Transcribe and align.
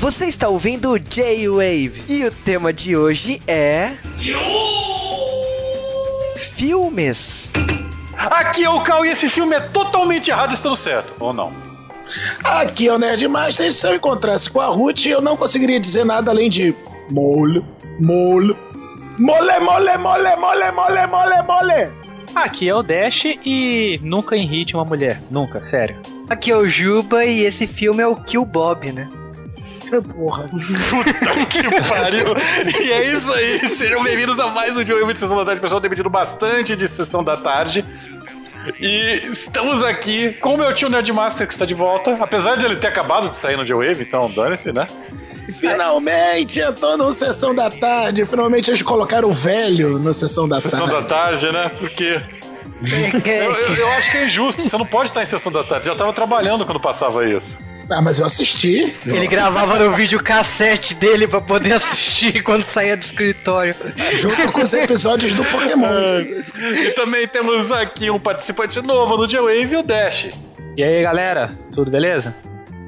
Você 0.00 0.26
está 0.26 0.48
ouvindo 0.48 0.92
o 0.92 0.98
J-Wave 0.98 2.04
e 2.08 2.24
o 2.24 2.30
tema 2.30 2.72
de 2.72 2.96
hoje 2.96 3.42
é. 3.48 3.94
Filmes. 6.36 7.50
Aqui 8.16 8.62
é 8.62 8.70
o 8.70 8.80
Cal 8.84 9.04
e 9.04 9.10
esse 9.10 9.28
filme 9.28 9.56
é 9.56 9.60
totalmente 9.60 10.30
errado 10.30 10.54
estando 10.54 10.76
certo, 10.76 11.12
ou 11.18 11.32
não? 11.32 11.52
Aqui 12.44 12.86
é 12.86 12.94
o 12.94 12.98
Nerdmaster. 12.98 13.72
Se 13.72 13.88
eu 13.88 13.96
encontrasse 13.96 14.48
com 14.48 14.60
a 14.60 14.66
Ruth, 14.66 15.04
eu 15.06 15.20
não 15.20 15.36
conseguiria 15.36 15.80
dizer 15.80 16.04
nada 16.04 16.30
além 16.30 16.48
de 16.48 16.72
mole, 17.10 17.64
mole, 18.00 18.56
mole, 19.18 19.58
mole, 19.58 19.98
mole, 19.98 20.36
mole, 20.36 20.70
mole, 20.70 21.06
mole, 21.08 21.42
mole. 21.42 21.90
Aqui 22.36 22.68
é 22.68 22.74
o 22.74 22.84
Dash 22.84 23.24
e 23.44 23.98
nunca 24.00 24.36
irrite 24.36 24.74
uma 24.74 24.84
mulher. 24.84 25.20
Nunca, 25.28 25.64
sério. 25.64 26.00
Aqui 26.30 26.52
é 26.52 26.56
o 26.56 26.68
Juba 26.68 27.24
e 27.24 27.40
esse 27.40 27.66
filme 27.66 28.00
é 28.00 28.06
o 28.06 28.14
Kill 28.14 28.44
Bob, 28.44 28.92
né? 28.92 29.08
Porra. 29.90 30.44
Puta 30.44 31.46
que 31.46 31.62
pariu. 31.88 32.26
E 32.82 32.92
é 32.92 33.10
isso 33.12 33.32
aí. 33.32 33.66
Sejam 33.68 34.02
bem-vindos 34.02 34.38
a 34.38 34.48
mais 34.48 34.76
um 34.76 34.84
Jogo 34.84 35.12
de 35.12 35.18
Sessão 35.20 35.36
da 35.36 35.44
Tarde. 35.44 35.58
O 35.58 35.62
pessoal 35.62 35.80
tem 35.80 35.88
pedido 35.90 36.10
bastante 36.10 36.76
de 36.76 36.86
Sessão 36.86 37.24
da 37.24 37.36
Tarde. 37.36 37.84
E 38.78 39.22
estamos 39.30 39.82
aqui 39.82 40.32
com 40.34 40.54
o 40.54 40.58
meu 40.58 40.74
tio 40.74 40.90
Nerdmaster 40.90 41.46
que 41.46 41.52
está 41.54 41.64
de 41.64 41.74
volta. 41.74 42.16
Apesar 42.20 42.56
de 42.56 42.66
ele 42.66 42.76
ter 42.76 42.88
acabado 42.88 43.28
de 43.30 43.36
sair 43.36 43.56
no 43.56 43.64
J-Wave, 43.64 44.02
então 44.02 44.30
dane-se, 44.30 44.72
né? 44.72 44.86
Finalmente 45.58 46.58
eu 46.60 46.74
tô 46.74 46.96
no 46.98 47.12
Sessão 47.14 47.54
da 47.54 47.70
Tarde. 47.70 48.26
Finalmente 48.26 48.70
eles 48.70 48.82
colocaram 48.82 49.28
o 49.30 49.32
velho 49.32 49.98
no 49.98 50.12
Sessão 50.12 50.46
da 50.46 50.60
Sessão 50.60 50.86
Tarde. 50.86 50.94
da 50.94 51.02
Tarde, 51.08 51.50
né? 51.52 51.70
Porque 51.78 52.20
eu, 53.24 53.52
eu- 53.52 53.74
eu 53.76 53.88
acho 53.92 54.10
que 54.10 54.18
é 54.18 54.26
injusto. 54.26 54.62
Você 54.68 54.76
não 54.76 54.84
pode 54.86 55.08
estar 55.08 55.22
em 55.22 55.26
Sessão 55.26 55.50
da 55.50 55.64
Tarde. 55.64 55.86
Já 55.86 55.92
estava 55.92 56.12
trabalhando 56.12 56.66
quando 56.66 56.78
passava 56.80 57.26
isso. 57.26 57.58
Ah, 57.90 58.02
mas 58.02 58.20
eu 58.20 58.26
assisti. 58.26 58.94
Ele 59.06 59.26
gravava 59.26 59.78
no 59.78 59.92
vídeo 59.94 60.22
cassete 60.22 60.94
dele 60.94 61.26
pra 61.26 61.40
poder 61.40 61.72
assistir 61.72 62.42
quando 62.44 62.64
saía 62.64 62.96
do 62.96 63.02
escritório. 63.02 63.74
Junto 64.20 64.52
com 64.52 64.62
os 64.62 64.72
episódios 64.72 65.34
do 65.34 65.44
Pokémon. 65.44 66.20
E 66.20 66.90
também 66.90 67.26
temos 67.26 67.72
aqui 67.72 68.10
um 68.10 68.18
participante 68.20 68.80
novo 68.82 69.16
no 69.16 69.26
J-Wave, 69.26 69.76
o 69.76 69.82
Dash. 69.82 70.28
E 70.76 70.84
aí, 70.84 71.02
galera? 71.02 71.48
Tudo 71.72 71.90
beleza? 71.90 72.34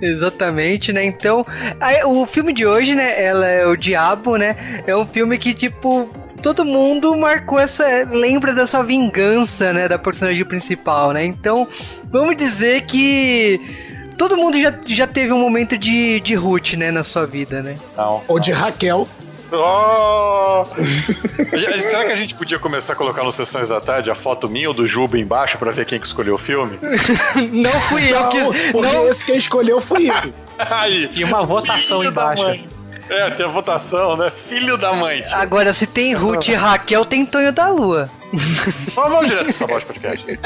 Exatamente, 0.02 0.92
né? 0.92 1.04
Então, 1.04 1.42
aí, 1.80 2.04
o 2.04 2.26
filme 2.26 2.52
de 2.52 2.66
hoje, 2.66 2.94
né? 2.94 3.22
Ela 3.22 3.46
é 3.46 3.66
o 3.66 3.76
Diabo, 3.76 4.36
né? 4.36 4.82
É 4.86 4.94
um 4.96 5.06
filme 5.06 5.38
que, 5.38 5.52
tipo, 5.52 6.10
todo 6.42 6.64
mundo 6.64 7.16
marcou 7.16 7.58
essa. 7.58 7.84
lembra 8.10 8.54
dessa 8.54 8.82
vingança, 8.82 9.72
né? 9.72 9.88
Da 9.88 9.98
personagem 9.98 10.44
principal, 10.44 11.12
né? 11.12 11.24
Então, 11.24 11.68
vamos 12.10 12.36
dizer 12.36 12.82
que. 12.82 13.88
Todo 14.20 14.36
mundo 14.36 14.60
já, 14.60 14.70
já 14.86 15.06
teve 15.06 15.32
um 15.32 15.38
momento 15.38 15.78
de, 15.78 16.20
de 16.20 16.34
Ruth, 16.34 16.74
né, 16.74 16.90
na 16.90 17.02
sua 17.02 17.24
vida, 17.24 17.62
né? 17.62 17.78
Não. 17.96 18.22
Ou 18.28 18.38
de 18.38 18.52
Raquel. 18.52 19.08
Oh! 19.50 20.62
Será 21.80 22.04
que 22.04 22.12
a 22.12 22.14
gente 22.14 22.34
podia 22.34 22.58
começar 22.58 22.92
a 22.92 22.96
colocar 22.96 23.24
nos 23.24 23.34
sessões 23.34 23.70
da 23.70 23.80
tarde 23.80 24.10
a 24.10 24.14
foto 24.14 24.46
minha 24.46 24.68
ou 24.68 24.74
do 24.74 24.86
Juba 24.86 25.18
embaixo 25.18 25.56
pra 25.56 25.70
ver 25.70 25.86
quem 25.86 25.98
que 25.98 26.06
escolheu 26.06 26.34
o 26.34 26.38
filme? 26.38 26.78
Não 27.50 27.72
fui 27.88 28.12
eu 28.12 28.20
Não, 28.20 28.28
que. 28.28 28.72
porque 28.72 28.92
Não, 28.92 29.08
esse 29.08 29.24
quem 29.24 29.38
escolheu 29.38 29.80
fui 29.80 30.10
eu. 30.10 30.34
Aí. 30.70 31.08
E 31.14 31.24
uma 31.24 31.42
votação 31.42 32.04
embaixo. 32.04 32.60
É, 33.08 33.30
tem 33.30 33.46
a 33.46 33.48
votação, 33.48 34.18
né? 34.18 34.30
Filho 34.50 34.76
da 34.76 34.92
mãe. 34.92 35.24
Agora, 35.32 35.72
se 35.72 35.86
tem 35.86 36.12
Ruth 36.12 36.46
e 36.48 36.52
Raquel, 36.52 37.06
tem 37.06 37.24
Tonho 37.24 37.52
da 37.52 37.70
Lua. 37.70 38.10
Vamos, 38.94 39.12
vamos 39.12 39.28
direto 39.30 39.46
pro 39.46 39.56
Sabor 39.56 39.82
Podcast. 39.82 40.38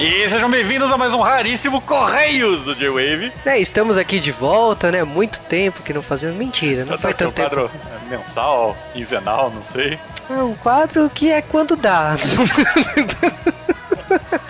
E 0.00 0.28
sejam 0.28 0.50
bem-vindos 0.50 0.90
a 0.90 0.98
mais 0.98 1.14
um 1.14 1.20
raríssimo 1.20 1.80
Correios 1.80 2.64
do 2.64 2.74
J-Wave. 2.74 3.32
É, 3.46 3.58
estamos 3.60 3.96
aqui 3.96 4.18
de 4.18 4.32
volta, 4.32 4.90
né? 4.90 5.04
Muito 5.04 5.38
tempo 5.40 5.82
que 5.82 5.92
não 5.92 6.02
fazemos. 6.02 6.36
Mentira, 6.36 6.84
não 6.84 6.98
faz 6.98 7.14
aqui 7.14 7.24
um 7.24 7.30
tanto 7.30 7.34
tempo. 7.36 7.50
quadro 7.50 7.70
é, 8.10 8.16
mensal, 8.16 8.76
quinzenal, 8.92 9.50
não 9.54 9.62
sei. 9.62 9.98
É 10.28 10.42
um 10.42 10.54
quadro 10.54 11.08
que 11.14 11.30
é 11.30 11.40
quando 11.40 11.76
dá. 11.76 12.16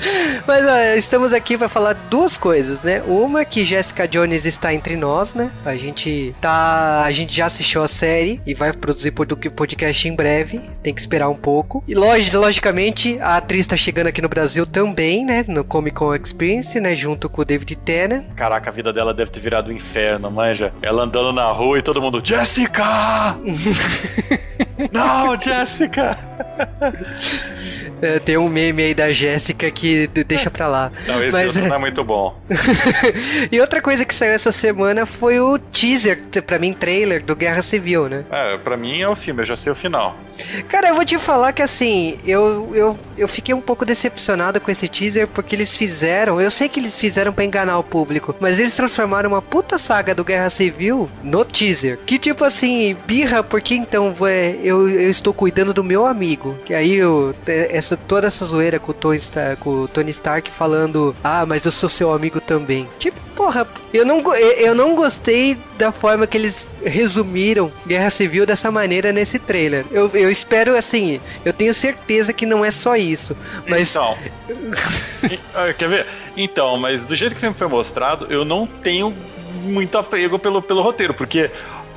Mas 0.46 0.64
ó, 0.66 0.78
estamos 0.96 1.32
aqui 1.32 1.56
para 1.56 1.68
falar 1.68 1.94
duas 2.10 2.36
coisas, 2.36 2.80
né? 2.82 3.02
Uma 3.06 3.44
que 3.44 3.64
Jessica 3.64 4.06
Jones 4.06 4.44
está 4.44 4.74
entre 4.74 4.96
nós, 4.96 5.32
né? 5.34 5.50
A 5.64 5.76
gente 5.76 6.34
tá, 6.40 7.02
a 7.04 7.10
gente 7.10 7.34
já 7.34 7.46
assistiu 7.46 7.82
a 7.82 7.88
série 7.88 8.40
e 8.46 8.52
vai 8.54 8.72
produzir 8.72 9.12
pod- 9.12 9.34
podcast 9.50 10.08
em 10.08 10.14
breve. 10.14 10.60
Tem 10.82 10.92
que 10.92 11.00
esperar 11.00 11.28
um 11.28 11.34
pouco. 11.36 11.82
E 11.88 11.94
log- 11.94 12.30
logicamente 12.36 13.18
a 13.20 13.36
atriz 13.38 13.60
está 13.62 13.76
chegando 13.76 14.08
aqui 14.08 14.20
no 14.20 14.28
Brasil 14.28 14.66
também, 14.66 15.24
né? 15.24 15.44
No 15.48 15.64
Comic 15.64 15.96
Con 15.96 16.14
Experience, 16.14 16.78
né? 16.80 16.94
Junto 16.94 17.28
com 17.28 17.42
o 17.42 17.44
David 17.44 17.76
Tennant. 17.76 18.24
Caraca, 18.36 18.70
a 18.70 18.72
vida 18.72 18.92
dela 18.92 19.14
deve 19.14 19.30
ter 19.30 19.40
virado 19.40 19.70
um 19.70 19.74
inferno, 19.74 20.30
manja. 20.30 20.72
Ela 20.82 21.04
andando 21.04 21.32
na 21.32 21.46
rua 21.52 21.78
e 21.78 21.82
todo 21.82 22.02
mundo, 22.02 22.20
Jessica! 22.22 23.36
não, 24.92 25.40
Jessica! 25.40 26.18
É, 28.02 28.18
tem 28.18 28.36
um 28.36 28.48
meme 28.48 28.82
aí 28.82 28.94
da 28.94 29.12
Jéssica 29.12 29.70
que 29.70 30.06
deixa 30.26 30.50
pra 30.50 30.66
lá. 30.66 30.92
Não, 31.06 31.22
esse 31.22 31.32
Mas, 31.32 31.56
é. 31.56 31.68
não 31.68 31.76
é 31.76 31.78
muito 31.78 32.04
bom. 32.04 32.36
e 33.50 33.60
outra 33.60 33.80
coisa 33.80 34.04
que 34.04 34.14
saiu 34.14 34.32
essa 34.32 34.52
semana 34.52 35.06
foi 35.06 35.40
o 35.40 35.58
teaser, 35.58 36.18
pra 36.46 36.58
mim, 36.58 36.72
trailer 36.72 37.22
do 37.22 37.34
Guerra 37.34 37.62
Civil, 37.62 38.08
né? 38.08 38.24
É, 38.30 38.58
pra 38.58 38.76
mim 38.76 39.00
é 39.00 39.08
o 39.08 39.16
filme, 39.16 39.42
eu 39.42 39.46
já 39.46 39.56
sei 39.56 39.72
o 39.72 39.76
final. 39.76 40.16
Cara, 40.68 40.88
eu 40.88 40.94
vou 40.94 41.04
te 41.04 41.16
falar 41.18 41.52
que 41.52 41.62
assim, 41.62 42.18
eu, 42.26 42.72
eu, 42.74 42.98
eu 43.16 43.28
fiquei 43.28 43.54
um 43.54 43.60
pouco 43.60 43.84
decepcionado 43.84 44.60
com 44.60 44.70
esse 44.70 44.88
teaser 44.88 45.28
porque 45.28 45.54
eles 45.54 45.76
fizeram, 45.76 46.40
eu 46.40 46.50
sei 46.50 46.68
que 46.68 46.80
eles 46.80 46.94
fizeram 46.94 47.32
pra 47.32 47.44
enganar 47.44 47.78
o 47.78 47.84
público, 47.84 48.34
mas 48.40 48.58
eles 48.58 48.74
transformaram 48.74 49.30
uma 49.30 49.42
puta 49.42 49.78
saga 49.78 50.14
do 50.14 50.24
Guerra 50.24 50.50
Civil 50.50 51.08
no 51.22 51.44
teaser. 51.44 51.98
Que 52.04 52.18
tipo 52.18 52.44
assim, 52.44 52.96
birra, 53.06 53.42
porque 53.42 53.74
então 53.74 54.14
é, 54.26 54.56
eu, 54.62 54.88
eu 54.88 55.10
estou 55.10 55.32
cuidando 55.32 55.72
do 55.72 55.84
meu 55.84 56.06
amigo. 56.06 56.56
Que 56.64 56.74
aí 56.74 56.94
eu, 56.94 57.34
é, 57.46 57.76
essa, 57.84 57.96
toda 57.96 58.26
essa 58.26 58.44
zoeira 58.44 58.78
com 58.78 58.90
o, 58.90 58.94
Tony 58.94 59.18
Stark, 59.18 59.62
com 59.62 59.70
o 59.82 59.88
Tony 59.88 60.10
Stark 60.10 60.50
falando, 60.50 61.14
ah, 61.22 61.44
mas 61.46 61.64
eu 61.64 61.72
sou 61.72 61.88
seu 61.88 62.12
amigo 62.12 62.40
também. 62.40 62.88
Tipo, 62.98 63.20
porra, 63.36 63.66
eu 63.92 64.04
não, 64.04 64.22
eu 64.34 64.74
não 64.74 64.94
gostei 64.94 65.58
da 65.78 65.92
forma 65.92 66.26
que 66.26 66.36
eles 66.36 66.66
resumiram 66.84 67.70
Guerra 67.86 68.10
Civil 68.10 68.46
dessa 68.46 68.70
maneira 68.70 69.12
nesse 69.12 69.38
trailer. 69.38 69.84
Eu, 69.90 70.10
eu 70.14 70.30
espero, 70.30 70.76
assim, 70.76 71.20
eu 71.44 71.52
tenho 71.52 71.74
certeza 71.74 72.32
que 72.32 72.46
não 72.46 72.64
é 72.64 72.70
só 72.70 72.96
isso. 72.96 73.36
Mas 73.68 73.90
Então. 73.90 74.16
Ah, 75.54 75.72
Quer 75.72 75.88
ver? 75.88 76.06
Então, 76.36 76.76
mas 76.76 77.04
do 77.04 77.16
jeito 77.16 77.32
que 77.32 77.38
o 77.38 77.40
filme 77.40 77.56
foi 77.56 77.66
mostrado, 77.66 78.26
eu 78.28 78.44
não 78.44 78.66
tenho 78.66 79.14
muito 79.64 79.96
apego 79.96 80.38
pelo, 80.38 80.60
pelo 80.60 80.82
roteiro, 80.82 81.14
porque. 81.14 81.50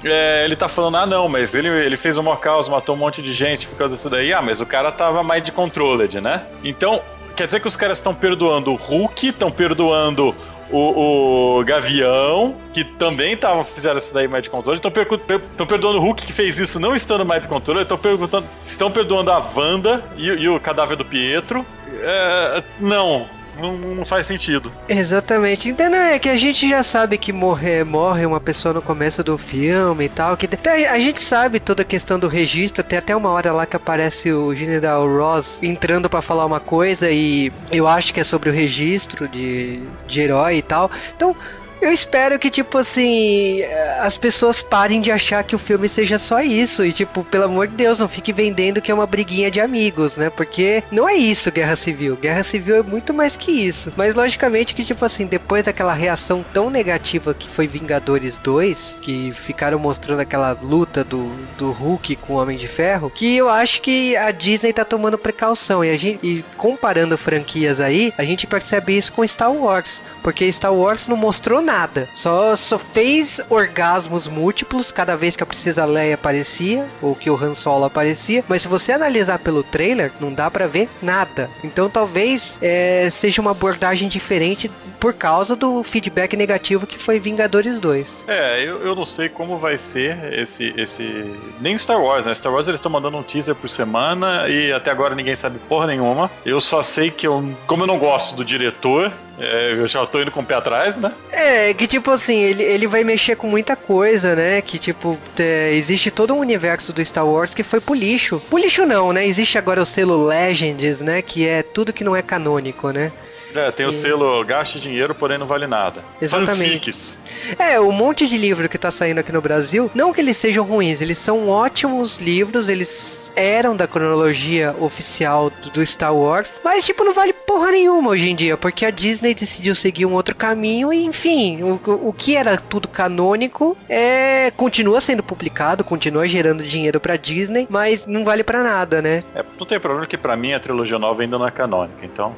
É, 0.03 0.45
ele 0.45 0.55
tá 0.55 0.67
falando, 0.67 0.97
ah 0.97 1.05
não, 1.05 1.27
mas 1.27 1.55
ele, 1.55 1.67
ele 1.67 1.97
fez 1.97 2.17
uma 2.17 2.37
causa, 2.37 2.69
matou 2.69 2.95
um 2.95 2.99
monte 2.99 3.21
de 3.21 3.33
gente 3.33 3.67
por 3.67 3.77
causa 3.77 3.95
disso 3.95 4.09
daí. 4.09 4.33
Ah, 4.33 4.41
mas 4.41 4.61
o 4.61 4.65
cara 4.65 4.91
tava 4.91 5.23
mais 5.23 5.43
de 5.43 5.51
controlled, 5.51 6.21
né? 6.21 6.45
Então, 6.63 7.01
quer 7.35 7.45
dizer 7.45 7.59
que 7.59 7.67
os 7.67 7.77
caras 7.77 7.97
estão 7.97 8.13
perdoando 8.13 8.71
o 8.71 8.75
Hulk, 8.75 9.27
estão 9.27 9.51
perdoando 9.51 10.35
o, 10.69 11.59
o 11.59 11.63
Gavião, 11.63 12.55
que 12.73 12.83
também 12.83 13.35
tava, 13.37 13.63
fizeram 13.63 13.97
isso 13.97 14.13
daí 14.13 14.27
mais 14.27 14.43
de 14.43 14.49
controle. 14.49 14.77
Estão 14.79 15.67
perdoando 15.67 15.97
o 15.97 16.01
Hulk 16.01 16.25
que 16.25 16.33
fez 16.33 16.59
isso 16.59 16.79
não 16.79 16.95
estando 16.95 17.25
mais 17.25 17.41
de 17.41 17.47
controle. 17.47 17.81
Estão 17.81 17.97
perguntando, 17.97 18.47
estão 18.61 18.91
perdoando 18.91 19.31
a 19.31 19.37
Wanda 19.55 20.03
e, 20.15 20.27
e 20.27 20.49
o 20.49 20.59
cadáver 20.59 20.97
do 20.97 21.05
Pietro. 21.05 21.65
É, 22.01 22.63
não, 22.79 23.27
não, 23.57 23.77
não 23.77 24.05
faz 24.05 24.27
sentido. 24.27 24.71
Exatamente. 24.87 25.69
Então 25.69 25.89
não, 25.89 25.97
é 25.97 26.19
que 26.19 26.29
a 26.29 26.35
gente 26.35 26.67
já 26.69 26.83
sabe 26.83 27.17
que 27.17 27.31
morre, 27.31 27.83
morre 27.83 28.25
uma 28.25 28.39
pessoa 28.39 28.73
no 28.73 28.81
começo 28.81 29.23
do 29.23 29.37
filme 29.37 30.05
e 30.05 30.09
tal. 30.09 30.37
Que 30.37 30.45
até 30.45 30.89
a 30.89 30.99
gente 30.99 31.21
sabe 31.21 31.59
toda 31.59 31.81
a 31.81 31.85
questão 31.85 32.19
do 32.19 32.27
registro. 32.27 32.83
Tem 32.83 32.99
até 32.99 33.15
uma 33.15 33.29
hora 33.29 33.51
lá 33.51 33.65
que 33.65 33.75
aparece 33.75 34.31
o 34.31 34.53
General 34.55 35.07
Ross 35.07 35.59
entrando 35.61 36.09
pra 36.09 36.21
falar 36.21 36.45
uma 36.45 36.59
coisa 36.59 37.09
e 37.09 37.51
eu 37.71 37.87
acho 37.87 38.13
que 38.13 38.19
é 38.19 38.23
sobre 38.23 38.49
o 38.49 38.53
registro 38.53 39.27
de, 39.27 39.81
de 40.07 40.21
herói 40.21 40.57
e 40.57 40.61
tal. 40.61 40.89
Então. 41.15 41.35
Eu 41.81 41.91
espero 41.91 42.39
que, 42.39 42.49
tipo 42.49 42.77
assim, 42.77 43.61
as 43.99 44.17
pessoas 44.17 44.61
parem 44.61 44.99
de 44.99 45.11
achar 45.11 45.43
que 45.43 45.55
o 45.55 45.59
filme 45.59 45.87
seja 45.87 46.17
só 46.17 46.41
isso. 46.41 46.83
E, 46.83 46.91
tipo, 46.91 47.23
pelo 47.23 47.45
amor 47.45 47.67
de 47.67 47.75
Deus, 47.75 47.99
não 47.99 48.09
fique 48.09 48.33
vendendo 48.33 48.81
que 48.81 48.91
é 48.91 48.93
uma 48.93 49.05
briguinha 49.05 49.51
de 49.51 49.61
amigos, 49.61 50.15
né? 50.15 50.29
Porque 50.29 50.83
não 50.91 51.07
é 51.07 51.15
isso 51.15 51.51
Guerra 51.51 51.75
Civil. 51.75 52.15
Guerra 52.15 52.43
Civil 52.43 52.77
é 52.77 52.81
muito 52.81 53.13
mais 53.13 53.35
que 53.35 53.51
isso. 53.51 53.93
Mas, 53.95 54.15
logicamente, 54.15 54.73
que, 54.73 54.83
tipo 54.83 55.03
assim, 55.05 55.25
depois 55.25 55.63
daquela 55.63 55.93
reação 55.93 56.43
tão 56.53 56.69
negativa 56.69 57.33
que 57.33 57.49
foi 57.49 57.67
Vingadores 57.67 58.37
2, 58.37 58.99
que 59.01 59.31
ficaram 59.31 59.77
mostrando 59.79 60.19
aquela 60.19 60.57
luta 60.61 61.03
do, 61.03 61.31
do 61.57 61.71
Hulk 61.71 62.15
com 62.17 62.33
o 62.33 62.37
Homem 62.37 62.57
de 62.57 62.67
Ferro, 62.67 63.09
que 63.09 63.37
eu 63.37 63.49
acho 63.49 63.81
que 63.81 64.15
a 64.15 64.31
Disney 64.31 64.73
tá 64.73 64.83
tomando 64.83 65.17
precaução. 65.17 65.83
E, 65.83 65.89
a 65.91 65.97
gente, 65.97 66.25
e 66.25 66.43
comparando 66.55 67.17
franquias 67.17 67.79
aí, 67.79 68.13
a 68.17 68.23
gente 68.23 68.47
percebe 68.47 68.97
isso 68.97 69.13
com 69.13 69.27
Star 69.27 69.51
Wars. 69.51 70.01
Porque 70.27 70.51
Star 70.51 70.73
Wars 70.73 71.07
não 71.07 71.15
mostrou 71.15 71.61
nada. 71.61 72.05
Só, 72.13 72.53
só 72.57 72.77
fez 72.77 73.39
orgasmos 73.49 74.27
múltiplos 74.27 74.91
cada 74.91 75.15
vez 75.15 75.37
que 75.37 75.43
a 75.43 75.45
Princesa 75.45 75.85
Leia 75.85 76.15
aparecia, 76.15 76.85
ou 77.01 77.15
que 77.15 77.29
o 77.29 77.41
Han 77.41 77.53
Solo 77.53 77.85
aparecia. 77.85 78.43
Mas 78.45 78.63
se 78.63 78.67
você 78.67 78.91
analisar 78.91 79.39
pelo 79.39 79.63
trailer, 79.63 80.11
não 80.19 80.33
dá 80.33 80.51
para 80.51 80.67
ver 80.67 80.89
nada. 81.01 81.49
Então 81.63 81.89
talvez 81.89 82.57
é, 82.61 83.07
seja 83.09 83.41
uma 83.41 83.51
abordagem 83.51 84.09
diferente 84.09 84.69
por 84.99 85.13
causa 85.13 85.55
do 85.55 85.81
feedback 85.81 86.35
negativo 86.35 86.85
que 86.85 86.99
foi 86.99 87.21
Vingadores 87.21 87.79
2. 87.79 88.25
É, 88.27 88.61
eu, 88.61 88.81
eu 88.81 88.93
não 88.93 89.05
sei 89.05 89.29
como 89.29 89.57
vai 89.57 89.77
ser 89.77 90.33
esse. 90.33 90.73
esse 90.75 91.33
Nem 91.61 91.77
Star 91.77 92.01
Wars, 92.01 92.25
né? 92.25 92.35
Star 92.35 92.51
Wars 92.51 92.67
eles 92.67 92.79
estão 92.79 92.91
mandando 92.91 93.15
um 93.15 93.23
teaser 93.23 93.55
por 93.55 93.69
semana 93.69 94.49
e 94.49 94.73
até 94.73 94.91
agora 94.91 95.15
ninguém 95.15 95.37
sabe 95.37 95.57
porra 95.69 95.87
nenhuma. 95.87 96.29
Eu 96.45 96.59
só 96.59 96.81
sei 96.81 97.11
que 97.11 97.25
eu. 97.25 97.49
Como 97.65 97.83
eu 97.83 97.87
não 97.87 97.97
gosto 97.97 98.35
do 98.35 98.43
diretor, 98.43 99.09
é, 99.39 99.73
eu 99.73 99.87
já 99.87 100.05
tô 100.05 100.21
indo 100.21 100.31
com 100.31 100.39
o 100.39 100.45
pé 100.45 100.55
atrás, 100.55 100.97
né? 100.97 101.11
É, 101.31 101.73
que 101.73 101.85
tipo 101.85 102.09
assim, 102.11 102.39
ele, 102.41 102.63
ele 102.63 102.87
vai 102.87 103.03
mexer 103.03 103.35
com 103.35 103.47
muita 103.47 103.75
coisa, 103.75 104.35
né? 104.35 104.61
Que 104.61 104.79
tipo, 104.79 105.17
é, 105.37 105.73
existe 105.73 106.09
todo 106.09 106.33
um 106.33 106.39
universo 106.39 106.91
do 106.91 107.03
Star 107.05 107.25
Wars 107.25 107.53
que 107.53 107.63
foi 107.63 107.79
pro 107.79 107.93
lixo. 107.93 108.41
Pro 108.49 108.57
lixo 108.57 108.85
não, 108.85 109.13
né? 109.13 109.25
Existe 109.27 109.57
agora 109.57 109.81
o 109.81 109.85
selo 109.85 110.25
Legends, 110.25 110.99
né? 110.99 111.21
Que 111.21 111.47
é 111.47 111.61
tudo 111.61 111.93
que 111.93 112.03
não 112.03 112.15
é 112.15 112.21
canônico, 112.21 112.89
né? 112.91 113.11
É, 113.55 113.71
tem 113.71 113.85
o 113.85 113.91
selo 113.91 114.43
gaste 114.43 114.79
dinheiro, 114.79 115.15
porém 115.15 115.37
não 115.37 115.47
vale 115.47 115.67
nada. 115.67 116.03
Exatamente. 116.21 116.73
Fanfics. 116.73 117.17
É, 117.57 117.79
o 117.79 117.91
monte 117.91 118.27
de 118.27 118.37
livro 118.37 118.67
que 118.67 118.77
tá 118.77 118.91
saindo 118.91 119.19
aqui 119.19 119.31
no 119.31 119.41
Brasil, 119.41 119.89
não 119.95 120.13
que 120.13 120.21
eles 120.21 120.37
sejam 120.37 120.65
ruins, 120.65 121.01
eles 121.01 121.17
são 121.17 121.47
ótimos 121.47 122.17
livros, 122.17 122.69
eles 122.69 123.26
eram 123.37 123.75
da 123.75 123.87
cronologia 123.87 124.75
oficial 124.79 125.51
do- 125.73 125.85
Star 125.85 126.13
Wars, 126.13 126.59
mas 126.65 126.85
tipo, 126.85 127.03
não 127.03 127.13
vale 127.13 127.31
porra 127.31 127.71
nenhuma 127.71 128.09
hoje 128.09 128.29
em 128.29 128.35
dia, 128.35 128.57
porque 128.57 128.85
a 128.85 128.89
Disney 128.91 129.33
decidiu 129.33 129.73
seguir 129.75 130.05
um 130.05 130.13
outro 130.13 130.35
caminho 130.35 130.91
e, 130.91 131.05
enfim, 131.05 131.61
o, 131.63 131.79
o 131.85 132.11
que 132.11 132.35
era 132.35 132.57
tudo 132.57 132.87
canônico 132.87 133.77
é 133.87 134.51
continua 134.57 134.99
sendo 134.99 135.21
publicado, 135.23 135.83
continua 135.83 136.27
gerando 136.27 136.63
dinheiro 136.63 136.99
pra 136.99 137.15
Disney, 137.15 137.67
mas 137.69 138.05
não 138.05 138.25
vale 138.25 138.43
pra 138.43 138.63
nada, 138.63 139.01
né? 139.01 139.23
É, 139.35 139.45
não 139.59 139.65
tem 139.67 139.79
problema 139.79 140.07
que 140.07 140.17
pra 140.17 140.35
mim 140.35 140.53
a 140.53 140.59
trilogia 140.59 140.97
nova 140.97 141.21
ainda 141.21 141.37
não 141.37 141.47
é 141.47 141.51
canônica, 141.51 142.03
então. 142.03 142.33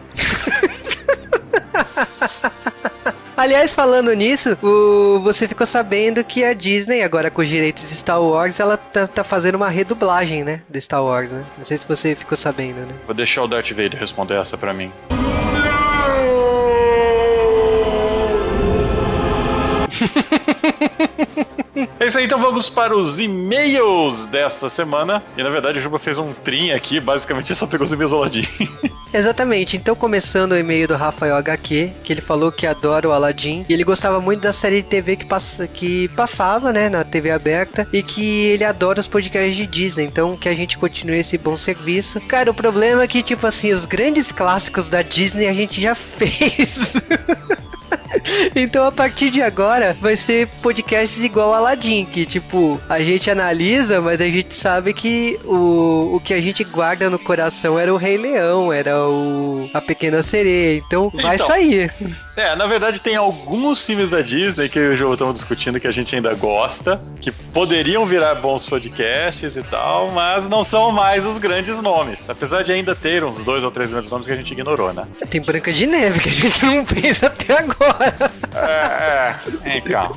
Aliás, 3.40 3.74
falando 3.74 4.12
nisso, 4.12 4.58
o- 4.62 5.22
você 5.24 5.48
ficou 5.48 5.66
sabendo 5.66 6.22
que 6.26 6.44
a 6.44 6.54
Disney, 6.54 7.02
agora 7.04 7.32
com 7.32 7.42
os 7.42 7.48
direitos 7.48 7.88
de 7.88 7.96
Star 7.96 8.22
Wars, 8.22 8.60
ela 8.60 8.76
tá, 8.76 9.08
tá 9.08 9.24
fazendo 9.24 9.56
uma 9.56 9.70
redublagem, 9.70 10.44
né? 10.44 10.62
Do 10.68 10.80
Star 10.82 11.02
Wars, 11.02 11.32
né? 11.32 11.42
Não 11.58 11.64
sei 11.64 11.78
se 11.78 11.88
você 11.88 12.16
ficou 12.16 12.38
sabendo, 12.38 12.86
né? 12.86 12.94
Vou 13.06 13.16
deixar 13.16 13.42
o 13.44 13.48
Darth 13.48 13.70
Vader 13.70 13.96
responder 13.98 14.34
essa 14.36 14.58
pra 14.58 14.74
mim. 14.74 14.92
Isso 22.10 22.18
aí, 22.18 22.26
então 22.26 22.42
vamos 22.42 22.68
para 22.68 22.98
os 22.98 23.20
e-mails 23.20 24.26
desta 24.26 24.68
semana. 24.68 25.22
E 25.38 25.44
na 25.44 25.50
verdade 25.52 25.78
o 25.78 25.82
Juba 25.82 26.00
fez 26.00 26.18
um 26.18 26.34
trim 26.34 26.72
aqui, 26.72 27.00
basicamente 27.00 27.54
só 27.54 27.68
pegou 27.68 27.86
os 27.86 27.94
e-mails 27.94 28.12
Aladdin. 28.12 28.48
Exatamente, 29.14 29.78
então 29.78 29.96
começando 29.96 30.54
o 30.54 30.58
e-mail 30.58 30.88
do 30.88 30.96
Rafael 30.96 31.36
HQ, 31.36 31.92
que 32.04 32.12
ele 32.12 32.22
falou 32.22 32.52
que 32.52 32.66
adora 32.66 33.08
o 33.08 33.12
Aladdin, 33.12 33.64
e 33.70 33.74
ele 33.74 33.84
gostava 33.84 34.20
muito 34.20 34.42
da 34.42 34.52
série 34.52 34.82
de 34.82 34.88
TV 34.88 35.18
que, 35.18 35.26
passa, 35.28 35.68
que 35.68 36.08
passava, 36.10 36.74
né, 36.74 36.90
na 36.90 37.04
TV 37.04 37.30
aberta, 37.30 37.88
e 37.94 38.02
que 38.02 38.46
ele 38.46 38.64
adora 38.64 39.00
os 39.00 39.08
podcasts 39.08 39.56
de 39.56 39.68
Disney, 39.68 40.06
então 40.06 40.36
que 40.36 40.50
a 40.50 40.56
gente 40.56 40.80
continue 40.80 41.20
esse 41.20 41.38
bom 41.38 41.58
serviço. 41.58 42.20
Cara, 42.22 42.50
o 42.50 42.56
problema 42.56 43.04
é 43.04 43.08
que, 43.08 43.22
tipo 43.22 43.46
assim, 43.46 43.72
os 43.72 43.86
grandes 43.86 44.32
clássicos 44.32 44.88
da 44.88 45.04
Disney 45.04 45.48
a 45.48 45.54
gente 45.54 45.80
já 45.80 45.94
fez. 45.94 46.94
Então 48.56 48.86
a 48.86 48.92
partir 48.92 49.30
de 49.30 49.42
agora 49.42 49.96
vai 50.02 50.16
ser 50.16 50.48
podcasts 50.62 51.24
igual 51.24 51.54
Aladdin, 51.54 52.06
que 52.06 52.26
tipo, 52.26 52.80
a 52.90 53.00
gente 53.00 53.30
analisa, 53.30 54.02
mas 54.02 54.20
a 54.20 54.26
gente 54.26 54.54
sabe 54.54 54.94
que 54.94 55.40
o, 55.46 56.16
o 56.16 56.20
que 56.24 56.34
a 56.34 56.42
gente 56.42 56.64
guarda 56.64 57.10
no 57.10 57.20
coração 57.20 57.78
era 57.80 57.94
o 57.94 57.98
Rei 57.98 58.18
Leão, 58.18 58.72
era 58.74 58.98
o 59.08 59.70
a 59.74 59.82
Pequena 59.82 60.24
Sereia. 60.24 60.82
Então, 60.86 61.10
vai 61.10 61.36
Então. 61.36 61.48
sair. 61.48 61.92
É, 62.36 62.56
na 62.56 62.66
verdade 62.68 63.02
tem 63.02 63.16
alguns 63.18 63.86
filmes 63.86 64.10
da 64.10 64.22
Disney 64.22 64.70
que 64.70 64.80
eu 64.80 64.92
e 64.92 64.94
o 64.94 64.98
João 64.98 65.14
estamos 65.14 65.34
discutindo 65.36 65.80
que 65.80 65.88
a 65.88 65.92
gente 65.92 66.16
ainda 66.16 66.34
gosta, 66.34 67.02
que 67.20 67.32
poderiam 67.32 68.06
virar 68.06 68.36
bons 68.36 68.66
podcasts 68.68 69.58
e 69.58 69.64
tal, 69.64 70.10
mas 70.12 70.48
não 70.48 70.64
são 70.64 70.92
mais 70.92 71.26
os 71.26 71.38
grandes 71.38 71.82
nomes. 71.82 72.30
Apesar 72.30 72.64
de 72.64 72.72
ainda 72.72 72.96
ter 72.96 73.24
uns 73.24 73.44
dois 73.44 73.64
ou 73.64 73.72
três 73.72 73.90
grandes 73.90 74.10
nomes 74.10 74.26
que 74.26 74.34
a 74.34 74.36
gente 74.38 74.52
ignorou, 74.52 74.94
né? 74.94 75.06
Tem 75.30 75.42
Branca 75.42 75.72
de 75.74 75.86
Neve 75.86 76.20
que 76.22 76.30
a 76.30 76.32
gente 76.32 76.66
não 76.66 76.86
fez 76.86 77.22
até 77.24 77.60
agora. 77.60 77.99
É, 78.56 79.36
é. 79.66 79.78
Então. 79.78 80.16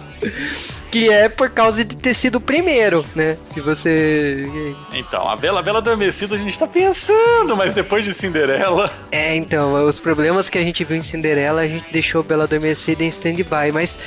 Que 0.91 1.11
é 1.11 1.29
por 1.29 1.51
causa 1.51 1.85
de 1.85 1.97
ter 1.97 2.15
sido 2.15 2.37
o 2.37 2.41
primeiro, 2.41 3.05
né? 3.15 3.37
Se 3.53 3.61
você. 3.61 4.47
Então, 4.93 5.29
a 5.29 5.37
Bela 5.37 5.63
Bela 5.63 5.79
Adormecida 5.79 6.35
a 6.35 6.39
gente 6.39 6.59
tá 6.59 6.67
pensando, 6.67 7.57
mas 7.57 7.73
depois 7.73 8.05
de 8.05 8.13
Cinderela. 8.13 8.91
É, 9.11 9.35
então, 9.35 9.73
os 9.89 9.99
problemas 9.99 10.51
que 10.51 10.59
a 10.59 10.63
gente 10.63 10.85
viu 10.85 10.97
em 10.97 11.03
Cinderela, 11.03 11.63
a 11.63 11.69
gente 11.69 11.91
deixou 11.93 12.23
Bela 12.23 12.45
Adormecida 12.45 13.03
em 13.03 13.09
stand-by, 13.09 13.73
mas 13.73 13.99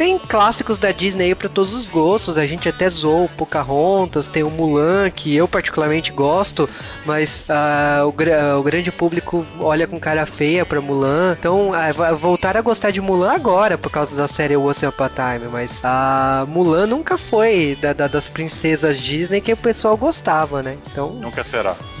tem 0.00 0.18
clássicos 0.18 0.78
da 0.78 0.92
Disney 0.92 1.24
aí 1.26 1.34
pra 1.34 1.46
todos 1.46 1.74
os 1.74 1.84
gostos, 1.84 2.38
a 2.38 2.46
gente 2.46 2.66
até 2.66 2.88
zoou 2.88 3.26
o 3.26 3.28
Pocahontas, 3.28 4.26
tem 4.26 4.42
o 4.42 4.48
Mulan, 4.48 5.10
que 5.10 5.36
eu 5.36 5.46
particularmente 5.46 6.10
gosto, 6.10 6.66
mas 7.04 7.44
ah, 7.50 8.02
o, 8.06 8.10
gra- 8.10 8.56
o 8.58 8.62
grande 8.62 8.90
público 8.90 9.44
olha 9.58 9.86
com 9.86 9.98
cara 9.98 10.24
feia 10.24 10.64
pra 10.64 10.80
Mulan, 10.80 11.36
então 11.38 11.72
ah, 11.74 11.92
vai 11.92 12.14
voltar 12.14 12.56
a 12.56 12.62
gostar 12.62 12.90
de 12.92 12.98
Mulan 13.02 13.32
agora, 13.32 13.76
por 13.76 13.90
causa 13.90 14.16
da 14.16 14.26
série 14.26 14.56
Once 14.56 14.86
Upon 14.86 15.04
a 15.04 15.08
Time, 15.10 15.48
mas 15.52 15.70
a 15.84 16.46
Mulan 16.48 16.86
nunca 16.86 17.18
foi 17.18 17.76
da- 17.78 17.92
da- 17.92 18.06
das 18.08 18.26
princesas 18.26 18.96
Disney 18.98 19.42
que 19.42 19.52
o 19.52 19.56
pessoal 19.56 19.98
gostava, 19.98 20.62
né? 20.62 20.78
Então, 20.90 21.10
Nunca 21.10 21.44
será. 21.44 21.74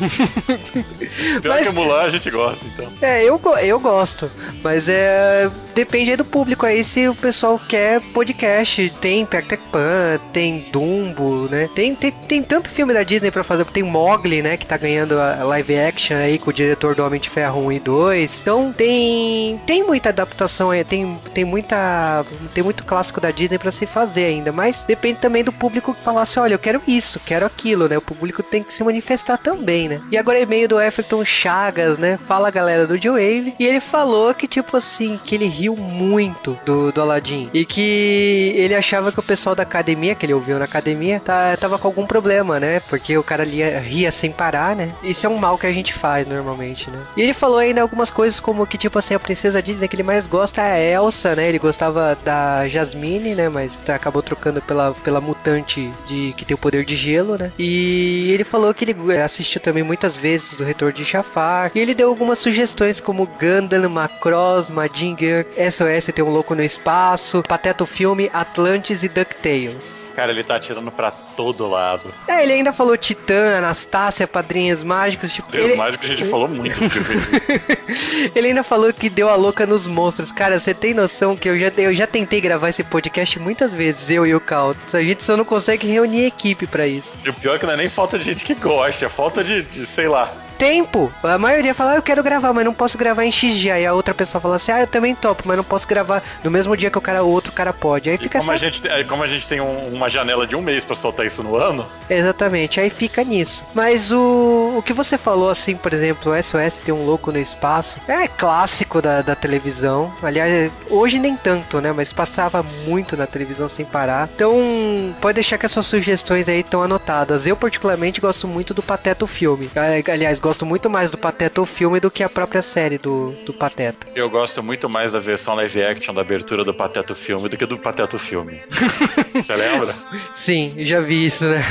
Pior 1.42 1.54
Mas- 1.54 1.66
que 1.68 1.74
Mulan 1.74 2.00
a 2.02 2.08
gente 2.08 2.30
gosta, 2.30 2.64
então. 2.66 2.90
É, 3.02 3.22
eu, 3.24 3.38
eu 3.62 3.78
gosto, 3.78 4.30
mas 4.62 4.88
é. 4.88 5.50
Depende 5.74 6.10
aí 6.10 6.16
do 6.16 6.24
público 6.24 6.66
aí 6.66 6.82
se 6.84 7.08
o 7.08 7.14
pessoal 7.14 7.58
quer 7.68 7.89
podcast. 7.98 8.90
Tem 9.00 9.24
Peter 9.24 9.58
Pan, 9.72 10.20
tem 10.32 10.66
Dumbo, 10.70 11.48
né? 11.50 11.68
Tem, 11.74 11.94
tem, 11.94 12.12
tem 12.12 12.42
tanto 12.42 12.70
filme 12.70 12.92
da 12.92 13.02
Disney 13.02 13.30
pra 13.30 13.42
fazer. 13.42 13.64
Tem 13.66 13.82
Mogli, 13.82 14.42
né? 14.42 14.56
Que 14.56 14.66
tá 14.66 14.76
ganhando 14.76 15.18
a 15.18 15.30
a 15.40 15.44
live 15.44 15.78
action 15.78 16.16
aí 16.16 16.38
com 16.38 16.50
o 16.50 16.52
diretor 16.52 16.94
do 16.94 17.04
Homem 17.04 17.20
de 17.20 17.28
Ferro 17.28 17.66
1 17.66 17.72
e 17.72 17.80
2. 17.80 18.30
Então 18.42 18.72
tem. 18.72 19.60
Tem 19.66 19.82
muita 19.82 20.10
adaptação 20.10 20.70
aí, 20.70 20.84
tem, 20.84 21.16
tem 21.34 21.44
muita. 21.44 22.24
Tem 22.54 22.62
muito 22.62 22.84
clássico 22.84 23.20
da 23.20 23.30
Disney 23.30 23.58
pra 23.58 23.72
se 23.72 23.86
fazer 23.86 24.24
ainda. 24.24 24.52
Mas 24.52 24.84
depende 24.86 25.20
também 25.20 25.42
do 25.42 25.52
público 25.52 25.92
que 25.94 26.00
falar 26.00 26.22
assim: 26.22 26.40
olha, 26.40 26.54
eu 26.54 26.58
quero 26.58 26.82
isso, 26.86 27.20
quero 27.24 27.46
aquilo, 27.46 27.88
né? 27.88 27.96
O 27.98 28.02
público 28.02 28.42
tem 28.42 28.62
que 28.62 28.72
se 28.72 28.84
manifestar 28.84 29.38
também, 29.38 29.88
né? 29.88 30.00
E 30.10 30.18
agora 30.18 30.38
é 30.38 30.42
e-mail 30.42 30.68
do 30.68 30.80
Everton 30.80 31.24
Chagas, 31.24 31.98
né? 31.98 32.18
Fala 32.26 32.50
galera 32.50 32.86
do 32.86 32.96
Joe 32.96 33.54
E 33.58 33.66
ele 33.66 33.80
falou 33.80 34.34
que, 34.34 34.46
tipo 34.46 34.76
assim, 34.76 35.18
que 35.24 35.34
ele 35.34 35.46
riu 35.46 35.76
muito 35.76 36.58
do, 36.64 36.92
do 36.92 37.00
Aladdin. 37.00 37.48
E 37.52 37.64
que 37.64 37.79
ele 37.80 38.74
achava 38.74 39.12
que 39.12 39.20
o 39.20 39.22
pessoal 39.22 39.54
da 39.54 39.62
academia, 39.62 40.14
que 40.14 40.26
ele 40.26 40.34
ouviu 40.34 40.58
na 40.58 40.64
academia, 40.64 41.20
tá, 41.20 41.56
tava 41.56 41.78
com 41.78 41.88
algum 41.88 42.06
problema, 42.06 42.60
né? 42.60 42.80
Porque 42.80 43.16
o 43.16 43.22
cara 43.22 43.44
lia, 43.44 43.78
ria 43.80 44.10
sem 44.10 44.32
parar, 44.32 44.76
né? 44.76 44.92
Isso 45.02 45.26
é 45.26 45.28
um 45.28 45.38
mal 45.38 45.58
que 45.58 45.66
a 45.66 45.72
gente 45.72 45.92
faz 45.92 46.26
normalmente, 46.26 46.90
né? 46.90 47.02
E 47.16 47.22
ele 47.22 47.34
falou 47.34 47.58
ainda 47.58 47.82
algumas 47.82 48.10
coisas 48.10 48.40
como 48.40 48.66
que, 48.66 48.78
tipo 48.78 48.98
assim, 48.98 49.14
a 49.14 49.20
princesa 49.20 49.62
Disney 49.62 49.88
que 49.88 49.96
ele 49.96 50.02
mais 50.02 50.26
gosta 50.26 50.62
é 50.62 50.94
a 50.94 51.00
Elsa, 51.00 51.34
né? 51.34 51.48
Ele 51.48 51.58
gostava 51.58 52.16
da 52.24 52.68
Jasmine, 52.68 53.34
né? 53.34 53.48
Mas 53.48 53.72
acabou 53.88 54.22
trocando 54.22 54.60
pela, 54.62 54.92
pela 55.04 55.20
mutante 55.20 55.90
de 56.06 56.34
que 56.36 56.44
tem 56.44 56.54
o 56.54 56.58
poder 56.58 56.84
de 56.84 56.96
gelo, 56.96 57.36
né? 57.36 57.50
E 57.58 58.30
ele 58.32 58.44
falou 58.44 58.72
que 58.74 58.84
ele 58.84 59.18
assistiu 59.18 59.60
também 59.60 59.82
muitas 59.82 60.16
vezes 60.16 60.54
do 60.54 60.64
Retorno 60.64 60.94
de 60.94 61.04
Jafar. 61.04 61.70
E 61.74 61.80
ele 61.80 61.94
deu 61.94 62.08
algumas 62.08 62.38
sugestões 62.38 63.00
como 63.00 63.26
Gundam, 63.26 63.88
Macross, 63.88 64.70
Madinger, 64.70 65.46
SOS 65.56 66.12
Tem 66.14 66.24
um 66.24 66.30
Louco 66.30 66.54
no 66.54 66.62
Espaço, 66.62 67.42
Pateta 67.46 67.69
o 67.78 67.86
Filme, 67.86 68.30
Atlantis 68.32 69.02
e 69.02 69.08
DuckTales. 69.08 70.00
Cara, 70.14 70.32
ele 70.32 70.44
tá 70.44 70.56
atirando 70.56 70.90
pra 70.90 71.10
todo 71.10 71.68
lado. 71.68 72.12
É, 72.28 72.42
ele 72.42 72.52
ainda 72.52 72.72
falou 72.72 72.96
Titã, 72.96 73.56
Anastácia, 73.56 74.26
Padrinhos 74.26 74.82
Mágicos, 74.82 75.32
tipo... 75.32 75.50
Deus 75.50 75.70
ele... 75.70 75.98
que 75.98 76.04
a 76.04 76.08
gente 76.08 76.24
falou 76.26 76.48
muito. 76.48 76.76
Ele 78.34 78.48
ainda 78.48 78.62
falou 78.62 78.92
que 78.92 79.08
deu 79.08 79.28
a 79.28 79.34
louca 79.34 79.66
nos 79.66 79.86
monstros. 79.86 80.30
Cara, 80.30 80.60
você 80.60 80.74
tem 80.74 80.92
noção 80.92 81.36
que 81.36 81.48
eu 81.48 81.58
já, 81.58 81.72
eu 81.78 81.94
já 81.94 82.06
tentei 82.06 82.40
gravar 82.40 82.68
esse 82.68 82.84
podcast 82.84 83.38
muitas 83.38 83.72
vezes, 83.72 84.10
eu 84.10 84.26
e 84.26 84.34
o 84.34 84.40
Cal. 84.40 84.76
A 84.92 85.02
gente 85.02 85.24
só 85.24 85.36
não 85.36 85.44
consegue 85.44 85.88
reunir 85.88 86.26
equipe 86.26 86.66
pra 86.66 86.86
isso. 86.86 87.14
E 87.24 87.30
o 87.30 87.34
pior 87.34 87.56
é 87.56 87.58
que 87.58 87.66
não 87.66 87.72
é 87.72 87.76
nem 87.76 87.88
falta 87.88 88.18
de 88.18 88.24
gente 88.24 88.44
que 88.44 88.54
gosta, 88.54 89.06
é 89.06 89.08
falta 89.08 89.42
de, 89.42 89.62
de, 89.62 89.86
sei 89.86 90.06
lá, 90.06 90.32
tempo. 90.60 91.10
A 91.22 91.38
maioria 91.38 91.74
fala, 91.74 91.92
ah, 91.92 91.96
eu 91.96 92.02
quero 92.02 92.22
gravar, 92.22 92.52
mas 92.52 92.64
não 92.64 92.74
posso 92.74 92.98
gravar 92.98 93.24
em 93.24 93.32
X 93.32 93.54
dia. 93.54 93.80
E 93.80 93.86
a 93.86 93.94
outra 93.94 94.12
pessoa 94.14 94.40
fala 94.40 94.56
assim, 94.56 94.70
ah, 94.72 94.80
eu 94.80 94.86
também 94.86 95.14
topo, 95.14 95.42
mas 95.46 95.56
não 95.56 95.64
posso 95.64 95.88
gravar 95.88 96.22
no 96.44 96.50
mesmo 96.50 96.76
dia 96.76 96.90
que 96.90 96.98
o 96.98 97.00
cara, 97.00 97.24
o 97.24 97.28
outro 97.30 97.50
cara 97.52 97.72
pode. 97.72 98.10
Aí 98.10 98.16
E 98.16 98.18
fica 98.18 98.38
como, 98.38 98.52
a 98.52 98.56
gente, 98.56 98.82
como 99.08 99.22
a 99.22 99.26
gente 99.26 99.48
tem 99.48 99.60
um- 99.60 99.88
uma 99.94 100.10
janela 100.10 100.46
de 100.46 100.54
um 100.54 100.60
mês 100.62 100.84
pra 100.84 100.94
soltar 100.94 101.24
isso 101.26 101.42
no 101.42 101.56
ano, 101.56 101.86
Exatamente, 102.08 102.80
aí 102.80 102.90
fica 102.90 103.22
nisso. 103.24 103.64
Mas 103.74 104.12
o, 104.12 104.74
o 104.76 104.82
que 104.82 104.92
você 104.92 105.16
falou, 105.16 105.48
assim, 105.48 105.74
por 105.76 105.92
exemplo, 105.92 106.32
o 106.32 106.42
SOS 106.42 106.80
tem 106.84 106.92
um 106.92 107.04
louco 107.06 107.32
no 107.32 107.38
espaço, 107.38 107.98
é 108.06 108.26
clássico 108.28 109.00
da, 109.00 109.22
da 109.22 109.34
televisão. 109.34 110.12
Aliás, 110.22 110.70
hoje 110.90 111.18
nem 111.18 111.36
tanto, 111.36 111.80
né? 111.80 111.92
Mas 111.92 112.12
passava 112.12 112.62
muito 112.84 113.16
na 113.16 113.26
televisão 113.26 113.68
sem 113.68 113.84
parar. 113.86 114.28
Então, 114.34 115.14
pode 115.20 115.36
deixar 115.36 115.56
que 115.56 115.64
as 115.66 115.72
suas 115.72 115.86
sugestões 115.86 116.48
aí 116.48 116.60
estão 116.60 116.82
anotadas. 116.82 117.46
Eu, 117.46 117.56
particularmente, 117.56 118.20
gosto 118.20 118.46
muito 118.48 118.74
do 118.74 118.82
Pateta 118.82 119.24
o 119.24 119.28
filme. 119.28 119.70
Aliás, 120.12 120.38
gosto 120.40 120.49
muito 120.58 120.90
mais 120.90 121.10
do 121.10 121.18
Pateta 121.18 121.60
o 121.60 121.66
filme 121.66 122.00
do 122.00 122.10
que 122.10 122.22
a 122.22 122.28
própria 122.28 122.62
série 122.62 122.98
do, 122.98 123.32
do 123.44 123.52
Pateta. 123.52 124.06
eu 124.14 124.28
gosto 124.28 124.62
muito 124.62 124.88
mais 124.88 125.12
da 125.12 125.18
versão 125.18 125.54
live 125.54 125.82
action 125.82 126.12
da 126.12 126.20
abertura 126.20 126.64
do 126.64 126.74
Pateta 126.74 127.14
filme 127.14 127.48
do 127.48 127.56
que 127.56 127.66
do 127.66 127.78
Pateta 127.78 128.18
filme. 128.18 128.60
Você 129.34 129.54
lembra? 129.54 129.94
Sim, 130.34 130.74
já 130.78 131.00
vi 131.00 131.26
isso, 131.26 131.44
né? 131.44 131.62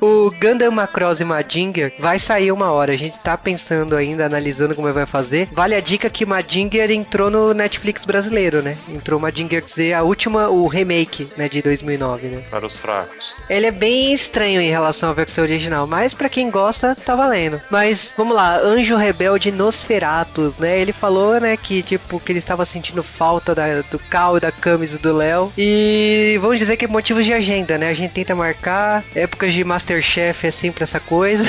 O 0.00 0.30
Gundam 0.30 0.70
Macross 0.70 1.20
e 1.20 1.24
Madinger 1.24 1.92
vai 1.98 2.18
sair 2.18 2.52
uma 2.52 2.70
hora. 2.70 2.92
A 2.92 2.96
gente 2.96 3.18
tá 3.18 3.36
pensando 3.36 3.96
ainda, 3.96 4.26
analisando 4.26 4.74
como 4.74 4.92
vai 4.92 5.06
fazer. 5.06 5.48
Vale 5.52 5.74
a 5.74 5.80
dica 5.80 6.10
que 6.10 6.26
Madinger 6.26 6.90
entrou 6.90 7.30
no 7.30 7.54
Netflix 7.54 8.04
brasileiro, 8.04 8.62
né? 8.62 8.76
Entrou 8.88 9.18
Madinger 9.20 9.64
Z, 9.66 9.92
a 9.92 10.02
última, 10.02 10.48
o 10.48 10.66
remake, 10.66 11.28
né, 11.36 11.48
de 11.48 11.62
2009, 11.62 12.28
né? 12.28 12.42
Para 12.50 12.66
os 12.66 12.76
fracos. 12.76 13.34
Ele 13.48 13.66
é 13.66 13.70
bem 13.70 14.12
estranho 14.12 14.60
em 14.60 14.70
relação 14.70 15.10
à 15.10 15.12
versão 15.12 15.44
original, 15.44 15.86
mas 15.86 16.14
pra 16.14 16.28
quem 16.28 16.50
gosta, 16.50 16.94
tá 16.94 17.14
valendo. 17.14 17.60
Mas 17.70 18.12
vamos 18.18 18.34
lá, 18.34 18.58
Anjo 18.58 18.96
Rebelde 18.96 19.50
Nosferatus, 19.52 20.58
né? 20.58 20.78
Ele 20.78 20.92
falou, 20.92 21.40
né, 21.40 21.56
que 21.56 21.82
tipo 21.82 22.18
que 22.20 22.32
ele 22.32 22.40
estava 22.40 22.66
sentindo 22.66 23.02
falta 23.02 23.54
da- 23.54 23.80
do 23.90 23.98
Cal 24.10 24.38
da 24.40 24.50
Camis 24.52 24.92
e 24.92 24.98
do 24.98 25.16
Léo. 25.16 25.52
E 25.56 26.36
vamos 26.42 26.58
dizer 26.58 26.76
que 26.76 26.84
é 26.84 26.88
motivos 26.88 27.24
de 27.24 27.32
agenda, 27.32 27.78
né? 27.78 27.88
A 27.88 27.94
gente 27.94 28.12
tenta 28.12 28.34
marcar, 28.34 29.02
épocas 29.14 29.52
de 29.54 29.62
Masterchef 29.64 30.46
é 30.46 30.50
sempre 30.50 30.82
essa 30.84 30.98
coisa. 31.00 31.44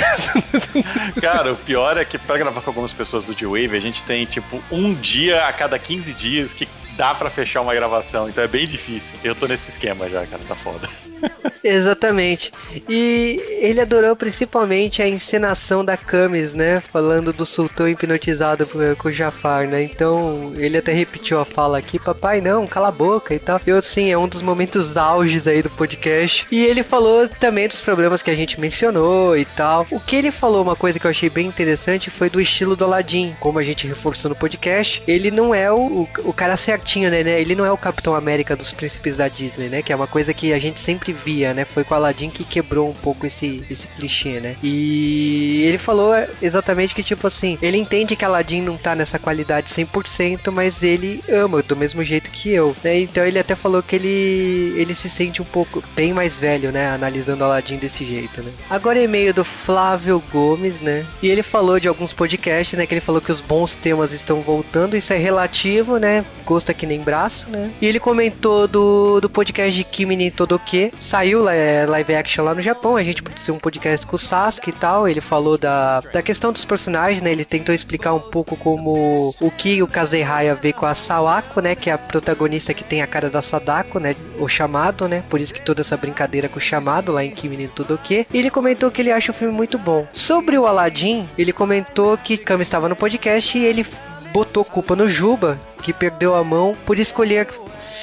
Cara, 1.21 1.51
o 1.53 1.55
pior 1.55 1.97
é 1.97 2.05
que 2.05 2.17
pra 2.17 2.38
gravar 2.38 2.61
com 2.61 2.69
algumas 2.69 2.93
pessoas 2.93 3.25
do 3.25 3.33
D-Wave, 3.33 3.75
a 3.75 3.79
gente 3.79 4.03
tem, 4.03 4.25
tipo, 4.25 4.61
um 4.71 4.93
dia 4.93 5.45
a 5.47 5.53
cada 5.53 5.77
15 5.79 6.13
dias 6.13 6.53
que 6.53 6.67
dá 7.00 7.15
pra 7.15 7.29
fechar 7.29 7.62
uma 7.62 7.74
gravação, 7.74 8.27
então 8.27 8.44
é 8.44 8.48
bem 8.48 8.68
difícil. 8.68 9.13
Eu 9.24 9.34
tô 9.34 9.48
nesse 9.48 9.70
esquema 9.70 10.10
já, 10.10 10.27
cara, 10.27 10.44
tá 10.46 10.53
foda. 10.53 10.89
Exatamente. 11.63 12.51
E 12.88 13.41
ele 13.62 13.82
adorou 13.82 14.15
principalmente 14.15 15.01
a 15.01 15.08
encenação 15.08 15.84
da 15.84 15.98
Camis, 15.98 16.53
né? 16.53 16.82
Falando 16.91 17.34
do 17.34 17.46
sultão 17.46 17.88
hipnotizado 17.88 18.68
com 18.98 19.08
o 19.08 19.12
Jafar, 19.12 19.68
né? 19.68 19.84
Então 19.84 20.53
ele 20.58 20.77
até 20.77 20.91
repetiu 20.91 21.39
a 21.39 21.46
fala 21.46 21.77
aqui: 21.77 22.00
Papai, 22.00 22.41
não, 22.41 22.68
cala 22.68 22.89
a 22.89 22.91
boca 22.91 23.34
e 23.34 23.39
tal. 23.39 23.60
Eu, 23.65 23.82
sim, 23.82 24.10
é 24.12 24.18
um 24.18 24.27
dos 24.27 24.41
momentos 24.41 24.98
auges 24.98 25.48
aí 25.48 25.62
do 25.62 25.70
podcast. 25.70 26.48
E 26.51 26.65
ele 26.65 26.84
falou 26.84 27.27
também 27.27 27.68
dos 27.68 27.82
problemas 27.82 28.22
que 28.22 28.32
a 28.32 28.36
gente 28.36 28.60
mencionou 28.60 29.38
e 29.38 29.46
tal. 29.46 29.86
O 29.91 30.00
que 30.00 30.15
ele 30.15 30.32
falou, 30.32 30.62
uma 30.62 30.75
coisa 30.75 31.00
que 31.00 31.06
eu 31.06 31.12
achei 31.12 31.29
bem 31.29 31.48
interessante, 31.48 32.10
foi 32.10 32.29
do 32.29 32.41
estilo 32.41 32.75
do 32.75 32.86
Aladdin. 32.86 33.36
Como 33.39 33.60
a 33.60 33.63
gente 33.63 33.88
reforçou 33.88 34.29
no 34.29 34.36
podcast, 34.36 35.01
ele 35.08 35.32
não 35.32 35.53
é 35.53 35.72
o, 35.72 35.77
o, 35.77 36.10
o 36.25 36.34
cara 36.34 36.56
certinho, 36.56 36.88
né, 36.98 37.24
né? 37.24 37.39
Ele 37.39 37.55
não 37.55 37.65
é 37.65 37.72
o 37.72 37.77
Capitão 37.77 38.15
América 38.15 38.55
dos 38.55 38.74
príncipes 38.74 39.17
da 39.17 39.27
Disney, 39.27 39.69
né? 39.69 39.81
Que 39.81 39.93
é 39.93 39.96
uma 39.96 40.08
coisa 40.08 40.34
que 40.34 40.53
a 40.53 40.60
gente 40.60 40.79
sempre 40.79 41.13
via, 41.13 41.53
né? 41.53 41.65
Foi 41.65 41.84
com 41.84 41.93
Aladdin 41.93 42.29
que 42.29 42.43
quebrou 42.43 42.89
um 42.89 42.93
pouco 42.93 43.27
esse, 43.27 43.63
esse 43.69 43.88
clichê, 43.88 44.39
né? 44.39 44.55
E 44.63 45.63
ele 45.67 45.77
falou 45.77 46.13
exatamente 46.41 46.96
que, 46.96 47.03
tipo 47.03 47.27
assim, 47.27 47.58
ele 47.62 47.77
entende 47.77 48.15
que 48.15 48.25
Aladdin 48.25 48.62
não 48.62 48.77
tá 48.77 48.96
nessa 48.96 49.19
qualidade 49.19 49.72
100%, 49.74 50.51
mas 50.51 50.81
ele 50.81 51.22
ama 51.29 51.62
do 51.62 51.75
mesmo 51.75 52.03
jeito 52.03 52.31
que 52.31 52.50
eu, 52.50 52.75
né? 52.84 53.00
Então 53.00 53.25
ele 53.25 53.39
até 53.39 53.55
falou 53.55 53.84
que 53.84 53.96
ele, 53.96 54.74
ele 54.75 54.96
se 54.96 55.10
sente 55.10 55.41
um 55.41 55.46
pouco 55.46 55.84
bem 55.96 56.13
mais 56.13 56.39
velho, 56.39 56.72
né? 56.72 56.89
Analisando 56.89 57.43
Aladdin 57.43 57.77
desse 57.77 58.03
jeito, 58.03 58.41
né? 58.41 58.51
Agora 58.69 59.00
e-mail 59.00 59.34
do 59.34 59.43
Flávio 59.43 60.24
Gomes, 60.31 60.79
né? 60.81 61.05
E 61.22 61.29
ele 61.29 61.43
falou 61.43 61.79
de 61.79 61.88
alguns 61.88 62.13
podcasts, 62.13 62.77
né? 62.77 62.86
Que 62.86 62.93
ele 62.93 63.01
falou 63.01 63.22
que 63.22 63.31
os 63.31 63.41
bons 63.41 63.75
temas 63.75 64.12
estão 64.12 64.41
voltando, 64.41 64.96
isso 64.96 65.13
é 65.13 65.17
relativo, 65.17 65.98
né? 65.98 66.25
Gosto 66.46 66.68
é 66.71 66.73
que 66.73 66.85
nem 66.85 67.01
braço, 67.01 67.49
né? 67.49 67.71
E 67.81 67.88
ele 67.88 67.99
comentou 67.99 68.67
do, 68.67 69.19
do 69.19 69.29
podcast 69.29 69.75
de 69.75 69.83
Kimi 69.83 70.29
Todoke, 70.31 70.91
saiu 70.99 71.47
é, 71.47 71.85
live 71.85 72.15
action 72.15 72.43
lá 72.43 72.53
no 72.53 72.61
Japão, 72.61 72.97
a 72.97 73.03
gente 73.03 73.23
produziu 73.23 73.53
um 73.53 73.59
podcast 73.59 74.05
com 74.05 74.15
o 74.15 74.19
Sasuke 74.19 74.69
e 74.69 74.73
tal, 74.73 75.07
ele 75.07 75.21
falou 75.21 75.57
da, 75.57 76.01
da 76.01 76.21
questão 76.21 76.51
dos 76.51 76.65
personagens, 76.65 77.21
né? 77.21 77.31
Ele 77.31 77.45
tentou 77.45 77.73
explicar 77.73 78.13
um 78.13 78.19
pouco 78.19 78.55
como 78.55 79.33
o 79.39 79.51
que 79.51 79.81
o 79.81 79.88
Kazehaya 79.88 80.55
vê 80.55 80.73
com 80.73 80.85
a 80.85 80.93
Sawako, 80.93 81.61
né? 81.61 81.75
Que 81.75 81.89
é 81.89 81.93
a 81.93 81.97
protagonista 81.97 82.73
que 82.73 82.83
tem 82.83 83.01
a 83.01 83.07
cara 83.07 83.29
da 83.29 83.41
Sadako, 83.41 83.99
né? 83.99 84.15
O 84.39 84.47
chamado, 84.47 85.07
né? 85.07 85.23
Por 85.29 85.39
isso 85.39 85.53
que 85.53 85.61
toda 85.61 85.81
essa 85.81 85.97
brincadeira 85.97 86.49
com 86.49 86.57
o 86.57 86.61
chamado 86.61 87.11
lá 87.11 87.23
em 87.23 87.31
Kimi 87.31 87.57
no 87.57 87.67
Todoke. 87.67 88.25
E 88.33 88.38
ele 88.38 88.49
comentou 88.49 88.91
que 88.91 89.01
ele 89.01 89.11
acha 89.11 89.31
o 89.31 89.35
filme 89.35 89.53
muito 89.53 89.77
bom. 89.77 90.07
Sobre 90.13 90.57
o 90.57 90.65
Aladdin, 90.65 91.27
ele 91.38 91.53
comentou 91.53 92.17
que 92.17 92.38
Kami 92.38 92.63
estava 92.63 92.89
no 92.89 92.95
podcast 92.95 93.57
e 93.57 93.65
ele 93.65 93.85
botou 94.31 94.63
culpa 94.63 94.95
no 94.95 95.07
Juba, 95.07 95.59
que 95.81 95.93
perdeu 95.93 96.36
a 96.36 96.43
mão 96.43 96.75
por 96.86 97.00
escolher 97.00 97.48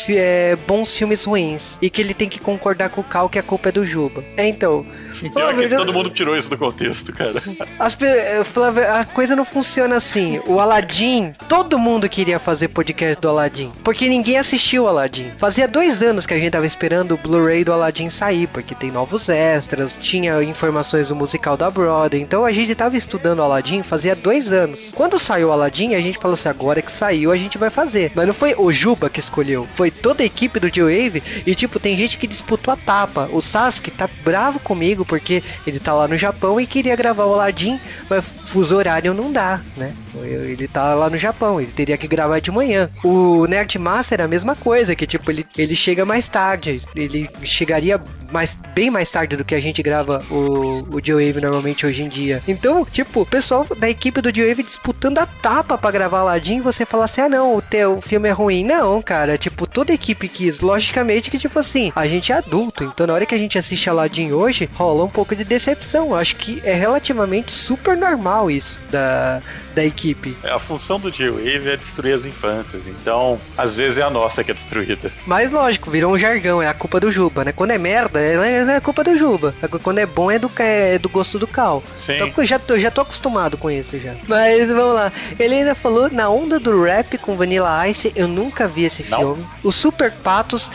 é, 0.08 0.56
bons 0.66 0.92
filmes 0.92 1.24
ruins. 1.24 1.76
E 1.80 1.90
que 1.90 2.00
ele 2.00 2.14
tem 2.14 2.28
que 2.28 2.40
concordar 2.40 2.90
com 2.90 3.00
o 3.00 3.04
Cal 3.04 3.28
que 3.28 3.38
a 3.38 3.42
culpa 3.42 3.68
é 3.68 3.72
do 3.72 3.84
Juba. 3.84 4.22
É, 4.36 4.46
então. 4.46 4.84
Pior 5.20 5.32
Flávio, 5.32 5.68
que 5.68 5.76
todo 5.76 5.92
mundo 5.92 6.10
tirou 6.10 6.36
isso 6.36 6.50
do 6.50 6.58
contexto, 6.58 7.12
cara. 7.12 7.42
as 7.78 8.00
eh, 8.00 8.44
Flávio, 8.44 8.82
a 8.90 9.04
coisa 9.04 9.34
não 9.34 9.44
funciona 9.44 9.96
assim. 9.96 10.40
O 10.46 10.60
Aladdin, 10.60 11.32
todo 11.48 11.78
mundo 11.78 12.08
queria 12.08 12.38
fazer 12.38 12.68
podcast 12.68 13.20
do 13.20 13.28
Aladdin. 13.28 13.72
Porque 13.82 14.08
ninguém 14.08 14.38
assistiu 14.38 14.84
o 14.84 14.88
Aladdin. 14.88 15.30
Fazia 15.38 15.66
dois 15.66 16.02
anos 16.02 16.26
que 16.26 16.34
a 16.34 16.38
gente 16.38 16.52
tava 16.52 16.66
esperando 16.66 17.14
o 17.14 17.16
Blu-ray 17.16 17.64
do 17.64 17.72
Aladdin 17.72 18.10
sair, 18.10 18.46
porque 18.46 18.74
tem 18.74 18.90
novos 18.90 19.28
extras, 19.28 19.98
tinha 20.00 20.42
informações 20.42 21.08
do 21.08 21.16
musical 21.16 21.56
da 21.56 21.70
Broadway. 21.70 22.22
Então 22.22 22.44
a 22.44 22.52
gente 22.52 22.74
tava 22.74 22.96
estudando 22.96 23.38
o 23.38 23.42
Aladdin 23.42 23.82
fazia 23.82 24.14
dois 24.14 24.52
anos. 24.52 24.92
Quando 24.94 25.18
saiu 25.18 25.48
o 25.48 25.52
Aladdin, 25.52 25.94
a 25.94 26.00
gente 26.00 26.18
falou 26.18 26.34
assim: 26.34 26.48
agora 26.48 26.82
que 26.82 26.92
saiu, 26.92 27.32
a 27.32 27.36
gente 27.36 27.58
vai 27.58 27.70
fazer. 27.70 28.12
Mas 28.14 28.26
não 28.26 28.34
foi 28.34 28.54
o 28.56 28.70
Juba 28.70 29.08
que 29.08 29.20
escolheu, 29.20 29.66
foi 29.74 29.90
toda 29.90 30.22
a 30.22 30.26
equipe 30.26 30.60
do 30.60 30.70
J-Wave. 30.70 31.22
E 31.46 31.54
tipo, 31.54 31.80
tem 31.80 31.96
gente 31.96 32.18
que 32.18 32.26
disputou 32.26 32.72
a 32.72 32.76
tapa. 32.76 33.28
O 33.32 33.40
Sasuke 33.40 33.90
tá 33.90 34.08
bravo 34.22 34.58
comigo 34.58 35.04
porque 35.06 35.42
ele 35.66 35.80
tá 35.80 35.92
lá 35.92 36.06
no 36.08 36.16
Japão 36.16 36.60
e 36.60 36.66
queria 36.66 36.96
gravar 36.96 37.24
o 37.24 37.34
Aladdin, 37.34 37.80
mas 38.08 38.24
fuso 38.46 38.76
horário 38.76 39.14
não 39.14 39.32
dá, 39.32 39.60
né? 39.76 39.92
Ele 40.22 40.68
tá 40.68 40.94
lá 40.94 41.10
no 41.10 41.18
Japão, 41.18 41.60
ele 41.60 41.70
teria 41.70 41.96
que 41.96 42.08
gravar 42.08 42.40
de 42.40 42.50
manhã. 42.50 42.88
O 43.04 43.46
Nerd 43.46 43.78
Master 43.78 44.20
é 44.20 44.24
a 44.24 44.28
mesma 44.28 44.54
coisa, 44.56 44.94
que 44.94 45.06
tipo, 45.06 45.30
ele, 45.30 45.46
ele 45.56 45.76
chega 45.76 46.04
mais 46.04 46.28
tarde, 46.28 46.82
ele 46.94 47.28
chegaria 47.42 48.00
mais, 48.36 48.54
bem 48.74 48.90
mais 48.90 49.10
tarde 49.10 49.34
do 49.34 49.44
que 49.46 49.54
a 49.54 49.60
gente 49.60 49.82
grava 49.82 50.22
o, 50.30 50.86
o 50.94 51.00
J-Wave 51.00 51.40
normalmente 51.40 51.86
hoje 51.86 52.02
em 52.02 52.08
dia. 52.08 52.42
Então, 52.46 52.84
tipo, 52.84 53.22
o 53.22 53.26
pessoal 53.26 53.66
da 53.78 53.88
equipe 53.88 54.20
do 54.20 54.30
J-Wave 54.30 54.62
disputando 54.62 55.16
a 55.18 55.24
tapa 55.26 55.78
pra 55.78 55.90
gravar 55.90 56.20
Aladdin, 56.20 56.60
você 56.60 56.84
fala 56.84 57.06
assim, 57.06 57.22
ah 57.22 57.28
não, 57.30 57.56
o 57.56 57.62
teu 57.62 58.02
filme 58.02 58.28
é 58.28 58.32
ruim. 58.32 58.62
Não, 58.62 59.00
cara, 59.00 59.38
tipo, 59.38 59.66
toda 59.66 59.94
equipe 59.94 60.28
quis, 60.28 60.60
logicamente 60.60 61.30
que 61.30 61.38
tipo 61.38 61.58
assim, 61.58 61.90
a 61.96 62.06
gente 62.06 62.30
é 62.30 62.36
adulto, 62.36 62.84
então 62.84 63.06
na 63.06 63.14
hora 63.14 63.24
que 63.24 63.34
a 63.34 63.38
gente 63.38 63.56
assiste 63.56 63.88
Aladdin 63.88 64.32
hoje, 64.32 64.68
rola 64.74 65.04
um 65.04 65.08
pouco 65.08 65.34
de 65.34 65.42
decepção. 65.42 66.14
Acho 66.14 66.36
que 66.36 66.60
é 66.62 66.74
relativamente 66.74 67.52
super 67.52 67.96
normal 67.96 68.50
isso 68.50 68.78
da, 68.90 69.40
da 69.76 69.84
equipe. 69.84 70.34
A 70.42 70.58
função 70.58 70.98
do 70.98 71.10
J-Wave 71.12 71.68
é 71.68 71.76
destruir 71.76 72.14
as 72.14 72.24
infâncias, 72.24 72.86
então 72.86 73.38
às 73.56 73.76
vezes 73.76 73.98
é 73.98 74.02
a 74.02 74.08
nossa 74.08 74.42
que 74.42 74.50
é 74.50 74.54
destruída. 74.54 75.12
Mas 75.26 75.50
lógico, 75.50 75.90
virou 75.90 76.14
um 76.14 76.18
jargão, 76.18 76.62
é 76.62 76.66
a 76.66 76.72
culpa 76.72 76.98
do 76.98 77.10
Juba, 77.10 77.44
né? 77.44 77.52
Quando 77.52 77.72
é 77.72 77.78
merda, 77.78 78.18
é, 78.18 78.34
é 78.64 78.76
a 78.76 78.80
culpa 78.80 79.04
do 79.04 79.16
Juba. 79.18 79.54
Quando 79.82 79.98
é 79.98 80.06
bom, 80.06 80.30
é 80.30 80.38
do, 80.38 80.50
é 80.58 80.98
do 80.98 81.10
gosto 81.10 81.38
do 81.38 81.46
Cal. 81.46 81.82
Sim. 81.98 82.16
Tô- 82.34 82.44
já, 82.44 82.58
tô, 82.58 82.78
já 82.78 82.90
tô 82.90 83.02
acostumado 83.02 83.58
com 83.58 83.70
isso 83.70 83.98
já. 83.98 84.14
Mas 84.26 84.66
vamos 84.68 84.94
lá. 84.94 85.12
Ele 85.38 85.56
ainda 85.56 85.74
falou 85.74 86.08
na 86.10 86.30
onda 86.30 86.58
do 86.58 86.82
rap 86.82 87.18
com 87.18 87.36
Vanilla 87.36 87.86
Ice. 87.88 88.12
Eu 88.16 88.26
nunca 88.26 88.66
vi 88.66 88.84
esse 88.84 89.04
Não? 89.10 89.18
filme. 89.18 89.46
O 89.62 89.70
Super 89.70 90.10
Patos 90.10 90.70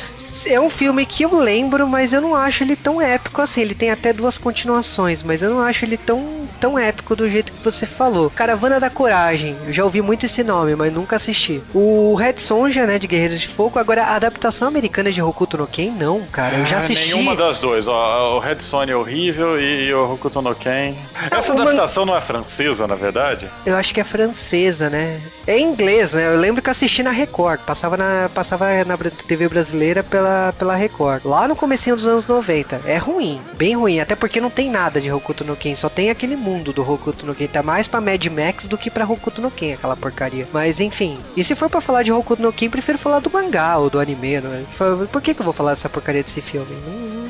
é 0.45 0.59
um 0.59 0.69
filme 0.69 1.05
que 1.05 1.23
eu 1.23 1.39
lembro, 1.39 1.87
mas 1.87 2.13
eu 2.13 2.21
não 2.21 2.35
acho 2.35 2.63
ele 2.63 2.75
tão 2.75 3.01
épico 3.01 3.41
assim. 3.41 3.61
Ele 3.61 3.73
tem 3.75 3.89
até 3.91 4.13
duas 4.13 4.37
continuações, 4.37 5.23
mas 5.23 5.41
eu 5.41 5.49
não 5.49 5.59
acho 5.59 5.85
ele 5.85 5.97
tão, 5.97 6.40
tão 6.61 6.77
épico 6.77 7.15
do 7.15 7.27
jeito 7.27 7.51
que 7.51 7.63
você 7.63 7.85
falou. 7.87 8.29
Caravana 8.29 8.79
da 8.79 8.89
Coragem. 8.89 9.57
Eu 9.65 9.73
já 9.73 9.83
ouvi 9.83 10.01
muito 10.01 10.25
esse 10.27 10.43
nome, 10.43 10.75
mas 10.75 10.93
nunca 10.93 11.15
assisti. 11.15 11.59
O 11.73 12.13
Red 12.13 12.35
Sonja, 12.37 12.85
né, 12.85 12.99
de 12.99 13.07
Guerreiros 13.07 13.41
de 13.41 13.47
Fogo. 13.47 13.79
Agora, 13.79 14.03
a 14.03 14.15
adaptação 14.15 14.67
americana 14.67 15.11
de 15.11 15.21
Hokuto 15.21 15.57
no 15.57 15.65
Ken, 15.65 15.91
não, 15.91 16.21
cara. 16.31 16.57
Eu 16.59 16.65
já 16.65 16.77
Ah, 16.77 16.83
assisti. 16.83 17.13
Nenhuma 17.13 17.35
das 17.35 17.59
duas. 17.59 17.87
Ó, 17.87 18.35
o 18.37 18.39
Red 18.39 18.59
Son 18.61 18.83
é 18.83 18.95
horrível 18.95 19.59
e 19.59 19.91
o 19.93 20.13
Hokuto 20.13 20.39
no 20.41 20.53
Ken. 20.53 20.93
Essa 21.31 21.51
uma- 21.53 21.63
adaptação 21.63 22.05
não 22.05 22.15
é 22.15 22.21
francesa, 22.21 22.85
na 22.85 22.95
verdade? 22.95 23.47
Eu 23.65 23.75
acho 23.75 23.91
que 23.93 23.99
é 23.99 24.03
francesa, 24.03 24.87
né? 24.89 25.19
É 25.47 25.59
inglês, 25.59 26.11
né? 26.11 26.27
Eu 26.27 26.37
lembro 26.39 26.61
que 26.61 26.69
eu 26.69 26.71
assisti 26.71 27.01
na 27.01 27.09
Record. 27.11 27.59
Passava 27.61 27.97
na, 27.97 28.29
passava 28.33 28.67
na 28.85 28.95
TV 29.27 29.49
brasileira 29.49 30.03
pela, 30.03 30.53
pela 30.59 30.75
Record. 30.75 31.25
Lá 31.25 31.47
no 31.47 31.55
comecinho 31.55 31.95
dos 31.95 32.07
anos 32.07 32.27
90. 32.27 32.81
É 32.85 32.97
ruim, 32.97 33.41
bem 33.57 33.75
ruim. 33.75 33.99
Até 33.99 34.15
porque 34.15 34.39
não 34.39 34.51
tem 34.51 34.69
nada 34.69 35.01
de 35.01 35.11
Hokuto 35.11 35.43
no 35.43 35.55
Ken. 35.55 35.75
Só 35.75 35.89
tem 35.89 36.11
aquele 36.11 36.35
mundo 36.35 36.50
do 36.59 36.81
Hokuto 36.81 37.25
no 37.25 37.35
Ken. 37.35 37.47
Tá 37.47 37.63
mais 37.63 37.87
pra 37.87 38.01
Mad 38.01 38.25
Max 38.27 38.65
do 38.65 38.77
que 38.77 38.89
pra 38.89 39.05
Hokuto 39.05 39.41
no 39.41 39.51
Ken, 39.51 39.73
aquela 39.73 39.95
porcaria. 39.95 40.47
Mas 40.51 40.79
enfim. 40.79 41.17
E 41.35 41.43
se 41.43 41.55
for 41.55 41.69
pra 41.69 41.81
falar 41.81 42.03
de 42.03 42.11
Hokuto 42.11 42.41
no 42.41 42.53
Ken, 42.53 42.69
prefiro 42.69 42.97
falar 42.97 43.19
do 43.19 43.31
mangá 43.31 43.77
ou 43.77 43.89
do 43.89 43.99
anime, 43.99 44.41
né? 44.41 44.65
Por 45.11 45.21
que, 45.21 45.33
que 45.33 45.41
eu 45.41 45.45
vou 45.45 45.53
falar 45.53 45.73
dessa 45.73 45.89
porcaria 45.89 46.23
desse 46.23 46.41
filme? 46.41 46.75
Não, 46.85 47.20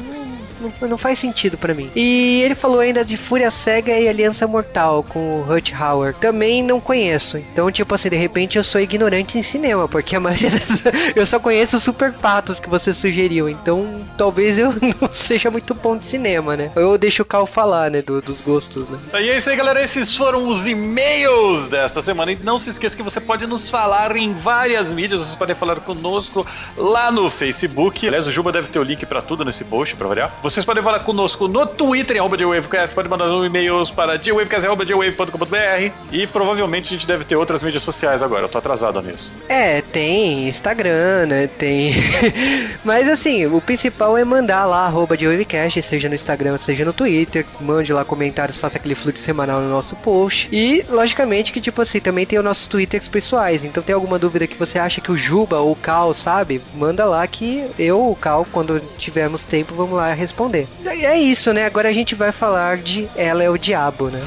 não, 0.62 0.90
não 0.90 0.98
faz 0.98 1.20
sentido 1.20 1.58
para 1.58 1.74
mim. 1.74 1.90
E 1.96 2.42
ele 2.44 2.56
falou 2.56 2.80
ainda 2.80 3.04
de 3.04 3.18
Fúria 3.18 3.52
Cega 3.52 3.98
e 4.00 4.08
Aliança 4.08 4.48
Mortal 4.48 5.04
com 5.04 5.20
o 5.20 5.52
Hutch 5.52 5.72
Howard. 5.74 6.20
Também 6.20 6.64
não 6.64 6.80
conheço. 6.80 7.38
Então, 7.38 7.72
tipo 7.72 7.94
assim, 7.94 8.10
de 8.10 8.16
repente 8.16 8.58
eu 8.58 8.64
sou 8.64 8.80
ignorante 8.80 9.38
em 9.38 9.44
cinema, 9.44 9.88
porque 9.88 10.16
a 10.16 10.20
maioria 10.20 10.50
das... 10.52 10.84
eu 11.16 11.26
só 11.26 11.40
conheço 11.40 11.78
os 11.78 11.84
Super 11.84 12.14
Patos 12.14 12.60
que 12.60 12.70
você 12.70 12.94
sugeriu. 12.94 13.50
Então, 13.50 14.06
talvez 14.18 14.58
eu 14.58 14.74
não 15.02 15.12
seja 15.12 15.50
muito 15.50 15.74
bom 15.74 15.98
de 15.98 16.08
cinema, 16.08 16.56
né? 16.56 16.72
Eu 16.76 16.98
deixo 16.98 17.24
o 17.24 17.26
Cal 17.26 17.46
falar, 17.46 17.90
né, 17.90 18.02
do, 18.02 18.22
dos 18.22 18.42
gostos, 18.42 18.88
né? 18.90 19.00
E 19.20 19.30
é 19.30 19.38
isso 19.38 19.50
aí, 19.50 19.56
galera. 19.56 19.82
Esses 19.82 20.16
foram 20.16 20.48
os 20.48 20.66
e-mails 20.68 21.68
desta 21.68 22.02
semana. 22.02 22.32
E 22.32 22.40
não 22.44 22.60
se 22.60 22.70
esqueça 22.70 22.96
que 22.96 23.04
você 23.04 23.20
pode 23.20 23.48
nos 23.48 23.70
falar 23.70 24.16
em 24.16 24.34
várias 24.34 24.92
mídias. 24.92 25.22
Vocês 25.22 25.36
podem 25.36 25.56
falar 25.56 25.78
conosco 25.78 26.46
lá 26.78 27.12
no 27.12 27.30
Facebook. 27.30 28.08
Aliás, 28.08 28.28
o 28.28 28.32
Juba 28.32 28.52
deve 28.52 28.68
ter 28.68 28.80
o 28.80 28.84
link 28.84 29.06
para 29.06 29.22
tudo 29.22 29.44
nesse 29.46 29.64
post, 29.64 29.96
para 29.96 30.08
variar. 30.08 30.32
Vocês 30.52 30.66
podem 30.66 30.84
falar 30.84 31.00
conosco 31.00 31.48
no 31.48 31.66
Twitter, 31.66 32.18
em 32.18 32.20
arroba 32.20 32.36
Wavecast, 32.36 32.94
pode 32.94 33.08
mandar 33.08 33.30
um 33.30 33.46
e-mails 33.46 33.90
para 33.90 34.18
gwavecast.com.br 34.18 35.92
e 36.12 36.28
provavelmente 36.28 36.88
a 36.88 36.90
gente 36.90 37.08
deve 37.08 37.24
ter 37.24 37.38
outras 37.38 37.64
mídias 37.64 37.84
sociais 37.84 38.22
agora, 38.22 38.44
eu 38.44 38.50
tô 38.50 38.58
atrasado 38.58 39.02
nisso. 39.02 39.32
É, 39.48 39.82
tem 39.82 40.50
Instagram, 40.50 41.28
né, 41.28 41.48
tem... 41.48 41.94
Mas 42.84 43.08
assim, 43.08 43.46
o 43.46 43.62
principal 43.62 44.18
é 44.18 44.26
mandar 44.26 44.66
lá, 44.66 44.86
arroba 44.88 45.16
Wavecast, 45.16 45.82
seja 45.84 46.10
no 46.10 46.16
Instagram, 46.16 46.58
seja 46.58 46.84
no 46.84 46.92
Twitter, 46.92 47.46
mande 47.62 47.94
lá 47.94 48.04
comentários, 48.04 48.58
faça 48.58 48.78
aquele 48.78 48.94
fluxo 48.96 49.24
semanal 49.24 49.62
no 49.62 49.70
nosso 49.70 49.96
post. 49.96 50.50
E, 50.52 50.84
logicamente, 50.90 51.54
que 51.54 51.62
tipo 51.62 51.82
assim, 51.82 52.02
também 52.02 52.26
tem 52.26 52.38
os 52.38 52.44
nossos 52.44 52.68
Twitters 52.68 53.08
pessoais, 53.08 53.64
então 53.64 53.82
tem 53.82 53.96
alguma 53.96 54.20
dúvida 54.20 54.48
que 54.48 54.58
você 54.58 54.78
acha 54.78 55.00
que 55.00 55.14
o 55.14 55.16
Juba 55.16 55.60
ou 55.60 55.72
o 55.72 55.76
Cal 55.78 56.14
sabe, 56.14 56.60
manda 56.76 57.06
lá 57.06 57.26
que 57.26 57.66
eu 57.80 58.12
o 58.12 58.16
Cal, 58.18 58.46
quando 58.52 58.82
tivermos 58.98 59.46
tempo, 59.46 59.74
vamos 59.74 59.96
lá 59.96 60.12
responder 60.14 60.41
responder. 60.42 60.68
É 60.86 61.18
isso, 61.18 61.54
né? 61.54 61.66
Agora 61.66 61.88
a 61.90 61.94
gente 61.94 62.16
vai 62.16 62.32
falar 62.32 62.78
de 62.78 63.08
Ela 63.16 63.44
é 63.44 63.50
o 63.50 63.58
Diabo, 63.58 64.10
né? 64.10 64.22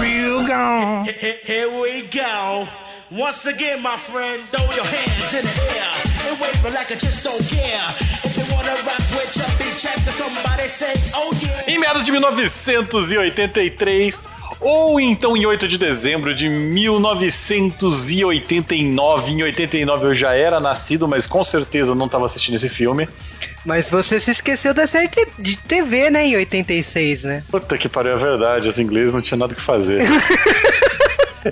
Real 0.00 0.42
gone. 0.44 1.08
Here 1.46 1.66
we 1.66 2.02
go. 2.12 2.66
Once 3.12 3.48
again, 3.48 3.80
my 3.82 3.96
friend, 3.96 4.40
throw 4.52 4.64
your 4.72 4.84
hands 4.84 5.34
in 5.34 5.42
the 5.42 5.60
air 5.74 5.82
and 6.30 6.38
wave 6.40 6.62
like 6.72 6.92
I 6.92 6.96
just 6.96 7.24
don't 7.24 7.42
care. 7.42 7.80
Oh. 11.14 11.30
Em 11.66 11.78
meados 11.78 12.04
de 12.04 12.12
1983, 12.12 14.14
ou 14.60 15.00
então 15.00 15.36
em 15.36 15.44
8 15.46 15.66
de 15.66 15.78
dezembro 15.78 16.32
de 16.34 16.48
1989. 16.48 19.32
Em 19.32 19.42
89 19.42 20.06
eu 20.06 20.14
já 20.14 20.34
era 20.34 20.60
nascido, 20.60 21.08
mas 21.08 21.26
com 21.26 21.42
certeza 21.42 21.94
não 21.94 22.06
estava 22.06 22.26
assistindo 22.26 22.56
esse 22.56 22.68
filme. 22.68 23.08
Mas 23.64 23.88
você 23.88 24.20
se 24.20 24.30
esqueceu 24.30 24.72
da 24.72 24.86
série 24.86 25.10
de 25.38 25.56
TV, 25.56 26.10
né, 26.10 26.26
em 26.26 26.36
86, 26.36 27.22
né? 27.22 27.42
Puta 27.50 27.76
que 27.76 27.88
pariu, 27.88 28.12
é 28.12 28.16
verdade. 28.16 28.68
Os 28.68 28.78
ingleses 28.78 29.14
não 29.14 29.22
tinham 29.22 29.38
nada 29.38 29.54
que 29.54 29.62
fazer. 29.62 30.02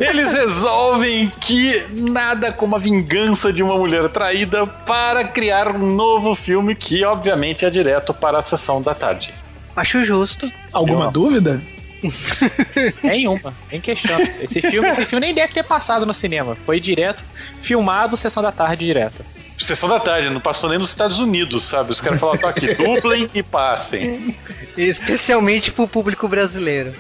Eles 0.01 0.35
resolvem 0.35 1.33
que 1.41 1.83
nada 1.93 2.53
como 2.53 2.77
a 2.77 2.79
vingança 2.79 3.51
de 3.51 3.63
uma 3.63 3.75
mulher 3.77 4.07
traída 4.11 4.67
para 4.67 5.25
criar 5.25 5.69
um 5.69 5.95
novo 5.95 6.35
filme 6.35 6.75
que, 6.75 7.03
obviamente, 7.05 7.65
é 7.65 7.71
direto 7.71 8.13
para 8.13 8.39
a 8.39 8.43
sessão 8.43 8.83
da 8.83 8.95
tarde. 8.95 9.33
Acho 9.75 10.05
justo. 10.05 10.51
Alguma 10.73 11.07
Eu... 11.07 11.11
dúvida? 11.11 11.59
Nenhuma, 13.03 13.55
nem 13.71 13.81
questão. 13.81 14.21
Esse 14.21 14.61
filme, 14.61 14.89
esse 14.89 15.05
filme 15.05 15.27
nem 15.27 15.35
deve 15.35 15.53
ter 15.53 15.65
passado 15.65 16.07
no 16.07 16.15
cinema. 16.15 16.57
Foi 16.67 16.81
direto, 16.81 17.23
filmado, 17.63 18.17
sessão 18.17 18.43
da 18.43 18.53
tarde 18.53 18.85
direto. 18.85 19.25
Sessão 19.59 19.89
da 19.89 19.99
tarde, 19.99 20.31
não 20.31 20.41
passou 20.41 20.71
nem 20.71 20.79
nos 20.79 20.91
Estados 20.91 21.19
Unidos, 21.19 21.67
sabe? 21.67 21.91
Os 21.91 22.01
caras 22.01 22.21
falaram, 22.21 22.39
tô 22.39 22.47
aqui, 22.47 22.75
dublem 22.77 23.29
e 23.35 23.43
passem. 23.43 24.37
Especialmente 24.77 25.73
pro 25.73 25.89
público 25.89 26.29
brasileiro. 26.29 26.95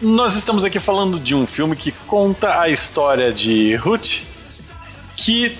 Nós 0.00 0.34
estamos 0.34 0.64
aqui 0.64 0.80
falando 0.80 1.20
de 1.20 1.34
um 1.34 1.46
filme 1.46 1.76
que 1.76 1.92
conta 1.92 2.60
a 2.60 2.68
história 2.68 3.32
de 3.32 3.76
Ruth, 3.76 4.22
que 5.16 5.56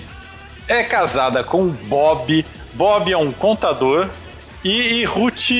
é 0.67 0.83
casada 0.83 1.43
com 1.43 1.69
Bob. 1.69 2.45
Bob 2.73 3.11
é 3.11 3.17
um 3.17 3.31
contador 3.31 4.09
e, 4.65 5.01
e 5.01 5.05
Ruth, 5.05 5.51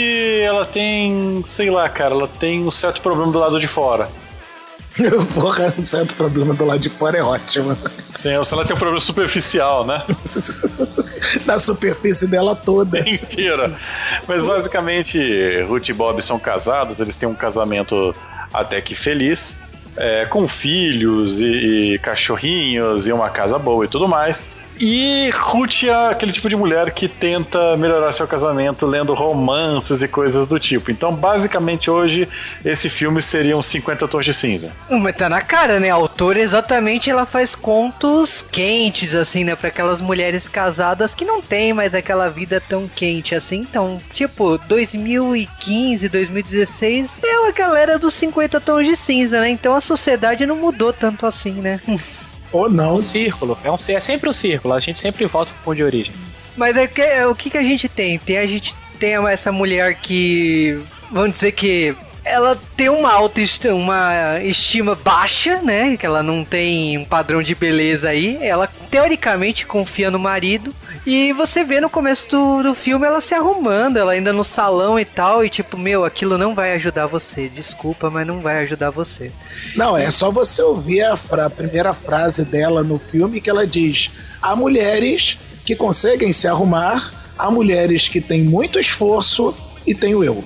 ela 0.42 0.66
tem, 0.66 1.44
sei 1.46 1.70
lá, 1.70 1.88
cara, 1.88 2.16
ela 2.16 2.28
tem 2.28 2.66
um 2.66 2.72
certo 2.72 3.02
problema 3.02 3.32
do 3.32 3.38
lado 3.38 3.60
de 3.60 3.68
fora. 3.68 4.10
Porra, 5.36 5.72
um 5.78 5.86
certo 5.86 6.16
problema 6.16 6.56
do 6.56 6.66
lado 6.66 6.80
de 6.80 6.90
fora 6.90 7.20
é 7.20 7.22
ótimo. 7.22 7.78
Sim, 8.20 8.44
se 8.44 8.54
ela 8.54 8.66
tem 8.66 8.76
um 8.76 8.80
problema 8.80 9.00
superficial, 9.00 9.86
né? 9.86 10.02
Na 11.46 11.60
superfície 11.60 12.26
dela 12.26 12.56
toda. 12.56 12.98
Inteira. 13.08 13.72
Mas 14.28 14.44
basicamente, 14.44 15.62
Ruth 15.68 15.88
e 15.90 15.94
Bob 15.94 16.20
são 16.24 16.40
casados, 16.40 17.00
eles 17.00 17.16
têm 17.16 17.30
um 17.30 17.36
casamento 17.36 18.16
até 18.52 18.82
que 18.82 18.96
feliz, 18.96 19.56
é, 19.98 20.26
com 20.26 20.48
filhos 20.48 21.40
e, 21.40 21.94
e 21.94 22.00
cachorrinhos 22.00 23.06
e 23.06 23.12
uma 23.12 23.30
casa 23.30 23.60
boa 23.60 23.86
e 23.86 23.88
tudo 23.88 24.08
mais. 24.08 24.50
E 24.80 25.30
Ruth 25.34 25.84
é 25.84 26.12
aquele 26.12 26.32
tipo 26.32 26.50
de 26.50 26.56
mulher 26.56 26.92
que 26.92 27.08
tenta 27.08 27.78
melhorar 27.78 28.12
seu 28.14 28.28
casamento 28.28 28.86
lendo 28.86 29.14
romances 29.14 30.02
e 30.02 30.08
coisas 30.08 30.48
do 30.48 30.60
tipo. 30.60 30.92
Então, 30.92 31.14
basicamente, 31.14 31.90
hoje, 31.90 32.28
esse 32.64 32.90
filme 32.90 33.22
seria 33.22 33.58
uns 33.58 33.68
50 33.68 34.08
tons 34.08 34.26
de 34.26 34.34
cinza. 34.34 34.72
Mas 34.90 35.16
tá 35.16 35.30
na 35.30 35.42
cara, 35.42 35.80
né? 35.80 35.90
A 35.90 35.96
autora, 35.96 36.40
exatamente, 36.40 37.10
ela 37.10 37.26
faz 37.26 37.56
contos 37.56 38.42
quentes, 38.42 39.16
assim, 39.16 39.44
né? 39.44 39.56
Pra 39.56 39.70
aquelas 39.70 40.02
mulheres 40.02 40.48
casadas 40.48 41.14
que 41.14 41.26
não 41.26 41.42
tem 41.42 41.74
mais 41.74 41.94
aquela 41.94 42.30
vida 42.30 42.62
tão 42.62 42.88
quente 42.88 43.34
assim. 43.34 43.58
Então, 43.58 43.98
tipo, 44.14 44.58
2015, 44.58 46.10
2016 46.10 47.10
é 47.24 47.48
a 47.48 47.52
galera 47.52 47.98
dos 47.98 48.14
50 48.14 48.60
tons 48.60 48.86
de 48.86 48.96
cinza, 48.96 49.40
né? 49.40 49.50
Então 49.50 49.76
a 49.76 49.82
sociedade 49.82 50.46
não 50.46 50.56
mudou 50.56 50.92
tanto 50.92 51.26
assim, 51.26 51.54
né? 51.54 51.80
Ou 52.56 52.70
não. 52.70 52.92
É 52.92 52.94
um 52.94 53.00
círculo. 53.00 53.58
É, 53.64 53.72
um, 53.72 53.76
é 53.76 54.00
sempre 54.00 54.30
um 54.30 54.34
círculo. 54.34 54.74
A 54.74 54.80
gente 54.80 55.00
sempre 55.00 55.26
volta 55.26 55.52
pro 55.52 55.64
ponto 55.64 55.76
de 55.76 55.84
origem. 55.84 56.14
Mas 56.56 56.78
é 56.78 56.88
que, 56.88 57.02
é, 57.02 57.28
o 57.28 57.36
que, 57.36 57.50
que 57.50 57.58
a 57.58 57.64
gente 57.64 57.90
tem? 57.90 58.18
Tem 58.18 58.38
a 58.38 58.46
gente 58.46 58.74
tem 58.98 59.14
essa 59.28 59.52
mulher 59.52 59.96
que. 59.96 60.82
Vamos 61.12 61.34
dizer 61.34 61.52
que 61.52 61.96
ela 62.24 62.58
tem 62.76 62.90
uma 62.90 63.12
autoestima, 63.12 63.76
uma 63.76 64.40
estima 64.42 64.96
baixa, 64.96 65.62
né? 65.62 65.96
Que 65.96 66.06
ela 66.06 66.24
não 66.24 66.44
tem 66.44 66.98
um 66.98 67.06
padrão 67.06 67.44
de 67.44 67.54
beleza 67.54 68.10
aí. 68.10 68.40
Ela 68.42 68.68
teoricamente 68.90 69.66
confia 69.66 70.10
no 70.10 70.18
marido. 70.18 70.74
E 71.06 71.32
você 71.34 71.64
vê 71.64 71.80
no 71.80 71.90
começo 71.90 72.28
do, 72.30 72.64
do 72.64 72.74
filme 72.74 73.06
ela 73.06 73.22
se 73.22 73.36
arrumando, 73.36 73.98
ela 73.98 74.14
ainda 74.14 74.34
no 74.34 74.44
salão 74.44 75.00
e 75.00 75.06
tal. 75.06 75.46
E 75.46 75.50
tipo, 75.50 75.78
meu, 75.78 76.04
aquilo 76.04 76.38
não 76.38 76.56
vai 76.56 76.74
ajudar 76.74 77.06
você. 77.06 77.48
Desculpa, 77.48 78.10
mas 78.10 78.26
não 78.26 78.40
vai 78.40 78.64
ajudar 78.64 78.90
você. 78.90 79.32
Não, 79.76 79.96
é 79.96 80.10
só 80.10 80.32
você 80.32 80.64
ouvir 80.64 81.04
a, 81.04 81.14
a 81.14 81.50
primeira 81.50 81.94
frase 81.94 82.44
dela 82.44 82.82
no 82.84 82.98
filme 82.98 83.40
que 83.40 83.50
ela 83.50 83.68
diz: 83.68 84.10
há 84.42 84.56
mulheres 84.56 85.38
que 85.64 85.76
conseguem 85.76 86.34
se 86.34 86.48
arrumar, 86.48 87.12
há 87.38 87.52
mulheres 87.52 88.08
que 88.08 88.20
têm 88.20 88.42
muito 88.42 88.80
esforço 88.80 89.56
e 89.86 89.94
tenho 89.94 90.24
eu. 90.24 90.44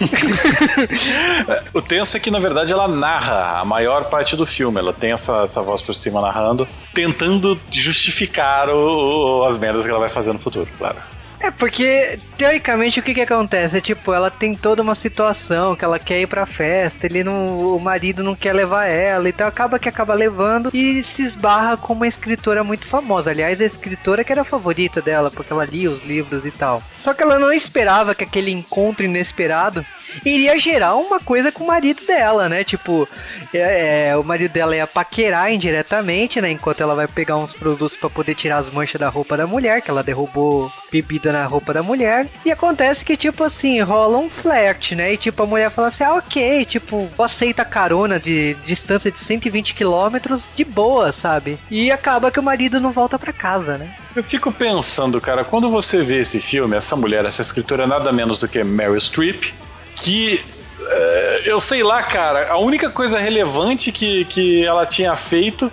o 1.72 1.80
tenso 1.80 2.16
é 2.16 2.20
que, 2.20 2.30
na 2.30 2.38
verdade, 2.38 2.72
ela 2.72 2.88
narra 2.88 3.60
a 3.60 3.64
maior 3.64 4.04
parte 4.04 4.36
do 4.36 4.46
filme. 4.46 4.78
Ela 4.78 4.92
tem 4.92 5.12
essa, 5.12 5.44
essa 5.44 5.62
voz 5.62 5.80
por 5.82 5.94
cima 5.94 6.20
narrando, 6.20 6.66
tentando 6.92 7.58
justificar 7.70 8.68
o, 8.68 9.40
o, 9.40 9.44
as 9.44 9.58
merdas 9.58 9.84
que 9.84 9.90
ela 9.90 10.00
vai 10.00 10.10
fazer 10.10 10.32
no 10.32 10.38
futuro, 10.38 10.68
claro. 10.78 10.96
É, 11.44 11.50
porque 11.50 12.18
teoricamente 12.38 12.98
o 12.98 13.02
que 13.02 13.12
que 13.12 13.20
acontece? 13.20 13.76
É 13.76 13.80
tipo, 13.80 14.14
ela 14.14 14.30
tem 14.30 14.54
toda 14.54 14.80
uma 14.80 14.94
situação 14.94 15.76
que 15.76 15.84
ela 15.84 15.98
quer 15.98 16.22
ir 16.22 16.26
pra 16.26 16.46
festa, 16.46 17.04
ele 17.04 17.22
não, 17.22 17.74
o 17.76 17.78
marido 17.78 18.24
não 18.24 18.34
quer 18.34 18.54
levar 18.54 18.86
ela, 18.86 19.28
então 19.28 19.46
acaba 19.46 19.78
que 19.78 19.86
acaba 19.86 20.14
levando 20.14 20.70
e 20.72 21.04
se 21.04 21.22
esbarra 21.22 21.76
com 21.76 21.92
uma 21.92 22.08
escritora 22.08 22.64
muito 22.64 22.86
famosa. 22.86 23.28
Aliás, 23.28 23.60
a 23.60 23.64
escritora 23.64 24.24
que 24.24 24.32
era 24.32 24.40
a 24.40 24.44
favorita 24.44 25.02
dela, 25.02 25.30
porque 25.30 25.52
ela 25.52 25.66
lia 25.66 25.90
os 25.90 26.02
livros 26.02 26.46
e 26.46 26.50
tal. 26.50 26.82
Só 26.96 27.12
que 27.12 27.22
ela 27.22 27.38
não 27.38 27.52
esperava 27.52 28.14
que 28.14 28.24
aquele 28.24 28.50
encontro 28.50 29.04
inesperado 29.04 29.84
iria 30.24 30.58
gerar 30.58 30.96
uma 30.96 31.18
coisa 31.20 31.50
com 31.50 31.64
o 31.64 31.66
marido 31.66 32.04
dela, 32.04 32.48
né? 32.48 32.64
Tipo, 32.64 33.08
é, 33.52 34.08
é, 34.08 34.16
o 34.16 34.24
marido 34.24 34.52
dela 34.52 34.76
ia 34.76 34.86
paquerar 34.86 35.52
indiretamente, 35.52 36.40
né? 36.40 36.50
Enquanto 36.50 36.82
ela 36.82 36.94
vai 36.94 37.08
pegar 37.08 37.36
uns 37.36 37.52
produtos 37.52 37.96
para 37.96 38.10
poder 38.10 38.34
tirar 38.34 38.58
as 38.58 38.70
manchas 38.70 39.00
da 39.00 39.08
roupa 39.08 39.36
da 39.36 39.46
mulher, 39.46 39.80
que 39.80 39.90
ela 39.90 40.02
derrubou 40.02 40.70
bebida 40.90 41.32
na 41.32 41.46
roupa 41.46 41.72
da 41.72 41.82
mulher. 41.82 42.26
E 42.44 42.52
acontece 42.52 43.04
que, 43.04 43.16
tipo 43.16 43.42
assim, 43.42 43.80
rola 43.80 44.18
um 44.18 44.30
flerte, 44.30 44.94
né? 44.94 45.12
E 45.12 45.16
tipo, 45.16 45.42
a 45.42 45.46
mulher 45.46 45.70
fala 45.70 45.88
assim: 45.88 46.04
ah, 46.04 46.14
ok, 46.14 46.64
tipo, 46.64 47.08
aceita 47.18 47.64
carona 47.64 48.18
de 48.20 48.54
distância 48.64 49.10
de 49.10 49.20
120 49.20 49.74
quilômetros 49.74 50.48
de 50.54 50.64
boa, 50.64 51.12
sabe? 51.12 51.58
E 51.70 51.90
acaba 51.90 52.30
que 52.30 52.40
o 52.40 52.42
marido 52.42 52.80
não 52.80 52.92
volta 52.92 53.18
para 53.18 53.32
casa, 53.32 53.78
né? 53.78 53.94
Eu 54.14 54.22
fico 54.22 54.52
pensando, 54.52 55.20
cara, 55.20 55.44
quando 55.44 55.68
você 55.68 56.02
vê 56.02 56.18
esse 56.18 56.40
filme, 56.40 56.76
essa 56.76 56.94
mulher, 56.94 57.24
essa 57.24 57.42
escritora 57.42 57.82
é 57.82 57.86
nada 57.86 58.12
menos 58.12 58.38
do 58.38 58.46
que 58.46 58.62
Mary 58.62 59.00
Streep, 59.00 59.52
que 59.96 60.42
é, 60.86 61.42
eu 61.46 61.60
sei 61.60 61.82
lá, 61.82 62.02
cara, 62.02 62.50
a 62.50 62.58
única 62.58 62.90
coisa 62.90 63.18
relevante 63.18 63.90
que, 63.92 64.24
que 64.26 64.64
ela 64.64 64.86
tinha 64.86 65.14
feito 65.16 65.70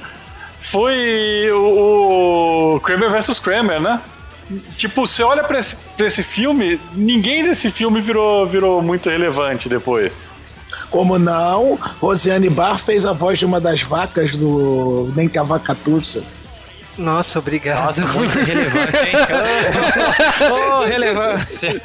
foi 0.64 1.50
o, 1.52 2.76
o 2.76 2.80
Kramer 2.82 3.12
vs 3.12 3.40
Kramer, 3.40 3.82
né? 3.82 4.00
Tipo, 4.78 5.08
você 5.08 5.24
olha 5.24 5.44
pra 5.44 5.60
esse, 5.60 5.76
pra 5.96 6.06
esse 6.06 6.24
filme, 6.24 6.80
ninguém 6.94 7.44
desse 7.44 7.72
filme 7.72 8.02
virou, 8.02 8.46
virou 8.46 8.82
muito 8.82 9.10
relevante 9.10 9.70
depois. 9.70 10.24
Como 10.90 11.18
não, 11.18 11.80
Rosiane 12.02 12.50
Bar 12.50 12.78
fez 12.78 13.06
a 13.06 13.14
voz 13.14 13.40
de 13.40 13.46
uma 13.46 13.62
das 13.62 13.82
vacas 13.82 14.36
do 14.36 15.12
Nem 15.16 15.30
que 15.30 15.38
a 15.38 15.44
Vaca 15.44 15.74
Tussa. 15.74 16.22
Nossa, 16.98 17.40
obrigado. 17.40 18.02
Nossa, 18.02 18.18
muita 18.18 18.40
relevância, 18.44 19.08
hein? 19.08 19.16
oh, 20.52 20.86
relevância. 20.86 21.82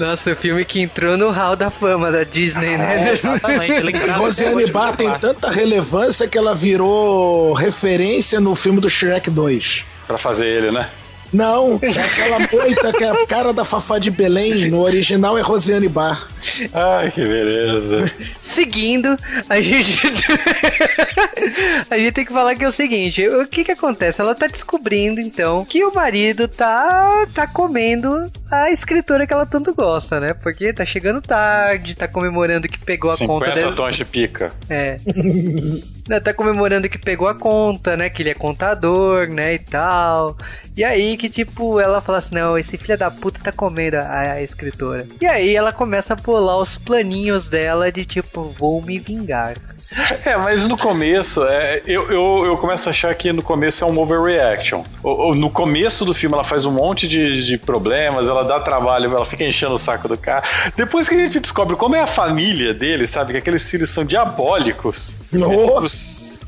Nossa, 0.00 0.32
o 0.32 0.36
filme 0.36 0.64
que 0.64 0.80
entrou 0.80 1.16
no 1.16 1.30
hall 1.30 1.54
da 1.54 1.70
fama 1.70 2.10
da 2.10 2.24
Disney, 2.24 2.78
né? 2.78 3.10
É, 3.10 3.12
exatamente. 3.12 3.96
Rosiane 4.16 4.66
Bar 4.66 4.96
tem 4.96 5.12
tanta 5.18 5.50
relevância 5.50 6.26
que 6.26 6.38
ela 6.38 6.54
virou 6.54 7.52
referência 7.52 8.40
no 8.40 8.56
filme 8.56 8.80
do 8.80 8.88
Shrek 8.88 9.30
2. 9.30 9.84
Pra 10.06 10.16
fazer 10.16 10.46
ele, 10.46 10.70
né? 10.70 10.88
Não, 11.32 11.78
é 11.80 11.88
aquela 11.88 12.38
moita 12.50 12.92
que 12.92 13.04
é 13.04 13.10
a 13.10 13.26
cara 13.26 13.52
da 13.52 13.64
Fafá 13.64 13.98
de 13.98 14.10
Belém. 14.10 14.68
No 14.68 14.80
original 14.80 15.38
é 15.38 15.42
Rosiane 15.42 15.88
Bar. 15.88 16.26
Ai, 16.72 17.10
que 17.10 17.20
beleza. 17.20 18.04
Seguindo, 18.50 19.16
a 19.48 19.60
gente. 19.60 20.00
a 21.88 21.96
gente 21.96 22.12
tem 22.12 22.24
que 22.24 22.32
falar 22.32 22.56
que 22.56 22.64
é 22.64 22.68
o 22.68 22.72
seguinte: 22.72 23.26
o 23.28 23.46
que 23.46 23.64
que 23.64 23.72
acontece? 23.72 24.20
Ela 24.20 24.34
tá 24.34 24.48
descobrindo, 24.48 25.20
então, 25.20 25.64
que 25.64 25.84
o 25.84 25.94
marido 25.94 26.48
tá, 26.48 27.26
tá 27.32 27.46
comendo 27.46 28.30
a 28.50 28.70
escritora 28.72 29.26
que 29.26 29.32
ela 29.32 29.46
tanto 29.46 29.72
gosta, 29.72 30.18
né? 30.18 30.34
Porque 30.34 30.72
tá 30.72 30.84
chegando 30.84 31.22
tarde, 31.22 31.94
tá 31.94 32.08
comemorando 32.08 32.66
que 32.66 32.78
pegou 32.78 33.10
a 33.10 33.16
50 33.16 33.46
conta 33.46 33.60
dele. 33.60 33.76
tons 33.76 33.96
de 33.96 34.04
pica. 34.04 34.52
É. 34.68 34.98
Né, 36.10 36.18
tá 36.18 36.34
comemorando 36.34 36.88
que 36.88 36.98
pegou 36.98 37.28
a 37.28 37.36
conta, 37.36 37.96
né? 37.96 38.10
Que 38.10 38.24
ele 38.24 38.30
é 38.30 38.34
contador, 38.34 39.28
né? 39.28 39.54
E 39.54 39.58
tal. 39.60 40.36
E 40.76 40.82
aí 40.82 41.16
que, 41.16 41.30
tipo, 41.30 41.78
ela 41.78 42.00
fala 42.00 42.18
assim: 42.18 42.34
não, 42.34 42.58
esse 42.58 42.76
filho 42.76 42.98
da 42.98 43.12
puta 43.12 43.38
tá 43.40 43.52
comendo 43.52 43.96
a, 43.96 44.32
a 44.32 44.42
escritora. 44.42 45.06
E 45.20 45.24
aí 45.24 45.54
ela 45.54 45.72
começa 45.72 46.14
a 46.14 46.16
pular 46.16 46.58
os 46.60 46.76
planinhos 46.76 47.44
dela 47.44 47.92
de 47.92 48.04
tipo, 48.04 48.52
vou 48.58 48.82
me 48.82 48.98
vingar. 48.98 49.56
É, 50.24 50.36
mas 50.36 50.66
no 50.66 50.76
começo, 50.78 51.42
é, 51.44 51.82
eu, 51.86 52.10
eu, 52.10 52.42
eu 52.46 52.56
começo 52.58 52.88
a 52.88 52.90
achar 52.90 53.14
que 53.14 53.32
no 53.32 53.42
começo 53.42 53.82
é 53.84 53.86
um 53.86 53.98
overreaction. 53.98 54.84
O- 55.02 55.30
o- 55.30 55.34
No 55.34 55.50
começo 55.50 56.04
do 56.04 56.14
filme 56.14 56.34
ela 56.34 56.44
faz 56.44 56.64
um 56.64 56.70
monte 56.70 57.08
de, 57.08 57.44
de 57.46 57.58
problemas, 57.58 58.28
ela 58.28 58.44
dá 58.44 58.60
trabalho, 58.60 59.10
ela 59.16 59.26
fica 59.26 59.44
enchendo 59.44 59.74
o 59.74 59.78
saco 59.78 60.06
do 60.08 60.16
cara. 60.16 60.42
Depois 60.76 61.08
que 61.08 61.14
a 61.14 61.18
gente 61.18 61.40
descobre 61.40 61.74
como 61.76 61.96
é 61.96 62.00
a 62.00 62.06
família 62.06 62.72
dele, 62.72 63.06
sabe? 63.06 63.32
Que 63.32 63.38
aqueles 63.38 63.68
filhos 63.68 63.90
são 63.90 64.04
diabólicos. 64.04 65.14
É, 65.32 65.38
tipo, 65.38 65.80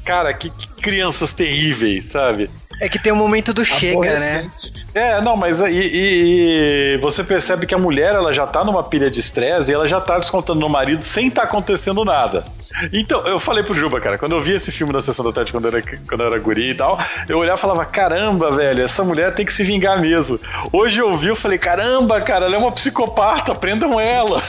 cara, 0.05 0.33
que, 0.35 0.51
que 0.51 0.69
crianças 0.81 1.33
terríveis, 1.33 2.11
sabe? 2.11 2.51
É 2.81 2.89
que 2.89 2.99
tem 2.99 3.13
o 3.13 3.17
momento 3.17 3.53
do 3.53 3.65
chega, 3.65 4.19
né? 4.19 4.51
É, 4.95 5.21
não, 5.21 5.37
mas 5.37 5.63
aí 5.63 5.75
e, 5.75 6.95
e 6.95 6.99
você 6.99 7.25
percebe 7.25 7.67
que 7.67 7.75
a 7.75 7.79
mulher 7.79 8.15
ela 8.15 8.33
já 8.33 8.47
tá 8.47 8.63
numa 8.63 8.83
pilha 8.83 9.11
de 9.11 9.21
estresse 9.21 9.71
e 9.71 9.75
ela 9.75 9.87
já 9.87 10.01
tá 10.01 10.19
descontando 10.19 10.61
no 10.61 10.69
marido 10.69 11.03
sem 11.03 11.31
tá 11.31 11.45
acontecendo 11.45 12.05
nada. 12.05 12.45
Então, 12.93 13.27
eu 13.27 13.39
falei 13.39 13.63
pro 13.63 13.75
Juba, 13.75 14.01
cara, 14.01 14.19
quando 14.19 14.33
eu 14.33 14.41
vi 14.41 14.53
esse 14.53 14.73
filme 14.73 14.93
na 14.93 15.01
sessão 15.01 15.25
da 15.25 15.33
tarde 15.33 15.53
quando 15.53 15.67
eu 15.67 15.77
era, 15.77 15.83
quando 16.09 16.21
eu 16.23 16.27
era 16.27 16.39
guri 16.39 16.71
e 16.71 16.75
tal, 16.75 16.99
eu 17.29 17.39
olhava 17.39 17.59
e 17.59 17.61
falava: 17.61 17.85
caramba, 17.85 18.55
velho, 18.55 18.83
essa 18.83 19.05
mulher 19.05 19.35
tem 19.35 19.47
que 19.47 19.53
se 19.53 19.63
vingar 19.63 20.01
mesmo. 20.01 20.39
Hoje 20.73 20.99
eu 20.99 21.17
vi, 21.17 21.29
eu 21.29 21.37
falei: 21.37 21.59
caramba, 21.59 22.21
cara, 22.21 22.47
ela 22.47 22.55
é 22.55 22.59
uma 22.59 22.73
psicopata, 22.73 23.55
prendam 23.55 24.01
ela. 24.01 24.43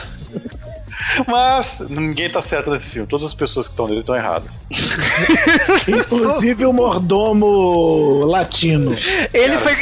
Mas 1.26 1.80
ninguém 1.88 2.30
tá 2.30 2.40
certo 2.40 2.70
nesse 2.70 2.88
filme, 2.88 3.06
todas 3.06 3.26
as 3.26 3.34
pessoas 3.34 3.66
que 3.66 3.72
estão 3.72 3.86
nele 3.86 4.00
estão 4.00 4.14
erradas. 4.14 4.58
Inclusive 5.88 6.66
o 6.66 6.72
mordomo 6.72 8.24
latino. 8.26 8.94
Ele 9.32 9.58
foi, 9.58 9.74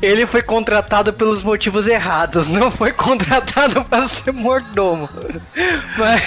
ele 0.00 0.26
foi 0.26 0.42
contratado 0.42 1.12
pelos 1.12 1.42
motivos 1.42 1.86
errados, 1.86 2.48
não 2.48 2.70
foi 2.70 2.92
contratado 2.92 3.84
para 3.84 4.08
ser 4.08 4.32
mordomo. 4.32 5.08
Mas. 5.96 6.22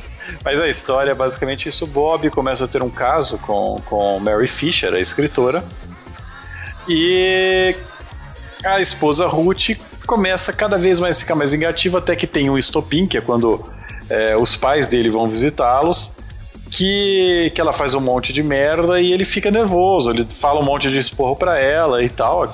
Mas 0.42 0.58
a 0.58 0.68
história 0.68 1.10
é 1.10 1.14
basicamente 1.14 1.68
isso. 1.68 1.86
Bob 1.86 2.30
começa 2.30 2.64
a 2.64 2.68
ter 2.68 2.82
um 2.82 2.88
caso 2.88 3.36
com, 3.38 3.78
com 3.84 4.18
Mary 4.18 4.48
Fisher, 4.48 4.94
a 4.94 4.98
escritora. 4.98 5.62
E 6.88 7.76
a 8.64 8.80
esposa 8.80 9.26
Ruth 9.26 9.76
começa 10.10 10.52
cada 10.52 10.76
vez 10.76 10.98
mais 10.98 11.20
ficar 11.20 11.36
mais 11.36 11.52
vingativa, 11.52 11.98
até 11.98 12.16
que 12.16 12.26
tem 12.26 12.50
um 12.50 12.58
estopim, 12.58 13.06
que 13.06 13.16
é 13.16 13.20
quando 13.20 13.64
é, 14.08 14.36
os 14.36 14.56
pais 14.56 14.88
dele 14.88 15.08
vão 15.08 15.28
visitá-los. 15.28 16.12
Que, 16.68 17.52
que 17.54 17.60
ela 17.60 17.72
faz 17.72 17.94
um 17.94 18.00
monte 18.00 18.32
de 18.32 18.42
merda 18.42 19.00
e 19.00 19.12
ele 19.12 19.24
fica 19.24 19.50
nervoso. 19.52 20.10
Ele 20.10 20.24
fala 20.24 20.60
um 20.60 20.64
monte 20.64 20.88
de 20.88 20.98
esporro 20.98 21.36
pra 21.36 21.58
ela 21.58 22.02
e 22.02 22.08
tal. 22.08 22.52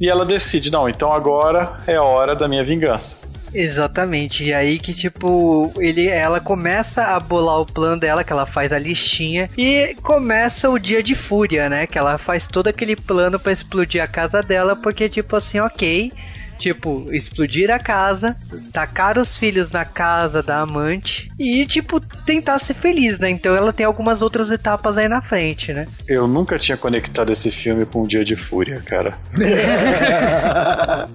E 0.00 0.08
ela 0.08 0.24
decide: 0.24 0.70
não, 0.70 0.88
então 0.88 1.12
agora 1.12 1.76
é 1.86 1.96
a 1.96 2.02
hora 2.02 2.36
da 2.36 2.46
minha 2.46 2.62
vingança. 2.62 3.16
Exatamente. 3.52 4.44
E 4.44 4.52
aí 4.52 4.78
que 4.78 4.92
tipo, 4.92 5.72
ele 5.78 6.08
ela 6.08 6.40
começa 6.40 7.04
a 7.04 7.20
bolar 7.20 7.60
o 7.60 7.66
plano 7.66 8.00
dela, 8.00 8.24
que 8.24 8.32
ela 8.32 8.46
faz 8.46 8.72
a 8.72 8.78
listinha 8.78 9.48
e 9.56 9.96
começa 10.02 10.68
o 10.68 10.78
dia 10.78 11.02
de 11.02 11.14
fúria, 11.14 11.68
né? 11.68 11.86
Que 11.86 11.98
ela 11.98 12.18
faz 12.18 12.48
todo 12.48 12.66
aquele 12.66 12.96
plano 12.96 13.38
pra 13.38 13.52
explodir 13.52 14.02
a 14.02 14.08
casa 14.08 14.40
dela, 14.42 14.74
porque 14.74 15.08
tipo 15.08 15.36
assim, 15.36 15.60
OK, 15.60 16.12
Tipo, 16.58 17.06
explodir 17.12 17.70
a 17.70 17.78
casa, 17.78 18.34
tacar 18.72 19.18
os 19.18 19.36
filhos 19.36 19.70
na 19.70 19.84
casa 19.84 20.42
da 20.42 20.60
amante 20.60 21.30
e, 21.38 21.66
tipo, 21.66 22.00
tentar 22.00 22.58
ser 22.58 22.74
feliz, 22.74 23.18
né? 23.18 23.28
Então 23.30 23.54
ela 23.54 23.72
tem 23.72 23.84
algumas 23.84 24.22
outras 24.22 24.50
etapas 24.50 24.96
aí 24.96 25.08
na 25.08 25.20
frente, 25.20 25.72
né? 25.72 25.86
Eu 26.08 26.26
nunca 26.26 26.58
tinha 26.58 26.76
conectado 26.76 27.32
esse 27.32 27.50
filme 27.50 27.84
com 27.84 28.02
um 28.02 28.06
dia 28.06 28.24
de 28.24 28.36
fúria, 28.36 28.80
cara. 28.80 29.14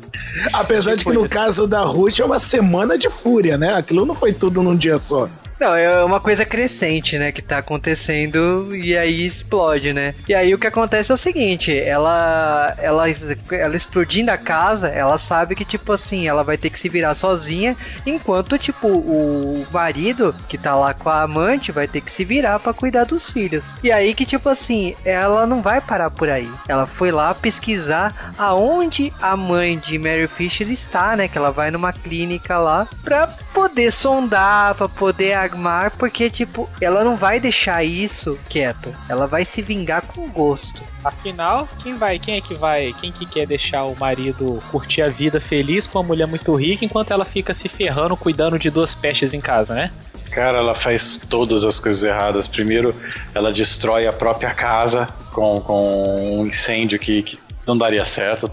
Apesar 0.54 0.96
de 0.96 1.06
que 1.06 1.14
no 1.14 1.28
caso 1.28 1.68
da 1.68 1.82
Ruth 1.82 2.20
é 2.20 2.26
uma 2.26 2.40
semana 2.40 2.98
de 2.98 3.10
fúria, 3.10 3.58
né? 3.58 3.74
Aquilo 3.74 4.06
não 4.06 4.16
foi 4.16 4.34
tudo 4.34 4.62
num 4.62 4.76
dia 4.76 5.00
só. 5.00 5.30
Não, 5.60 5.76
é 5.76 6.04
uma 6.04 6.20
coisa 6.20 6.46
crescente, 6.46 7.18
né, 7.18 7.32
que 7.32 7.42
tá 7.42 7.58
acontecendo 7.58 8.74
e 8.76 8.98
aí 8.98 9.26
explode, 9.26 9.92
né? 9.92 10.16
E 10.28 10.34
aí 10.34 10.54
o 10.54 10.58
que 10.58 10.68
acontece 10.68 11.12
é 11.12 11.14
o 11.16 11.18
seguinte, 11.18 11.78
ela 11.78 12.74
ela 12.78 13.06
ela 13.52 13.76
explodindo 13.76 14.32
a 14.32 14.38
casa, 14.38 14.88
ela 14.88 15.18
sabe 15.18 15.56
que 15.56 15.66
tipo 15.66 15.92
assim, 15.92 16.28
ela 16.28 16.44
vai 16.44 16.58
ter 16.58 16.70
que 16.70 16.80
se 16.80 16.88
virar 16.88 17.14
sozinha, 17.14 17.76
enquanto 18.06 18.58
tipo 18.58 18.88
o 18.88 19.66
marido 19.72 20.34
que 20.48 20.58
tá 20.58 20.76
lá 20.76 20.94
com 20.94 21.10
a 21.10 21.24
amante 21.24 21.72
vai 21.72 21.88
ter 21.88 22.02
que 22.02 22.12
se 22.12 22.24
virar 22.24 22.60
pra 22.60 22.74
cuidar 22.74 23.04
dos 23.04 23.30
filhos. 23.30 23.76
E 23.84 23.92
aí 23.92 24.14
que 24.14 24.26
tipo 24.26 24.48
assim, 24.48 24.96
ela 25.04 25.46
não 25.46 25.62
vai 25.62 25.82
parar 25.82 26.10
por 26.10 26.30
aí. 26.30 26.50
Ela 26.68 26.86
foi 26.86 27.12
lá 27.12 27.34
pesquisar 27.34 28.34
aonde 28.38 29.12
a 29.22 29.36
mãe 29.36 29.78
de 29.78 30.00
Mary 30.00 30.28
Fisher 30.28 30.70
está, 30.70 31.16
né, 31.18 31.28
que 31.28 31.38
ela 31.38 31.52
vai 31.52 31.70
numa 31.70 31.92
clínica 31.92 32.58
lá 32.58 32.88
pra 33.04 33.28
poder 33.54 33.92
sondar, 33.92 34.76
pra 34.76 34.88
poder 34.88 35.34
armar, 35.50 35.92
porque, 35.98 36.30
tipo, 36.30 36.70
ela 36.80 37.04
não 37.04 37.16
vai 37.16 37.40
deixar 37.40 37.84
isso 37.84 38.40
quieto. 38.50 38.94
Ela 39.08 39.28
vai 39.28 39.46
se 39.46 39.62
vingar 39.62 40.04
com 40.04 40.30
gosto. 40.30 40.82
Afinal, 41.04 41.68
quem 41.82 41.96
vai? 41.96 42.20
Quem 42.20 42.36
é 42.36 42.42
que 42.42 42.54
vai? 42.56 42.94
Quem 43.00 43.12
que 43.12 43.26
quer 43.26 43.48
deixar 43.48 43.86
o 43.86 43.96
marido 43.96 44.62
curtir 44.72 45.02
a 45.02 45.10
vida 45.10 45.40
feliz 45.40 45.88
com 45.88 46.00
uma 46.00 46.08
mulher 46.08 46.28
muito 46.28 46.54
rica 46.56 46.84
enquanto 46.86 47.12
ela 47.12 47.26
fica 47.26 47.54
se 47.54 47.70
ferrando 47.70 48.18
cuidando 48.18 48.60
de 48.60 48.70
duas 48.70 48.94
pestes 48.96 49.34
em 49.34 49.42
casa, 49.42 49.74
né? 49.74 49.92
Cara, 50.32 50.60
ela 50.60 50.76
faz 50.76 51.18
todas 51.30 51.64
as 51.64 51.80
coisas 51.80 52.04
erradas. 52.04 52.48
Primeiro, 52.48 52.94
ela 53.34 53.52
destrói 53.52 54.08
a 54.08 54.14
própria 54.14 54.54
casa 54.54 55.08
com, 55.34 55.60
com 55.62 56.42
um 56.42 56.46
incêndio 56.46 57.00
que, 57.00 57.24
que 57.24 57.40
não 57.66 57.78
daria 57.78 58.06
certo. 58.06 58.52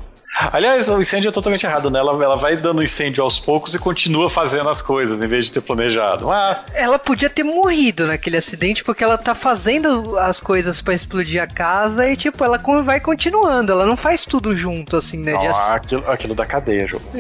Aliás, 0.53 0.89
o 0.89 1.01
incêndio 1.01 1.29
é 1.29 1.33
totalmente 1.33 1.65
errado, 1.65 1.91
né? 1.91 1.99
Ela, 1.99 2.13
ela 2.23 2.37
vai 2.37 2.57
dando 2.57 2.83
incêndio 2.83 3.23
aos 3.25 3.39
poucos 3.41 3.75
e 3.75 3.79
continua 3.79 4.29
fazendo 4.29 4.69
as 4.69 4.83
coisas 4.83 5.23
em 5.23 5.27
vez 5.27 5.47
de 5.47 5.53
ter 5.53 5.61
planejado. 5.63 6.27
Mas 6.27 6.67
Ela 6.75 6.99
podia 6.99 7.31
ter 7.31 7.43
morrido 7.43 8.07
naquele 8.07 8.37
acidente 8.37 8.85
porque 8.85 9.03
ela 9.03 9.17
tá 9.17 9.35
fazendo 9.35 10.19
as 10.19 10.39
coisas 10.39 10.83
pra 10.83 10.93
explodir 10.95 11.43
a 11.43 11.47
casa 11.47 12.09
e, 12.09 12.17
tipo, 12.17 12.45
ela 12.45 12.61
vai 12.85 13.01
continuando. 13.01 13.73
Ela 13.73 13.87
não 13.87 13.97
faz 13.97 14.25
tudo 14.27 14.55
junto, 14.55 14.97
assim, 14.97 15.19
né? 15.19 15.33
não, 15.33 15.41
De 15.41 15.47
ass- 15.47 15.71
aquilo, 15.71 16.11
aquilo 16.11 16.35
da 16.35 16.45
cadeia, 16.45 16.87
jogo. 16.87 17.05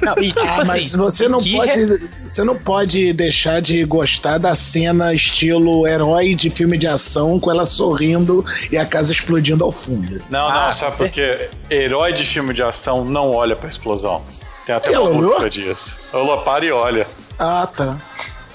Não, 0.00 0.14
e 0.22 0.28
tipo 0.32 0.40
Ah, 0.46 0.62
assim, 0.62 0.66
mas 0.72 0.92
você 0.94 1.28
não 1.28 1.38
que 1.38 1.56
pode, 1.56 1.84
re- 1.84 2.08
você 2.28 2.44
não 2.44 2.56
pode 2.56 3.12
deixar 3.12 3.60
de 3.60 3.84
gostar 3.84 4.38
da 4.38 4.54
cena 4.54 5.12
estilo 5.12 5.86
herói 5.86 6.34
de 6.34 6.50
filme 6.50 6.78
de 6.78 6.86
ação 6.86 7.38
com 7.38 7.50
ela 7.50 7.66
sorrindo 7.66 8.44
e 8.70 8.76
a 8.76 8.86
casa 8.86 9.12
explodindo 9.12 9.64
ao 9.64 9.72
fundo. 9.72 10.22
Não, 10.30 10.48
Ah, 10.48 10.64
não, 10.66 10.72
sabe 10.72 10.92
com 10.96 11.04
por 11.04 11.10
quê? 11.10 11.48
Herói 11.98 12.12
de 12.12 12.24
filme 12.24 12.54
de 12.54 12.62
ação 12.62 13.04
não 13.04 13.32
olha 13.32 13.56
pra 13.56 13.66
explosão. 13.68 14.22
Tem 14.64 14.72
até 14.72 14.92
Ela 14.92 15.10
uma 15.10 15.18
olhou? 15.18 15.30
música 15.32 15.50
disso. 15.50 15.98
Ela 16.12 16.42
para 16.44 16.64
e 16.64 16.70
olha. 16.70 17.08
Ah, 17.36 17.66
tá. 17.76 17.96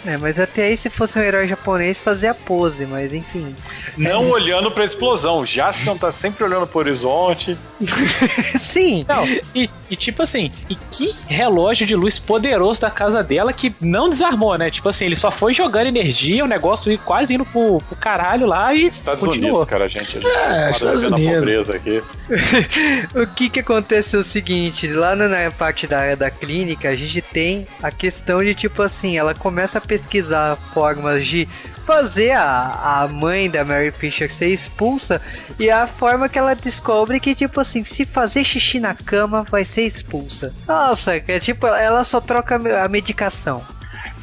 É, 0.05 0.17
mas 0.17 0.39
até 0.39 0.63
aí, 0.65 0.77
se 0.77 0.89
fosse 0.89 1.17
um 1.17 1.21
herói 1.21 1.47
japonês, 1.47 1.99
fazia 1.99 2.31
a 2.31 2.33
pose, 2.33 2.85
mas 2.85 3.13
enfim. 3.13 3.55
Não 3.97 4.29
olhando 4.29 4.69
pra 4.71 4.83
explosão. 4.83 5.39
O 5.39 5.45
Jaspion 5.45 5.97
tá 5.97 6.11
sempre 6.11 6.43
olhando 6.43 6.67
pro 6.67 6.79
horizonte. 6.79 7.57
Sim. 8.61 9.05
Não, 9.07 9.25
e, 9.55 9.69
e 9.89 9.95
tipo 9.95 10.21
assim, 10.23 10.51
e 10.69 10.75
que 10.75 11.15
relógio 11.27 11.85
de 11.85 11.95
luz 11.95 12.19
poderoso 12.19 12.81
da 12.81 12.89
casa 12.91 13.23
dela 13.23 13.53
que 13.53 13.73
não 13.79 14.09
desarmou, 14.09 14.57
né? 14.57 14.69
Tipo 14.69 14.89
assim, 14.89 15.05
ele 15.05 15.15
só 15.15 15.31
foi 15.31 15.53
jogando 15.53 15.87
energia, 15.87 16.43
o 16.43 16.47
negócio 16.47 16.91
ia 16.91 16.97
quase 16.97 17.35
indo 17.35 17.45
pro, 17.45 17.79
pro 17.87 17.95
caralho 17.95 18.45
lá 18.45 18.73
e 18.73 18.87
Estados 18.87 19.23
continuou. 19.23 19.57
Unidos, 19.57 19.69
cara, 19.69 19.87
gente. 19.87 20.17
A 20.17 20.21
gente 20.21 20.27
É, 20.27 20.71
Estados 20.71 21.03
Unidos. 21.03 21.35
pobreza 21.35 21.75
aqui. 21.75 22.03
o 23.15 23.27
que 23.27 23.49
que 23.49 23.59
acontece 23.59 24.15
é 24.15 24.19
o 24.19 24.23
seguinte, 24.23 24.87
lá 24.87 25.15
na, 25.15 25.27
na 25.27 25.51
parte 25.51 25.87
da, 25.87 26.15
da 26.15 26.29
clínica, 26.29 26.89
a 26.89 26.95
gente 26.95 27.21
tem 27.21 27.67
a 27.81 27.91
questão 27.91 28.43
de 28.43 28.53
tipo 28.55 28.81
assim, 28.81 29.17
ela 29.17 29.33
começa 29.33 29.77
a 29.77 29.81
pesquisar 29.99 30.57
formas 30.73 31.25
de 31.25 31.47
fazer 31.85 32.31
a, 32.31 33.01
a 33.03 33.07
mãe 33.07 33.49
da 33.49 33.63
Mary 33.63 33.91
Fisher 33.91 34.31
ser 34.31 34.47
expulsa 34.47 35.21
e 35.59 35.69
a 35.69 35.85
forma 35.85 36.29
que 36.29 36.39
ela 36.39 36.55
descobre 36.55 37.19
que 37.19 37.35
tipo 37.35 37.59
assim, 37.59 37.83
se 37.83 38.05
fazer 38.05 38.43
xixi 38.43 38.79
na 38.79 38.93
cama 38.93 39.43
vai 39.43 39.65
ser 39.65 39.83
expulsa. 39.83 40.53
Nossa, 40.67 41.19
que 41.19 41.31
é 41.31 41.39
tipo, 41.39 41.67
ela 41.67 42.03
só 42.03 42.21
troca 42.21 42.55
a 42.55 42.87
medicação. 42.87 43.61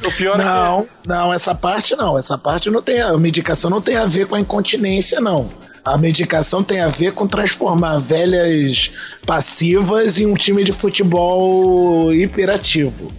O 0.03 0.11
pior 0.11 0.39
é 0.39 0.43
Não, 0.43 0.87
não, 1.05 1.33
essa 1.33 1.53
parte 1.53 1.95
não. 1.95 2.17
Essa 2.17 2.37
parte 2.37 2.69
não 2.69 2.81
tem. 2.81 2.99
A 2.99 3.15
medicação 3.17 3.69
não 3.69 3.81
tem 3.81 3.95
a 3.95 4.05
ver 4.05 4.25
com 4.27 4.35
a 4.35 4.39
incontinência, 4.39 5.21
não. 5.21 5.49
A 5.83 5.97
medicação 5.97 6.63
tem 6.63 6.81
a 6.81 6.89
ver 6.89 7.13
com 7.13 7.27
transformar 7.27 7.99
velhas 7.99 8.91
passivas 9.25 10.19
em 10.19 10.25
um 10.25 10.35
time 10.35 10.63
de 10.63 10.71
futebol 10.71 12.13
hiperativo. 12.13 13.11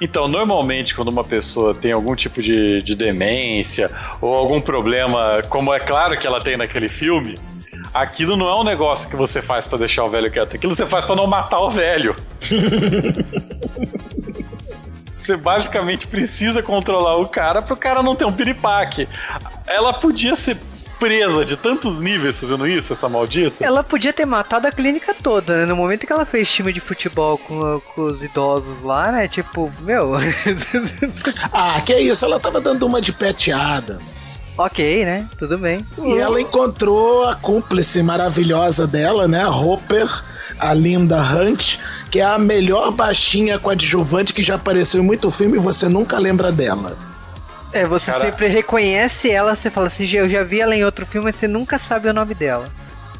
Então, 0.00 0.26
normalmente, 0.26 0.94
quando 0.94 1.08
uma 1.08 1.24
pessoa 1.24 1.74
tem 1.74 1.92
algum 1.92 2.14
tipo 2.14 2.40
de, 2.40 2.82
de 2.82 2.94
demência 2.94 3.90
ou 4.20 4.34
algum 4.34 4.60
problema, 4.60 5.42
como 5.48 5.74
é 5.74 5.78
claro 5.78 6.18
que 6.18 6.26
ela 6.26 6.40
tem 6.40 6.56
naquele 6.56 6.88
filme, 6.88 7.38
aquilo 7.92 8.36
não 8.36 8.48
é 8.48 8.60
um 8.60 8.64
negócio 8.64 9.08
que 9.10 9.16
você 9.16 9.42
faz 9.42 9.66
pra 9.66 9.78
deixar 9.78 10.04
o 10.04 10.10
velho 10.10 10.30
quieto. 10.30 10.56
Aquilo 10.56 10.74
você 10.74 10.86
faz 10.86 11.04
pra 11.04 11.14
não 11.14 11.26
matar 11.26 11.60
o 11.60 11.70
velho. 11.70 12.16
Você 15.20 15.36
basicamente 15.36 16.06
precisa 16.06 16.62
controlar 16.62 17.16
o 17.18 17.28
cara 17.28 17.60
pro 17.60 17.76
cara 17.76 18.02
não 18.02 18.16
ter 18.16 18.24
um 18.24 18.32
piripaque. 18.32 19.06
Ela 19.66 19.92
podia 19.92 20.34
ser 20.34 20.56
presa 21.00 21.44
de 21.44 21.56
tantos 21.56 21.98
níveis 21.98 22.38
fazendo 22.38 22.66
isso, 22.68 22.92
essa 22.92 23.08
maldita. 23.08 23.56
Ela 23.64 23.82
podia 23.82 24.12
ter 24.12 24.26
matado 24.26 24.66
a 24.68 24.70
clínica 24.72 25.14
toda, 25.20 25.56
né? 25.60 25.64
No 25.66 25.74
momento 25.74 26.06
que 26.06 26.12
ela 26.12 26.26
fez 26.26 26.52
time 26.52 26.72
de 26.72 26.78
futebol 26.80 27.38
com, 27.38 27.80
com 27.80 28.02
os 28.02 28.22
idosos 28.22 28.80
lá, 28.82 29.10
né? 29.10 29.26
Tipo, 29.26 29.72
meu. 29.80 30.12
Ah, 31.52 31.80
que 31.80 31.94
isso? 31.96 32.24
Ela 32.24 32.38
tava 32.38 32.60
dando 32.60 32.86
uma 32.86 33.00
de 33.00 33.12
Pat 33.12 33.48
Adams. 33.48 34.40
ok, 34.56 35.04
né? 35.04 35.26
Tudo 35.38 35.56
bem. 35.56 35.84
E 36.04 36.18
ela 36.18 36.40
encontrou 36.40 37.24
a 37.24 37.34
cúmplice 37.34 38.02
maravilhosa 38.02 38.86
dela, 38.86 39.26
né? 39.26 39.42
A 39.42 39.50
Hopper, 39.50 40.08
a 40.58 40.74
Linda 40.74 41.18
Hunt, 41.22 41.78
que 42.10 42.20
é 42.20 42.24
a 42.24 42.38
melhor 42.38 42.90
baixinha 42.90 43.58
coadjuvante 43.58 44.34
que 44.34 44.42
já 44.42 44.56
apareceu 44.56 45.00
em 45.02 45.04
muito 45.04 45.30
filme 45.30 45.56
e 45.56 45.60
você 45.60 45.88
nunca 45.88 46.18
lembra 46.18 46.52
dela. 46.52 46.96
É, 47.72 47.86
você 47.86 48.10
Cara- 48.10 48.24
sempre 48.24 48.48
reconhece 48.48 49.30
ela, 49.30 49.54
você 49.54 49.70
fala 49.70 49.86
assim, 49.86 50.08
eu 50.12 50.28
já 50.28 50.42
vi 50.42 50.60
ela 50.60 50.74
em 50.74 50.84
outro 50.84 51.06
filme, 51.06 51.26
mas 51.26 51.36
você 51.36 51.46
nunca 51.46 51.78
sabe 51.78 52.08
o 52.08 52.12
nome 52.12 52.34
dela. 52.34 52.68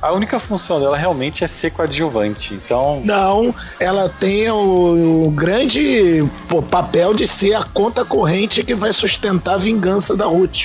A 0.03 0.13
única 0.13 0.41
função 0.41 0.81
dela 0.81 0.97
realmente 0.97 1.45
é 1.45 1.49
ser 1.49 1.71
coadjuvante. 1.73 2.55
Então, 2.55 3.03
Não, 3.05 3.55
ela 3.79 4.09
tem 4.09 4.51
o, 4.51 5.27
o 5.27 5.31
grande 5.31 6.25
pô, 6.49 6.63
papel 6.63 7.13
de 7.13 7.27
ser 7.27 7.55
a 7.55 7.65
conta 7.65 8.03
corrente 8.05 8.65
que 8.65 8.75
vai 8.75 8.93
sustentar 8.95 9.55
a 9.55 9.59
vingança 9.59 10.17
da 10.17 10.25
Ruth. 10.25 10.65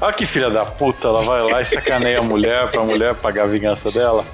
olha 0.00 0.12
que 0.12 0.26
filha 0.26 0.50
da 0.50 0.66
puta, 0.66 1.08
ela 1.08 1.22
vai 1.22 1.42
lá 1.50 1.62
e 1.62 1.64
sacaneia 1.64 2.18
a 2.18 2.22
mulher 2.22 2.70
pra 2.70 2.82
mulher 2.82 3.14
pagar 3.14 3.44
a 3.44 3.46
vingança 3.46 3.90
dela. 3.90 4.24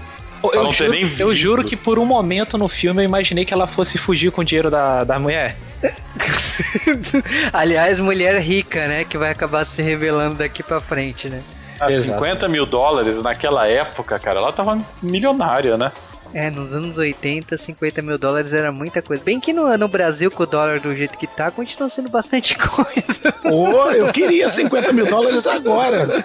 Eu, 0.53 0.71
juro, 0.73 0.91
nem 0.91 1.11
eu 1.19 1.35
juro 1.35 1.65
que 1.65 1.75
por 1.77 1.99
um 1.99 2.05
momento 2.05 2.59
no 2.59 2.69
filme 2.69 3.01
eu 3.03 3.05
imaginei 3.07 3.45
que 3.47 3.55
ela 3.55 3.67
fosse 3.67 3.97
fugir 3.97 4.31
com 4.31 4.43
o 4.43 4.45
dinheiro 4.45 4.69
da, 4.71 5.05
da 5.05 5.19
mulher. 5.19 5.57
Aliás, 7.53 8.01
mulher 8.01 8.39
rica, 8.41 8.87
né? 8.87 9.05
Que 9.05 9.19
vai 9.19 9.31
acabar 9.31 9.65
se 9.65 9.81
revelando 9.83 10.37
daqui 10.37 10.63
pra 10.63 10.81
frente, 10.81 11.29
né? 11.29 11.43
Ah, 11.81 11.91
Exato. 11.91 12.13
50 12.13 12.49
mil 12.49 12.65
dólares 12.67 13.21
naquela 13.23 13.67
época, 13.67 14.19
cara, 14.19 14.39
ela 14.39 14.53
tava 14.53 14.79
milionária, 15.03 15.77
né? 15.77 15.93
É, 16.33 16.51
nos 16.51 16.75
anos 16.75 16.99
80, 16.99 17.57
50 17.57 18.03
mil 18.03 18.19
dólares 18.19 18.53
era 18.53 18.73
muita 18.73 19.01
coisa. 19.01 19.23
Bem 19.23 19.39
que 19.39 19.53
no, 19.53 19.77
no 19.79 19.87
Brasil, 19.87 20.33
com 20.33 20.43
o 20.43 20.47
dólar 20.47 20.81
do 20.81 20.95
jeito 20.95 21.17
que 21.17 21.29
tá, 21.29 21.49
continua 21.53 21.89
sendo 21.89 22.11
bastante 22.11 22.57
coisa. 22.59 23.33
Ô, 23.45 23.91
eu 23.93 24.13
queria 24.13 24.49
50 24.49 24.93
mil 24.93 25.07
dólares 25.07 25.47
agora. 25.47 26.25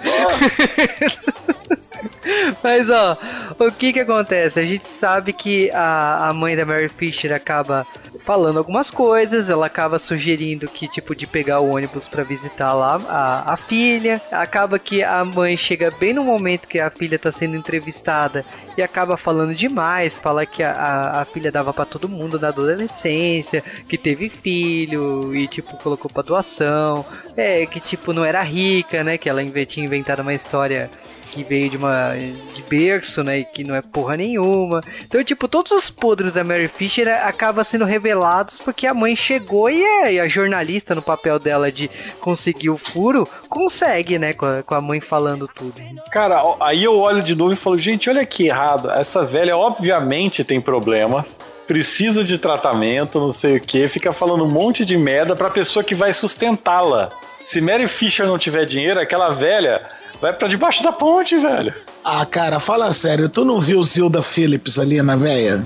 Mas 2.62 2.90
ó, 2.90 3.16
o 3.58 3.70
que 3.70 3.92
que 3.92 4.00
acontece? 4.00 4.58
A 4.58 4.64
gente 4.64 4.84
sabe 4.98 5.32
que 5.32 5.70
a, 5.70 6.28
a 6.28 6.34
mãe 6.34 6.56
da 6.56 6.64
Mary 6.64 6.88
Fisher 6.88 7.32
acaba 7.32 7.86
falando 8.20 8.58
algumas 8.58 8.90
coisas, 8.90 9.48
ela 9.48 9.66
acaba 9.66 9.98
sugerindo 9.98 10.68
que 10.68 10.86
tipo 10.86 11.14
de 11.14 11.26
pegar 11.26 11.60
o 11.60 11.74
ônibus 11.74 12.06
pra 12.06 12.22
visitar 12.22 12.72
lá 12.74 13.00
a, 13.08 13.54
a 13.54 13.56
filha. 13.56 14.20
Acaba 14.30 14.78
que 14.78 15.02
a 15.02 15.24
mãe 15.24 15.56
chega 15.56 15.90
bem 15.90 16.12
no 16.12 16.24
momento 16.24 16.68
que 16.68 16.78
a 16.78 16.90
filha 16.90 17.18
tá 17.18 17.32
sendo 17.32 17.56
entrevistada 17.56 18.44
e 18.76 18.82
acaba 18.82 19.16
falando 19.16 19.54
demais, 19.54 20.14
fala 20.18 20.46
que 20.46 20.62
a, 20.62 20.72
a, 20.72 21.22
a 21.22 21.24
filha 21.24 21.50
dava 21.50 21.72
pra 21.72 21.84
todo 21.84 22.08
mundo 22.08 22.38
na 22.38 22.48
adolescência, 22.48 23.62
que 23.88 23.98
teve 23.98 24.28
filho 24.28 25.34
e 25.34 25.48
tipo 25.48 25.76
colocou 25.78 26.10
pra 26.10 26.22
doação, 26.22 27.04
é 27.36 27.66
que 27.66 27.80
tipo 27.80 28.12
não 28.12 28.24
era 28.24 28.42
rica, 28.42 29.02
né? 29.02 29.18
Que 29.18 29.28
ela 29.28 29.42
tinha 29.66 29.84
inventado 29.84 30.22
uma 30.22 30.34
história 30.34 30.90
que 31.30 31.44
veio 31.44 31.70
de 31.70 31.76
uma 31.76 32.10
de 32.54 32.62
berço, 32.62 33.22
né, 33.22 33.38
e 33.38 33.44
que 33.44 33.64
não 33.64 33.74
é 33.74 33.82
porra 33.82 34.16
nenhuma. 34.16 34.80
Então, 35.04 35.22
tipo, 35.22 35.48
todos 35.48 35.72
os 35.72 35.90
podres 35.90 36.32
da 36.32 36.44
Mary 36.44 36.68
Fisher 36.68 37.08
acabam 37.24 37.64
sendo 37.64 37.84
revelados 37.84 38.58
porque 38.58 38.86
a 38.86 38.94
mãe 38.94 39.14
chegou 39.14 39.70
e, 39.70 39.82
é, 39.82 40.14
e 40.14 40.20
a 40.20 40.28
jornalista 40.28 40.94
no 40.94 41.02
papel 41.02 41.38
dela 41.38 41.70
de 41.70 41.90
conseguir 42.20 42.70
o 42.70 42.78
furo 42.78 43.28
consegue, 43.48 44.18
né, 44.18 44.32
com 44.32 44.46
a, 44.46 44.62
com 44.62 44.74
a 44.74 44.80
mãe 44.80 45.00
falando 45.00 45.48
tudo. 45.48 45.80
Cara, 46.10 46.42
aí 46.60 46.84
eu 46.84 46.98
olho 46.98 47.22
de 47.22 47.34
novo 47.34 47.54
e 47.54 47.56
falo, 47.56 47.78
gente, 47.78 48.10
olha 48.10 48.24
que 48.26 48.46
errado. 48.46 48.90
Essa 48.90 49.24
velha 49.24 49.56
obviamente 49.56 50.44
tem 50.44 50.60
problemas. 50.60 51.38
Precisa 51.66 52.24
de 52.24 52.36
tratamento, 52.36 53.20
não 53.20 53.32
sei 53.32 53.56
o 53.56 53.60
que, 53.60 53.88
fica 53.88 54.12
falando 54.12 54.44
um 54.44 54.48
monte 54.48 54.84
de 54.84 54.96
merda 54.96 55.36
pra 55.36 55.48
pessoa 55.48 55.84
que 55.84 55.94
vai 55.94 56.12
sustentá-la. 56.12 57.10
Se 57.44 57.60
Mary 57.60 57.86
Fisher 57.86 58.26
não 58.26 58.38
tiver 58.38 58.64
dinheiro, 58.64 59.00
aquela 59.00 59.30
velha 59.30 59.82
vai 60.20 60.32
pra 60.32 60.48
debaixo 60.48 60.82
da 60.82 60.92
ponte, 60.92 61.36
velho. 61.36 61.72
Ah, 62.04 62.24
cara, 62.26 62.58
fala 62.60 62.92
sério, 62.92 63.28
tu 63.28 63.44
não 63.44 63.60
viu 63.60 63.82
Zilda 63.82 64.22
Phillips 64.22 64.78
ali 64.78 65.00
na 65.02 65.16
véia? 65.16 65.64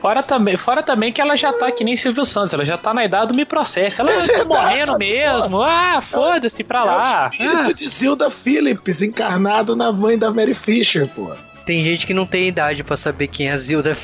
Fora 0.00 0.22
também, 0.22 0.56
fora 0.56 0.82
também 0.82 1.12
que 1.12 1.20
ela 1.20 1.34
já 1.36 1.52
tá 1.52 1.70
que 1.72 1.82
nem 1.82 1.96
Silvio 1.96 2.24
Santos, 2.24 2.54
ela 2.54 2.64
já 2.64 2.78
tá 2.78 2.94
na 2.94 3.04
idade 3.04 3.28
do 3.28 3.34
me 3.34 3.44
processo. 3.44 4.02
Ela 4.02 4.12
tá 4.26 4.44
morrendo 4.46 4.96
mesmo. 4.98 5.60
Ah, 5.62 6.00
foda-se 6.10 6.62
pra 6.62 6.84
lá. 6.84 7.24
É 7.24 7.26
o 7.28 7.32
espírito 7.32 7.70
Ah, 7.70 7.72
de 7.72 7.88
Zilda 7.88 8.30
Phillips 8.30 9.02
encarnado 9.02 9.74
na 9.74 9.90
mãe 9.90 10.16
da 10.16 10.30
Mary 10.30 10.54
Fisher, 10.54 11.08
pô. 11.08 11.32
Tem 11.64 11.82
gente 11.82 12.06
que 12.06 12.14
não 12.14 12.24
tem 12.26 12.46
idade 12.46 12.84
pra 12.84 12.96
saber 12.96 13.26
quem 13.26 13.48
é 13.48 13.52
a 13.52 13.58
Zilda. 13.58 13.96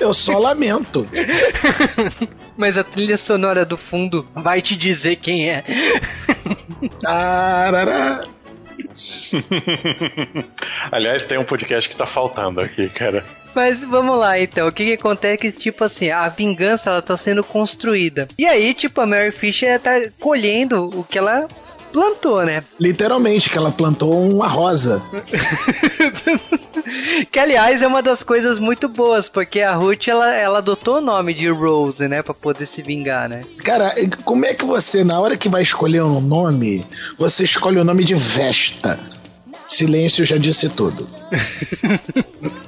Eu 0.00 0.14
só 0.14 0.38
lamento. 0.38 1.06
Mas 2.58 2.76
a 2.76 2.82
trilha 2.82 3.16
sonora 3.16 3.64
do 3.64 3.76
fundo 3.76 4.26
vai 4.34 4.60
te 4.60 4.76
dizer 4.76 5.16
quem 5.16 5.48
é. 5.48 5.64
Tarará. 7.00 8.22
Aliás, 10.90 11.24
tem 11.24 11.38
um 11.38 11.44
podcast 11.44 11.88
que 11.88 11.94
tá 11.94 12.04
faltando 12.04 12.60
aqui, 12.60 12.88
cara. 12.88 13.24
Mas 13.54 13.82
vamos 13.84 14.18
lá 14.18 14.38
então, 14.40 14.66
o 14.66 14.72
que 14.72 14.84
que 14.84 14.92
acontece 14.94 15.34
é 15.34 15.36
que, 15.36 15.52
tipo 15.52 15.84
assim, 15.84 16.10
a 16.10 16.28
vingança 16.28 16.90
ela 16.90 17.00
tá 17.00 17.16
sendo 17.16 17.44
construída. 17.44 18.26
E 18.36 18.44
aí, 18.44 18.74
tipo, 18.74 19.00
a 19.00 19.06
Mary 19.06 19.30
Fisher 19.30 19.78
tá 19.78 19.92
colhendo 20.18 20.90
o 20.98 21.04
que 21.04 21.16
ela 21.16 21.46
plantou, 21.92 22.44
né? 22.44 22.64
Literalmente, 22.78 23.48
que 23.48 23.56
ela 23.56 23.70
plantou 23.70 24.28
uma 24.28 24.48
rosa. 24.48 25.00
Que 27.30 27.38
aliás 27.38 27.82
é 27.82 27.86
uma 27.86 28.02
das 28.02 28.22
coisas 28.22 28.58
muito 28.58 28.88
boas, 28.88 29.28
porque 29.28 29.60
a 29.60 29.74
Ruth 29.74 30.08
ela, 30.08 30.34
ela 30.34 30.58
adotou 30.58 30.98
o 30.98 31.00
nome 31.00 31.34
de 31.34 31.48
Rose, 31.48 32.06
né, 32.08 32.22
Pra 32.22 32.34
poder 32.34 32.66
se 32.66 32.82
vingar, 32.82 33.28
né? 33.28 33.42
Cara, 33.58 33.94
como 34.24 34.44
é 34.44 34.54
que 34.54 34.64
você, 34.64 35.04
na 35.04 35.20
hora 35.20 35.36
que 35.36 35.48
vai 35.48 35.62
escolher 35.62 36.02
um 36.02 36.20
nome, 36.20 36.84
você 37.18 37.44
escolhe 37.44 37.78
o 37.78 37.84
nome 37.84 38.04
de 38.04 38.14
Vesta? 38.14 38.98
Silêncio 39.68 40.24
já 40.24 40.36
disse 40.36 40.68
tudo. 40.68 41.08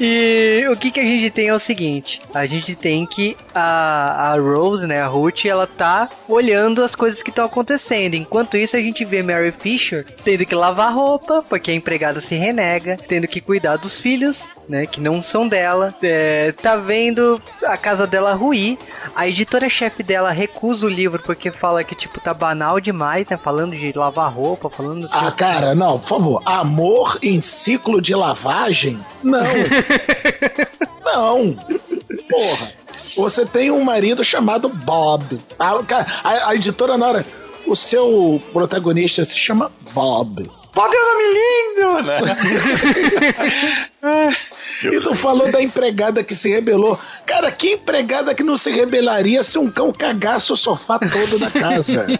E 0.00 0.64
o 0.70 0.76
que, 0.76 0.90
que 0.90 1.00
a 1.00 1.04
gente 1.04 1.30
tem 1.30 1.48
é 1.48 1.54
o 1.54 1.58
seguinte: 1.58 2.20
a 2.32 2.46
gente 2.46 2.74
tem 2.74 3.04
que 3.04 3.36
a, 3.54 4.32
a 4.32 4.36
Rose, 4.36 4.86
né, 4.86 5.02
a 5.02 5.06
Ruth, 5.06 5.44
ela 5.44 5.66
tá 5.66 6.08
olhando 6.28 6.82
as 6.82 6.94
coisas 6.94 7.22
que 7.22 7.30
estão 7.30 7.44
acontecendo. 7.44 8.14
Enquanto 8.14 8.56
isso, 8.56 8.76
a 8.76 8.80
gente 8.80 9.04
vê 9.04 9.22
Mary 9.22 9.52
Fisher 9.52 10.04
tendo 10.24 10.46
que 10.46 10.54
lavar 10.54 10.94
roupa, 10.94 11.44
porque 11.48 11.70
a 11.70 11.74
empregada 11.74 12.20
se 12.20 12.34
renega, 12.36 12.96
tendo 12.96 13.26
que 13.26 13.40
cuidar 13.40 13.76
dos 13.76 13.98
filhos, 13.98 14.54
né, 14.68 14.86
que 14.86 15.00
não 15.00 15.20
são 15.20 15.48
dela, 15.48 15.94
é, 16.02 16.52
tá 16.52 16.76
vendo 16.76 17.40
a 17.64 17.76
casa 17.76 18.06
dela 18.06 18.34
ruir. 18.34 18.78
A 19.14 19.26
editora-chefe 19.28 20.02
dela 20.02 20.30
recusa 20.30 20.86
o 20.86 20.88
livro 20.88 21.20
porque 21.24 21.50
fala 21.50 21.82
que, 21.82 21.94
tipo, 21.94 22.20
tá 22.20 22.32
banal 22.32 22.80
demais, 22.80 23.26
né, 23.28 23.36
falando 23.36 23.74
de 23.74 23.92
lavar 23.96 24.32
roupa, 24.32 24.70
falando... 24.70 25.08
Ah, 25.12 25.32
cara, 25.32 25.74
não, 25.74 25.98
por 25.98 26.08
favor. 26.08 26.42
Amor 26.44 27.18
em 27.22 27.42
ciclo 27.42 28.00
de 28.00 28.14
lavagem? 28.14 28.98
Não. 29.22 29.44
não. 31.04 31.58
Porra. 32.28 32.72
Você 33.16 33.44
tem 33.44 33.70
um 33.70 33.82
marido 33.82 34.22
chamado 34.22 34.68
Bob. 34.68 35.38
A, 35.58 35.72
a, 35.72 36.48
a 36.50 36.54
editora 36.54 36.96
na 36.96 37.06
hora. 37.06 37.26
O 37.66 37.74
seu 37.76 38.40
protagonista 38.52 39.24
se 39.24 39.38
chama 39.38 39.70
Bob. 39.92 40.48
Bob 40.74 40.94
é 40.94 41.00
um 41.00 41.04
nome 41.04 41.24
lindo, 41.34 42.02
né? 42.02 42.18
e 44.84 45.00
tu 45.00 45.14
falou 45.14 45.50
da 45.50 45.62
empregada 45.62 46.22
que 46.22 46.34
se 46.34 46.50
rebelou. 46.50 46.98
Cara, 47.26 47.50
que 47.50 47.72
empregada 47.72 48.34
que 48.34 48.42
não 48.42 48.56
se 48.56 48.70
rebelaria 48.70 49.42
se 49.42 49.58
um 49.58 49.70
cão 49.70 49.92
cagasse 49.92 50.52
o 50.52 50.56
sofá 50.56 50.98
todo 50.98 51.38
da 51.38 51.50
casa? 51.50 52.06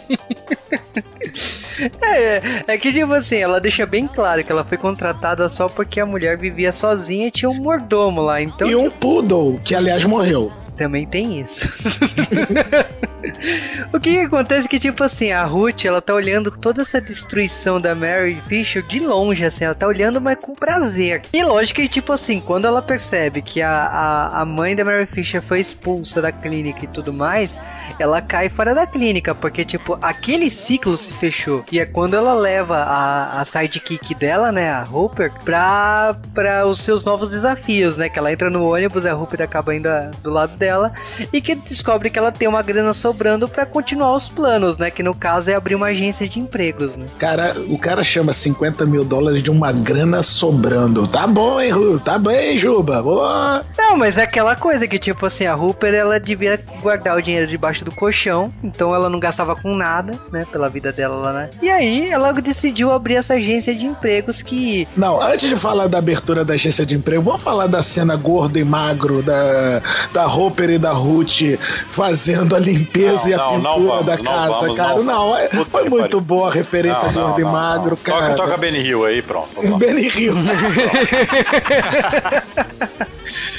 É, 2.01 2.73
é 2.73 2.77
que 2.77 2.91
tipo 2.91 3.13
assim, 3.13 3.37
ela 3.37 3.61
deixa 3.61 3.85
bem 3.85 4.05
claro 4.05 4.43
que 4.43 4.51
ela 4.51 4.65
foi 4.65 4.77
contratada 4.77 5.47
só 5.47 5.69
porque 5.69 6.01
a 6.01 6.05
mulher 6.05 6.37
vivia 6.37 6.73
sozinha 6.73 7.27
e 7.27 7.31
tinha 7.31 7.49
um 7.49 7.55
mordomo 7.55 8.21
lá, 8.21 8.41
então... 8.41 8.69
E 8.69 8.75
um 8.75 8.91
poodle, 8.91 9.61
que 9.63 9.73
aliás 9.73 10.03
morreu 10.03 10.51
também 10.79 11.05
tem 11.05 11.41
isso. 11.41 11.67
o 13.93 13.99
que, 13.99 14.13
que, 14.13 14.21
acontece 14.21 14.65
é 14.65 14.69
que, 14.69 14.79
tipo 14.79 15.03
assim, 15.03 15.33
a 15.33 15.43
Ruth, 15.43 15.83
ela 15.83 16.01
tá 16.01 16.15
olhando 16.15 16.49
toda 16.49 16.83
essa 16.83 17.01
destruição 17.01 17.81
da 17.81 17.93
Mary 17.93 18.41
Fisher 18.47 18.81
de 18.81 18.99
longe, 18.99 19.43
assim, 19.43 19.65
ela 19.65 19.75
tá 19.75 19.85
olhando, 19.85 20.21
mas 20.21 20.39
com 20.39 20.55
prazer. 20.55 21.23
E 21.33 21.43
lógico 21.43 21.81
que, 21.81 21.89
tipo 21.89 22.13
assim, 22.13 22.39
quando 22.39 22.65
ela 22.65 22.81
percebe 22.81 23.41
que 23.41 23.61
a, 23.61 23.69
a, 23.69 24.41
a 24.41 24.45
mãe 24.45 24.73
da 24.73 24.85
Mary 24.85 25.05
Fisher 25.05 25.41
foi 25.41 25.59
expulsa 25.59 26.21
da 26.21 26.31
clínica 26.31 26.85
e 26.85 26.87
tudo 26.87 27.11
mais, 27.11 27.53
ela 27.97 28.21
cai 28.21 28.49
fora 28.49 28.75
da 28.75 28.85
clínica, 28.85 29.33
porque, 29.33 29.65
tipo, 29.65 29.97
aquele 30.01 30.49
ciclo 30.49 30.97
se 30.97 31.11
fechou. 31.13 31.63
E 31.71 31.79
é 31.79 31.85
quando 31.85 32.15
ela 32.15 32.33
leva 32.33 32.77
a, 32.77 33.41
a 33.41 33.45
sidekick 33.45 34.13
dela, 34.15 34.51
né, 34.51 34.71
a 34.71 34.83
Hooper, 34.83 35.31
pra, 35.43 36.15
pra 36.33 36.65
os 36.65 36.79
seus 36.79 37.03
novos 37.03 37.31
desafios, 37.31 37.97
né? 37.97 38.09
Que 38.09 38.19
ela 38.19 38.31
entra 38.31 38.49
no 38.49 38.71
ônibus, 38.71 39.05
a 39.05 39.15
Hooper 39.15 39.41
acaba 39.41 39.75
indo 39.75 39.89
do 40.21 40.29
lado 40.29 40.55
dela 40.57 40.91
e 41.31 41.41
que 41.41 41.55
descobre 41.55 42.09
que 42.09 42.19
ela 42.19 42.31
tem 42.31 42.47
uma 42.47 42.61
grana 42.61 42.93
sobrando 42.93 43.47
para 43.47 43.65
continuar 43.65 44.15
os 44.15 44.27
planos, 44.27 44.77
né? 44.77 44.91
Que 44.91 45.03
no 45.03 45.13
caso 45.13 45.49
é 45.49 45.55
abrir 45.55 45.75
uma 45.75 45.87
agência 45.87 46.27
de 46.27 46.39
empregos, 46.39 46.95
né? 46.95 47.05
Cara, 47.17 47.53
o 47.67 47.77
cara 47.77 48.03
chama 48.03 48.33
50 48.33 48.85
mil 48.85 49.03
dólares 49.03 49.43
de 49.43 49.49
uma 49.49 49.71
grana 49.71 50.21
sobrando. 50.21 51.07
Tá 51.07 51.25
bom, 51.27 51.59
hein, 51.59 51.71
Ru? 51.71 51.99
Tá 51.99 52.17
bem, 52.17 52.57
Juba? 52.57 53.01
Boa. 53.01 53.65
Não, 53.77 53.97
mas 53.97 54.17
é 54.17 54.23
aquela 54.23 54.55
coisa 54.55 54.87
que, 54.87 54.99
tipo 54.99 55.25
assim, 55.25 55.45
a 55.45 55.55
Hooper, 55.55 55.93
ela 55.93 56.19
devia 56.19 56.59
guardar 56.81 57.17
o 57.17 57.21
dinheiro 57.21 57.47
debaixo 57.47 57.78
debaixo 57.79 57.85
do 57.85 57.91
colchão, 57.91 58.53
então 58.63 58.93
ela 58.93 59.09
não 59.09 59.19
gastava 59.19 59.55
com 59.55 59.75
nada, 59.75 60.13
né, 60.31 60.45
pela 60.51 60.69
vida 60.69 60.91
dela 60.91 61.15
lá, 61.15 61.33
né? 61.33 61.49
E 61.61 61.69
aí 61.69 62.09
ela 62.09 62.31
decidiu 62.33 62.91
abrir 62.91 63.15
essa 63.15 63.35
agência 63.35 63.73
de 63.73 63.85
empregos 63.85 64.41
que. 64.41 64.87
Não, 64.95 65.21
antes 65.21 65.49
de 65.49 65.55
falar 65.55 65.87
da 65.87 65.97
abertura 65.97 66.45
da 66.45 66.53
agência 66.53 66.85
de 66.85 66.95
emprego, 66.95 67.23
vamos 67.23 67.41
falar 67.41 67.67
da 67.67 67.81
cena 67.81 68.15
gordo 68.15 68.57
e 68.57 68.63
magro 68.63 69.21
da, 69.21 69.81
da 70.13 70.27
Hopper 70.27 70.71
e 70.71 70.77
da 70.77 70.91
Ruth 70.91 71.57
fazendo 71.91 72.55
a 72.55 72.59
limpeza 72.59 73.23
não, 73.23 73.29
e 73.29 73.33
a 73.33 73.37
não, 73.37 73.49
pintura 73.49 73.61
não 73.61 73.87
vamos, 73.87 74.05
da 74.05 74.17
casa, 74.17 74.53
vamos, 74.53 74.77
cara. 74.77 75.01
Não, 75.01 75.37
é, 75.37 75.47
foi 75.47 75.89
muito 75.89 76.19
boa 76.19 76.49
a 76.49 76.53
referência 76.53 77.07
de 77.09 77.15
gordo 77.15 77.39
e 77.39 77.43
magro, 77.43 77.97
cara. 77.97 78.35
Toca, 78.35 78.43
toca 78.43 78.57
Benny 78.57 78.79
Hill 78.79 79.05
aí, 79.05 79.21
pronto. 79.21 79.49
Benny 79.77 80.07
Hill. 80.07 80.35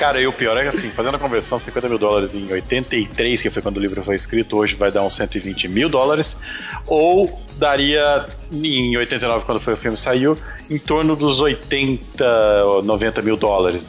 Cara, 0.00 0.18
e 0.18 0.26
o 0.26 0.32
pior 0.32 0.56
é 0.56 0.62
que 0.62 0.68
assim, 0.68 0.88
fazendo 0.88 1.16
a 1.16 1.18
conversão, 1.18 1.58
50 1.58 1.86
mil 1.86 1.98
dólares 1.98 2.34
em 2.34 2.50
83, 2.50 3.42
que 3.42 3.50
foi 3.50 3.60
quando 3.60 3.76
o 3.76 3.80
livro 3.80 4.02
foi 4.02 4.16
escrito, 4.16 4.56
hoje 4.56 4.74
vai 4.74 4.90
dar 4.90 5.02
uns 5.02 5.14
120 5.14 5.68
mil 5.68 5.90
dólares, 5.90 6.38
ou 6.86 7.38
daria 7.58 8.24
em 8.50 8.96
89, 8.96 9.44
quando 9.44 9.60
foi 9.60 9.74
o 9.74 9.76
filme 9.76 9.98
saiu, 9.98 10.34
em 10.70 10.78
torno 10.78 11.14
dos 11.14 11.38
80 11.38 12.24
ou 12.64 12.82
90 12.82 13.20
mil 13.20 13.36
dólares. 13.36 13.86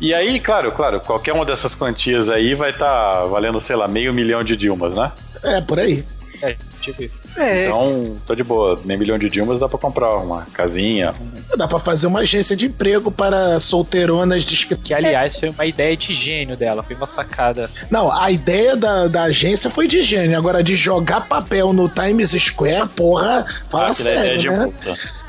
E 0.00 0.12
aí, 0.12 0.40
claro, 0.40 0.72
claro, 0.72 0.98
qualquer 0.98 1.32
uma 1.32 1.44
dessas 1.44 1.76
quantias 1.76 2.28
aí 2.28 2.56
vai 2.56 2.70
estar 2.70 2.86
tá 2.86 3.24
valendo, 3.26 3.60
sei 3.60 3.76
lá, 3.76 3.86
meio 3.86 4.12
milhão 4.12 4.42
de 4.42 4.56
Dilmas, 4.56 4.96
né? 4.96 5.12
É, 5.44 5.60
por 5.60 5.78
aí. 5.78 6.04
É, 6.42 6.56
tipo 6.80 7.04
isso. 7.04 7.19
É. 7.36 7.66
Então, 7.66 8.16
tá 8.26 8.34
de 8.34 8.42
boa. 8.42 8.78
Nem 8.84 8.96
milhão 8.96 9.18
de 9.18 9.28
Dilmas 9.28 9.60
dá 9.60 9.68
pra 9.68 9.78
comprar 9.78 10.16
uma 10.16 10.46
casinha. 10.52 11.14
Dá 11.56 11.68
pra 11.68 11.78
fazer 11.78 12.06
uma 12.06 12.20
agência 12.20 12.56
de 12.56 12.66
emprego 12.66 13.10
para 13.10 13.58
solteironas 13.60 14.44
de 14.44 14.66
Que, 14.76 14.94
aliás, 14.94 15.38
foi 15.38 15.48
uma 15.48 15.66
ideia 15.66 15.96
de 15.96 16.14
gênio 16.14 16.56
dela. 16.56 16.82
Foi 16.82 16.96
uma 16.96 17.06
sacada. 17.06 17.70
Não, 17.90 18.12
a 18.12 18.30
ideia 18.30 18.76
da, 18.76 19.06
da 19.06 19.22
agência 19.24 19.70
foi 19.70 19.86
de 19.86 20.02
gênio. 20.02 20.36
Agora, 20.36 20.62
de 20.62 20.76
jogar 20.76 21.26
papel 21.26 21.72
no 21.72 21.88
Times 21.88 22.30
Square, 22.30 22.88
porra, 22.88 23.46
fala 23.70 23.88
ah, 23.88 23.94
sério, 23.94 24.52
é 24.52 24.56
né? 24.56 24.72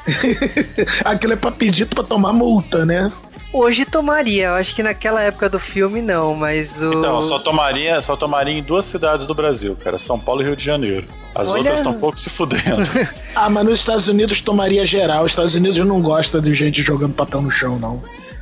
Aquilo 1.05 1.33
é 1.33 1.35
pra 1.35 1.51
pedir 1.51 1.85
pra 1.85 2.03
tomar 2.03 2.33
multa, 2.33 2.85
né? 2.85 3.11
Hoje 3.53 3.85
tomaria, 3.85 4.47
eu 4.47 4.53
acho 4.53 4.73
que 4.73 4.81
naquela 4.81 5.21
época 5.21 5.49
do 5.49 5.59
filme 5.59 6.01
não, 6.01 6.33
mas 6.35 6.69
o. 6.81 6.93
Então, 6.93 7.21
só 7.21 7.37
tomaria, 7.37 7.99
só 8.01 8.15
tomaria 8.15 8.53
em 8.53 8.63
duas 8.63 8.85
cidades 8.85 9.27
do 9.27 9.35
Brasil, 9.35 9.75
cara, 9.75 9.97
São 9.97 10.17
Paulo 10.17 10.41
e 10.41 10.45
Rio 10.45 10.55
de 10.55 10.63
Janeiro. 10.63 11.05
As 11.35 11.49
Olha... 11.49 11.57
outras 11.59 11.79
estão 11.79 11.91
um 11.91 11.99
pouco 11.99 12.19
se 12.19 12.29
fudendo. 12.29 12.83
ah, 13.35 13.49
mas 13.49 13.65
nos 13.65 13.79
Estados 13.79 14.07
Unidos 14.07 14.41
tomaria 14.41 14.85
geral. 14.85 15.25
Os 15.25 15.31
Estados 15.31 15.55
Unidos 15.55 15.77
não 15.85 16.01
gosta 16.01 16.41
de 16.41 16.53
gente 16.53 16.81
jogando 16.81 17.13
papel 17.13 17.41
no 17.41 17.51
chão, 17.51 17.77
não. 17.77 18.01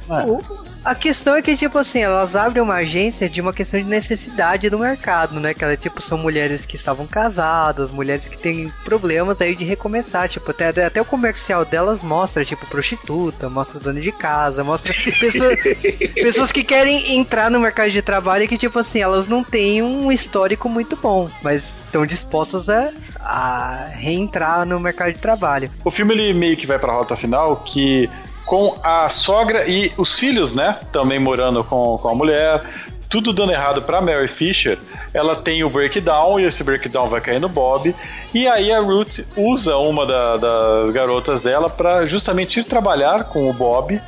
É. 0.09 0.25
O, 0.25 0.41
a 0.89 0.95
questão 0.95 1.35
é 1.35 1.41
que, 1.41 1.55
tipo 1.55 1.77
assim, 1.77 1.99
elas 1.99 2.35
abrem 2.35 2.63
uma 2.63 2.75
agência 2.75 3.29
de 3.29 3.39
uma 3.39 3.53
questão 3.53 3.79
de 3.79 3.85
necessidade 3.85 4.71
do 4.71 4.79
mercado, 4.79 5.39
né? 5.39 5.53
Que 5.53 5.63
elas, 5.63 5.79
tipo, 5.79 6.01
são 6.01 6.17
mulheres 6.17 6.65
que 6.65 6.75
estavam 6.75 7.05
casadas, 7.05 7.91
mulheres 7.91 8.27
que 8.27 8.35
têm 8.35 8.73
problemas 8.83 9.39
aí 9.39 9.55
de 9.55 9.63
recomeçar. 9.63 10.27
Tipo, 10.27 10.49
até, 10.49 10.69
até 10.83 10.99
o 10.99 11.05
comercial 11.05 11.63
delas 11.63 12.01
mostra, 12.01 12.43
tipo, 12.43 12.65
prostituta, 12.65 13.47
mostra 13.49 13.79
dona 13.79 14.01
de 14.01 14.11
casa, 14.11 14.63
mostra 14.63 14.91
pessoas, 15.19 15.59
pessoas 16.15 16.51
que 16.51 16.63
querem 16.63 17.17
entrar 17.17 17.51
no 17.51 17.59
mercado 17.59 17.91
de 17.91 18.01
trabalho 18.01 18.45
e 18.45 18.47
que, 18.47 18.57
tipo 18.57 18.79
assim, 18.79 18.99
elas 18.99 19.27
não 19.27 19.43
têm 19.43 19.83
um 19.83 20.11
histórico 20.11 20.67
muito 20.67 20.95
bom, 20.95 21.29
mas 21.43 21.63
estão 21.85 22.03
dispostas 22.03 22.67
a, 22.67 22.89
a 23.19 23.83
reentrar 23.93 24.65
no 24.65 24.79
mercado 24.79 25.13
de 25.13 25.19
trabalho. 25.19 25.69
O 25.85 25.91
filme, 25.91 26.15
ele 26.15 26.33
meio 26.33 26.57
que 26.57 26.65
vai 26.65 26.79
pra 26.79 26.93
rota 26.93 27.15
final 27.15 27.57
que 27.57 28.09
com 28.49 28.75
a 28.81 29.07
sogra 29.09 29.67
e 29.67 29.93
os 29.95 30.17
filhos, 30.17 30.55
né? 30.55 30.75
Também 30.91 31.19
morando 31.19 31.63
com, 31.63 31.99
com 31.99 32.09
a 32.09 32.15
mulher. 32.15 32.59
Tudo 33.07 33.31
dando 33.31 33.51
errado 33.51 33.83
para 33.83 34.01
Mary 34.01 34.27
Fisher, 34.27 34.75
ela 35.13 35.35
tem 35.35 35.63
o 35.63 35.69
breakdown 35.69 36.39
e 36.39 36.45
esse 36.45 36.63
breakdown 36.63 37.07
vai 37.09 37.21
cair 37.21 37.39
no 37.39 37.47
Bob. 37.47 37.95
E 38.33 38.47
aí 38.47 38.71
a 38.71 38.79
Ruth 38.79 39.19
usa 39.37 39.77
uma 39.77 40.03
da, 40.03 40.37
das 40.37 40.89
garotas 40.89 41.41
dela 41.41 41.69
para 41.69 42.07
justamente 42.07 42.59
ir 42.59 42.63
trabalhar 42.63 43.25
com 43.25 43.47
o 43.47 43.53
Bob 43.53 44.01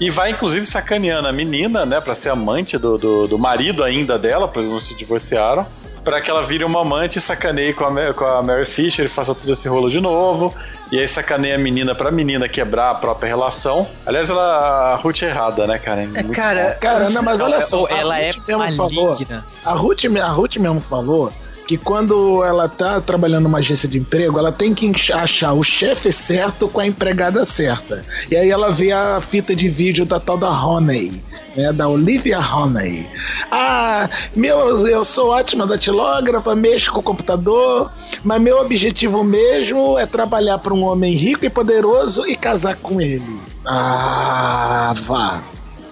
e 0.00 0.08
vai 0.08 0.30
inclusive 0.30 0.64
sacaneando 0.64 1.28
a 1.28 1.32
menina, 1.32 1.84
né, 1.84 2.00
para 2.00 2.14
ser 2.14 2.30
amante 2.30 2.78
do, 2.78 2.96
do, 2.96 3.28
do, 3.28 3.38
marido 3.38 3.84
ainda 3.84 4.18
dela, 4.18 4.48
pois 4.48 4.70
não 4.70 4.80
se 4.80 4.94
divorciaram, 4.96 5.66
para 6.02 6.18
que 6.22 6.30
ela 6.30 6.44
vire 6.46 6.64
uma 6.64 6.80
amante 6.80 7.18
e 7.18 7.20
sacaneie 7.20 7.74
com 7.74 7.84
a, 7.84 8.14
com 8.14 8.24
a 8.24 8.42
Mary 8.42 8.64
Fisher 8.64 9.04
e 9.04 9.08
faça 9.08 9.34
tudo 9.34 9.52
esse 9.52 9.68
rolo 9.68 9.90
de 9.90 10.00
novo. 10.00 10.54
E 10.92 10.98
aí 10.98 11.08
sacaneia 11.08 11.54
a 11.54 11.58
menina 11.58 11.94
pra 11.94 12.10
menina 12.10 12.46
quebrar 12.46 12.90
a 12.90 12.94
própria 12.94 13.26
relação. 13.26 13.88
Aliás, 14.04 14.28
ela, 14.28 14.92
a 14.92 14.96
Ruth 14.96 15.22
é 15.22 15.26
errada, 15.30 15.66
né, 15.66 15.78
cara? 15.78 16.02
É, 16.02 16.22
cara, 16.22 16.76
cara, 16.78 17.08
não, 17.08 17.22
mas 17.22 17.40
olha 17.40 17.64
só. 17.64 17.88
Ela 17.88 18.20
é 18.20 18.30
mesmo 18.46 18.76
falou, 18.76 19.16
a 19.64 19.72
Ruth, 19.72 20.04
a 20.22 20.28
Ruth 20.28 20.56
mesmo 20.56 20.80
falou 20.80 21.32
que 21.72 21.78
quando 21.78 22.44
ela 22.44 22.68
tá 22.68 23.00
trabalhando 23.00 23.44
numa 23.44 23.56
agência 23.56 23.88
de 23.88 23.98
emprego, 23.98 24.38
ela 24.38 24.52
tem 24.52 24.74
que 24.74 25.10
achar 25.10 25.54
o 25.54 25.64
chefe 25.64 26.12
certo 26.12 26.68
com 26.68 26.80
a 26.80 26.86
empregada 26.86 27.46
certa. 27.46 28.04
E 28.30 28.36
aí 28.36 28.50
ela 28.50 28.70
vê 28.70 28.92
a 28.92 29.22
fita 29.22 29.56
de 29.56 29.70
vídeo 29.70 30.04
da 30.04 30.20
tal 30.20 30.36
da 30.36 30.50
Honey 30.50 31.10
né, 31.56 31.72
da 31.72 31.88
Olivia 31.88 32.38
Honey. 32.38 33.06
Ah, 33.50 34.08
meu, 34.36 34.86
eu 34.86 35.02
sou 35.02 35.30
ótima 35.30 35.66
datilógrafa, 35.66 36.54
mexo 36.54 36.92
com 36.92 37.00
o 37.00 37.02
computador, 37.02 37.90
mas 38.22 38.42
meu 38.42 38.58
objetivo 38.58 39.24
mesmo 39.24 39.98
é 39.98 40.04
trabalhar 40.04 40.58
para 40.58 40.74
um 40.74 40.82
homem 40.82 41.14
rico 41.14 41.46
e 41.46 41.50
poderoso 41.50 42.26
e 42.26 42.36
casar 42.36 42.76
com 42.76 43.00
ele. 43.00 43.38
Ah, 43.64 44.94
vá. 45.06 45.40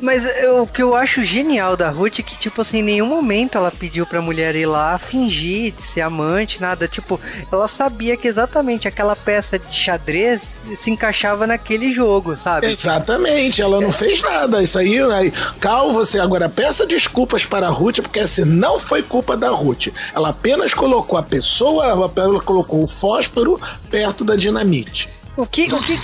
Mas 0.01 0.25
eu- 0.43 0.63
o 0.63 0.67
que 0.67 0.83
eu 0.83 0.95
acho 0.97 1.23
genial 1.23 1.77
da 1.77 1.91
Ruth 1.91 2.19
é 2.21 2.23
que, 2.23 2.39
tipo 2.39 2.63
assim, 2.63 2.79
em 2.79 2.83
nenhum 2.83 3.07
momento 3.07 3.57
ela 3.59 3.71
pediu 3.71 4.07
pra 4.07 4.21
mulher 4.23 4.55
ir 4.57 4.67
lá 4.67 4.99
fingir 4.99 5.73
de 5.73 5.83
ser 5.83 6.01
amante, 6.01 6.61
nada. 6.61 6.89
Tipo, 6.89 7.21
ela 7.53 7.69
sabia 7.69 8.17
que 8.17 8.27
exatamente 8.27 8.89
aquela 8.89 9.15
peça 9.15 9.59
de 9.59 9.75
xadrez 9.77 10.41
se 10.79 10.91
encaixava 10.91 11.47
naquele 11.47 11.93
jogo, 11.93 12.37
sabe? 12.37 12.67
Exatamente, 12.69 13.61
ela 13.63 13.81
não 13.81 13.93
fez 13.93 14.23
nada. 14.23 14.63
Isso 14.63 14.79
aí, 14.79 14.99
aí, 15.13 15.33
Cal, 15.61 15.93
você 15.93 16.19
agora 16.19 16.49
peça 16.49 16.87
desculpas 16.87 17.45
para 17.45 17.67
a 17.67 17.71
Ruth, 17.71 18.01
porque 18.01 18.21
assim, 18.21 18.45
não 18.45 18.79
foi 18.79 19.03
culpa 19.03 19.37
da 19.37 19.51
Ruth. 19.51 19.89
Ela 20.15 20.31
apenas 20.31 20.73
colocou 20.75 21.19
a 21.19 21.23
pessoa, 21.23 21.87
ela 21.87 22.09
colocou 22.41 22.85
o 22.85 22.89
fósforo 22.89 23.61
perto 23.91 24.25
da 24.25 24.37
dinamite. 24.37 25.09
O 25.37 25.47
que, 25.47 25.73
o 25.73 25.83
que, 25.83 25.97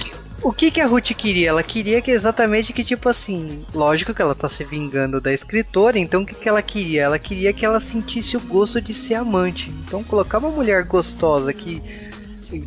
o 0.42 0.52
que 0.52 0.70
que 0.70 0.80
a 0.80 0.86
Ruth 0.86 1.12
queria? 1.14 1.48
Ela 1.48 1.62
queria 1.62 2.00
que 2.00 2.10
exatamente 2.10 2.72
que, 2.72 2.84
tipo 2.84 3.08
assim, 3.08 3.64
lógico 3.74 4.14
que 4.14 4.22
ela 4.22 4.34
tá 4.34 4.48
se 4.48 4.64
vingando 4.64 5.20
da 5.20 5.32
escritora, 5.32 5.98
então 5.98 6.22
o 6.22 6.26
que, 6.26 6.34
que 6.34 6.48
ela 6.48 6.62
queria? 6.62 7.02
Ela 7.02 7.18
queria 7.18 7.52
que 7.52 7.64
ela 7.64 7.80
sentisse 7.80 8.36
o 8.36 8.40
gosto 8.40 8.80
de 8.80 8.94
ser 8.94 9.14
amante. 9.14 9.70
Então 9.84 10.04
colocar 10.04 10.38
uma 10.38 10.50
mulher 10.50 10.84
gostosa 10.84 11.52
que 11.52 11.82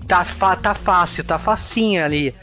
tá, 0.07 0.25
tá 0.55 0.73
fácil, 0.73 1.23
tá 1.23 1.37
facinha 1.39 2.05
ali, 2.05 2.33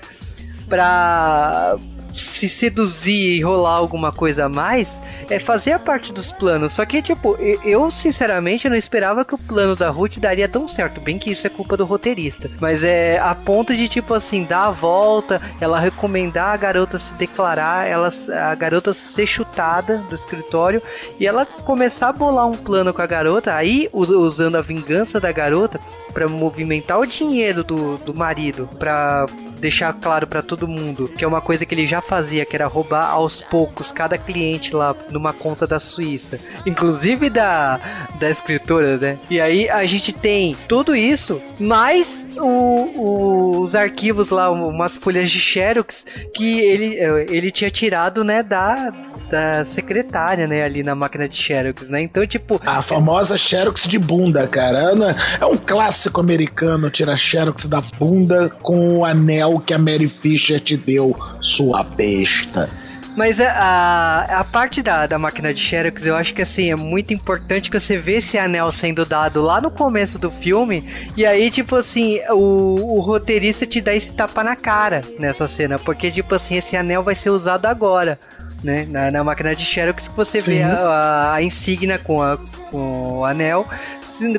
pra 0.68 1.76
se 2.22 2.48
seduzir 2.48 3.36
e 3.36 3.42
rolar 3.42 3.74
alguma 3.76 4.12
coisa 4.12 4.46
a 4.46 4.48
mais, 4.48 4.88
é 5.28 5.38
fazer 5.38 5.72
a 5.72 5.78
parte 5.78 6.12
dos 6.12 6.30
planos. 6.32 6.72
Só 6.72 6.84
que, 6.84 7.02
tipo, 7.02 7.36
eu 7.64 7.90
sinceramente 7.90 8.68
não 8.68 8.76
esperava 8.76 9.24
que 9.24 9.34
o 9.34 9.38
plano 9.38 9.74
da 9.74 9.90
Ruth 9.90 10.18
daria 10.18 10.48
tão 10.48 10.68
certo. 10.68 11.00
Bem 11.00 11.18
que 11.18 11.30
isso 11.30 11.46
é 11.46 11.50
culpa 11.50 11.76
do 11.76 11.84
roteirista. 11.84 12.48
Mas 12.60 12.82
é 12.82 13.18
a 13.18 13.34
ponto 13.34 13.74
de, 13.74 13.88
tipo 13.88 14.14
assim, 14.14 14.44
dar 14.44 14.66
a 14.66 14.70
volta, 14.70 15.40
ela 15.60 15.78
recomendar 15.78 16.54
a 16.54 16.56
garota 16.56 16.98
se 16.98 17.12
declarar, 17.14 17.86
ela, 17.88 18.12
a 18.50 18.54
garota 18.54 18.94
ser 18.94 19.26
chutada 19.26 19.98
do 19.98 20.14
escritório 20.14 20.80
e 21.18 21.26
ela 21.26 21.44
começar 21.46 22.08
a 22.08 22.12
bolar 22.12 22.46
um 22.46 22.56
plano 22.56 22.92
com 22.92 23.02
a 23.02 23.06
garota, 23.06 23.54
aí 23.54 23.88
us- 23.92 24.08
usando 24.08 24.56
a 24.56 24.62
vingança 24.62 25.20
da 25.20 25.32
garota 25.32 25.78
para 26.12 26.28
movimentar 26.28 26.98
o 26.98 27.06
dinheiro 27.06 27.62
do, 27.62 27.96
do 27.98 28.14
marido, 28.14 28.68
para 28.78 29.26
deixar 29.58 29.92
claro 29.92 30.26
para 30.26 30.42
todo 30.42 30.66
mundo 30.68 31.08
que 31.08 31.24
é 31.24 31.26
uma 31.26 31.40
coisa 31.40 31.64
que 31.66 31.74
ele 31.74 31.86
já 31.86 32.00
fazia, 32.06 32.44
que 32.44 32.54
era 32.56 32.66
roubar 32.66 33.10
aos 33.10 33.40
poucos 33.40 33.90
cada 33.92 34.16
cliente 34.16 34.74
lá 34.74 34.94
numa 35.10 35.32
conta 35.32 35.66
da 35.66 35.78
Suíça, 35.78 36.38
inclusive 36.64 37.28
da, 37.30 37.78
da 38.18 38.30
escritora, 38.30 38.96
né? 38.96 39.18
E 39.30 39.40
aí 39.40 39.68
a 39.68 39.84
gente 39.86 40.12
tem 40.12 40.56
tudo 40.68 40.94
isso, 40.94 41.40
mais 41.58 42.26
o- 42.36 42.40
o- 42.44 43.60
os 43.62 43.74
arquivos 43.74 44.28
lá, 44.30 44.50
umas 44.50 44.96
folhas 44.96 45.30
de 45.30 45.40
Xerox 45.40 46.04
que 46.34 46.60
ele, 46.60 46.96
eh, 46.98 47.26
ele 47.30 47.50
tinha 47.50 47.70
tirado, 47.70 48.22
né, 48.24 48.42
da, 48.42 48.92
da 49.30 49.64
secretária, 49.64 50.46
né, 50.46 50.62
ali 50.62 50.82
na 50.82 50.94
máquina 50.94 51.28
de 51.28 51.36
Xerox, 51.36 51.88
né? 51.88 52.00
Então, 52.00 52.26
tipo, 52.26 52.60
A 52.64 52.80
famosa 52.82 53.36
Xerox 53.36 53.84
de 53.88 53.98
bunda, 53.98 54.46
cara. 54.46 54.92
É- 55.40 55.42
É 55.42 55.46
um 55.46 55.56
clássico 55.56 56.20
americano 56.20 56.90
tirar 56.90 57.16
Xerox 57.16 57.66
da 57.66 57.80
bunda 57.80 58.50
com 58.62 58.98
o 58.98 59.04
anel 59.04 59.60
que 59.64 59.74
a 59.74 59.78
Mary 59.78 60.08
Fisher 60.08 60.60
te 60.60 60.76
deu, 60.76 61.08
sua 61.40 61.82
besta. 61.82 62.68
Mas 63.16 63.40
a, 63.40 63.50
a, 63.50 64.40
a 64.40 64.44
parte 64.44 64.82
da, 64.82 65.06
da 65.06 65.18
máquina 65.18 65.52
de 65.54 65.58
Xerox, 65.60 66.04
eu 66.04 66.14
acho 66.14 66.34
que 66.34 66.42
assim, 66.42 66.70
é 66.70 66.76
muito 66.76 67.14
importante 67.14 67.70
que 67.70 67.80
você 67.80 67.96
vê 67.96 68.16
esse 68.18 68.36
anel 68.36 68.70
sendo 68.70 69.06
dado 69.06 69.40
lá 69.40 69.58
no 69.58 69.70
começo 69.70 70.18
do 70.18 70.30
filme, 70.30 70.86
e 71.16 71.24
aí, 71.24 71.50
tipo 71.50 71.76
assim, 71.76 72.20
o, 72.28 72.96
o 72.98 73.00
roteirista 73.00 73.64
te 73.64 73.80
dá 73.80 73.94
esse 73.94 74.12
tapa 74.12 74.44
na 74.44 74.54
cara 74.54 75.00
nessa 75.18 75.48
cena, 75.48 75.78
porque, 75.78 76.10
tipo 76.10 76.34
assim, 76.34 76.56
esse 76.56 76.76
anel 76.76 77.02
vai 77.02 77.14
ser 77.14 77.30
usado 77.30 77.64
agora. 77.64 78.18
Né? 78.66 78.84
Na, 78.90 79.12
na 79.12 79.22
máquina 79.22 79.54
de 79.54 79.64
Xerox 79.64 80.08
que 80.08 80.16
você 80.16 80.42
Sim. 80.42 80.56
vê 80.56 80.62
a, 80.64 80.74
a, 80.74 81.34
a 81.36 81.42
insígnia 81.42 82.00
com, 82.00 82.20
a, 82.20 82.36
com 82.68 83.18
o 83.18 83.24
anel 83.24 83.64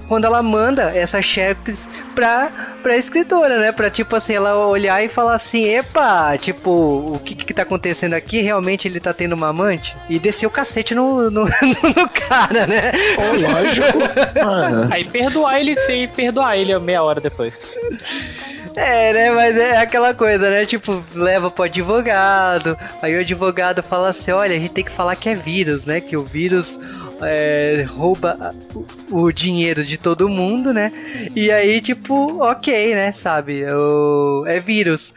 quando 0.07 0.25
ela 0.25 0.41
manda 0.41 0.91
essa 0.95 1.21
Xerox 1.21 1.87
pra, 2.15 2.51
pra 2.81 2.97
escritora, 2.97 3.59
né? 3.59 3.71
Pra, 3.71 3.89
tipo 3.89 4.15
assim, 4.15 4.33
ela 4.33 4.67
olhar 4.67 5.03
e 5.03 5.07
falar 5.07 5.35
assim, 5.35 5.63
epa, 5.65 6.37
tipo, 6.37 6.71
o 6.71 7.21
que 7.23 7.35
que 7.35 7.53
tá 7.53 7.61
acontecendo 7.61 8.13
aqui? 8.13 8.41
Realmente 8.41 8.87
ele 8.87 8.99
tá 8.99 9.13
tendo 9.13 9.33
uma 9.33 9.49
amante? 9.49 9.95
E 10.09 10.19
descer 10.19 10.45
o 10.47 10.49
cacete 10.49 10.95
no, 10.95 11.29
no, 11.29 11.45
no 11.45 12.09
cara, 12.09 12.65
né? 12.65 12.91
Ô, 13.17 13.53
lógico. 13.53 13.97
Aí 14.91 15.05
perdoar 15.05 15.59
ele 15.59 15.75
e 15.89 16.07
perdoar 16.07 16.57
ele 16.57 16.77
meia 16.79 17.03
hora 17.03 17.21
depois. 17.21 17.53
É, 18.77 19.11
né? 19.11 19.31
Mas 19.31 19.57
é 19.57 19.77
aquela 19.77 20.13
coisa, 20.13 20.49
né? 20.51 20.63
Tipo, 20.65 21.03
leva 21.15 21.49
pro 21.49 21.63
advogado. 21.63 22.77
Aí 23.01 23.15
o 23.15 23.19
advogado 23.21 23.81
fala 23.81 24.09
assim: 24.09 24.31
olha, 24.31 24.55
a 24.55 24.59
gente 24.59 24.71
tem 24.71 24.83
que 24.85 24.91
falar 24.91 25.15
que 25.15 25.27
é 25.29 25.35
vírus, 25.35 25.83
né? 25.83 25.99
Que 25.99 26.15
o 26.15 26.23
vírus 26.23 26.79
é, 27.21 27.83
rouba 27.87 28.51
o, 29.09 29.31
dinheiro 29.31 29.83
de 29.83 29.97
todo 29.97 30.29
mundo, 30.29 30.71
né? 30.71 30.91
E 31.35 31.51
aí, 31.51 31.81
tipo, 31.81 32.41
ok, 32.43 32.93
né? 32.93 33.11
Sabe? 33.11 33.65
O, 33.65 34.45
é 34.45 34.59
vírus. 34.59 35.11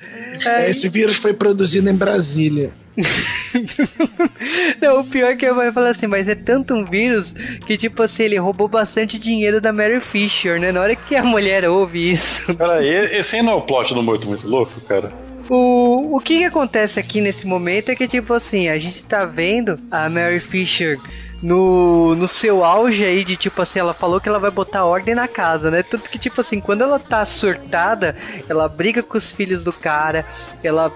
Aí- 0.47 0.71
Esse 0.71 0.89
vírus 0.89 1.17
foi 1.17 1.35
produzido 1.35 1.89
em 1.91 1.95
Brasília. 1.95 2.71
Não, 4.80 5.01
o 5.01 5.05
pior 5.05 5.30
é 5.30 5.36
que 5.36 5.51
vai 5.53 5.72
falar 5.72 5.91
assim, 5.91 6.07
mas 6.07 6.28
é 6.28 6.34
tanto 6.34 6.74
um 6.74 6.84
vírus 6.84 7.32
que, 7.66 7.76
tipo 7.76 8.03
assim, 8.03 8.24
ele 8.24 8.38
roubou 8.38 8.68
bastante 8.68 9.18
dinheiro 9.18 9.61
da 9.61 9.72
Mary 9.72 10.01
Fisher, 10.01 10.61
né? 10.61 10.72
Na 10.72 10.80
hora 10.80 10.97
que 10.97 11.14
a 11.14 11.22
mulher 11.22 11.68
ouve 11.68 12.12
isso. 12.12 12.55
Peraí, 12.55 12.88
esse 13.16 13.36
aí 13.36 13.43
não 13.43 13.53
é 13.53 13.57
o 13.57 13.62
plot 13.62 13.95
do 13.95 14.03
Morto 14.03 14.26
Muito 14.26 14.47
Louco, 14.49 14.80
cara? 14.82 15.12
O, 15.49 16.16
o 16.16 16.20
que, 16.20 16.38
que 16.38 16.45
acontece 16.45 17.01
aqui 17.01 17.20
nesse 17.20 17.47
momento 17.47 17.91
é 17.91 17.97
que, 17.97 18.07
tipo 18.07 18.32
assim, 18.34 18.68
a 18.68 18.78
gente 18.78 19.03
tá 19.05 19.24
vendo 19.24 19.78
a 19.91 20.09
Mary 20.09 20.41
Fisher 20.41 20.97
no, 21.43 22.14
no 22.14 22.28
seu 22.28 22.64
auge 22.64 23.05
aí 23.05 23.24
de, 23.24 23.36
tipo 23.36 23.61
assim, 23.62 23.78
ela 23.78 23.95
falou 23.95 24.20
que 24.20 24.28
ela 24.28 24.38
vai 24.38 24.51
botar 24.51 24.84
ordem 24.84 25.14
na 25.14 25.26
casa, 25.26 25.70
né? 25.70 25.82
Tanto 25.82 26.09
que, 26.09 26.18
tipo 26.18 26.41
assim, 26.41 26.61
quando 26.61 26.82
ela 26.82 26.99
tá 26.99 27.24
surtada, 27.24 28.16
ela 28.49 28.68
briga 28.68 29.03
com 29.03 29.16
os 29.16 29.32
filhos 29.32 29.64
do 29.64 29.72
cara, 29.72 30.24
ela 30.62 30.93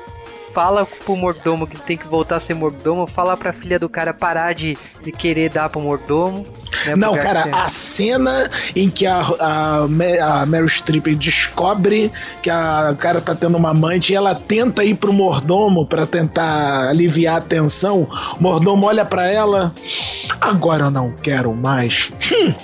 fala 0.54 0.86
pro 0.86 1.16
mordomo 1.16 1.66
que 1.66 1.80
tem 1.80 1.96
que 1.96 2.06
voltar 2.06 2.36
a 2.36 2.40
ser 2.40 2.54
mordomo, 2.54 3.06
fala 3.06 3.36
pra 3.36 3.52
filha 3.52 3.78
do 3.78 3.88
cara 3.88 4.14
parar 4.14 4.54
de, 4.54 4.78
de 5.02 5.10
querer 5.10 5.50
dar 5.50 5.68
pro 5.68 5.80
mordomo. 5.80 6.46
Né, 6.86 6.94
Não, 6.96 7.16
cara, 7.16 7.44
a 7.52 7.68
cena 7.68 8.48
em 8.74 8.88
que 8.88 9.04
a, 9.06 9.18
a, 9.18 9.78
a 10.42 10.46
Meryl 10.46 10.68
Streep 10.68 11.06
descobre 11.16 12.10
que 12.40 12.48
a 12.48 12.84
o 12.92 12.96
cara 12.96 13.20
tá 13.20 13.34
tendo 13.34 13.56
uma 13.56 13.70
amante 13.70 14.12
e 14.12 14.16
ela 14.16 14.34
tenta 14.34 14.84
ir 14.84 14.94
pro 14.94 15.12
mordomo 15.12 15.86
pra 15.86 16.06
tentar 16.06 16.88
aliviar 16.88 17.38
a 17.38 17.40
tensão. 17.40 18.06
O 18.38 18.42
mordomo 18.42 18.86
olha 18.86 19.04
pra 19.04 19.30
ela. 19.30 19.74
Agora 20.40 20.84
eu 20.84 20.90
não 20.90 21.12
quero 21.12 21.52
mais. 21.52 22.10
Hum. 22.32 22.54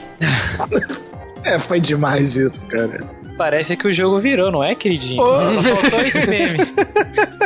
é, 1.43 1.59
foi 1.59 1.81
demais 1.81 2.37
isso, 2.37 2.67
cara. 2.69 3.01
Parece 3.37 3.75
que 3.75 3.89
o 3.89 3.95
jogo 3.95 4.19
virou, 4.19 4.53
não 4.53 4.63
é, 4.63 4.75
queridinho? 4.75 5.23
Ô. 5.23 5.55
Só 5.55 5.63
faltou 5.63 6.01
esse 6.01 6.27
meme. 6.27 6.59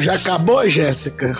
Já 0.00 0.14
acabou, 0.14 0.68
Jéssica? 0.68 1.34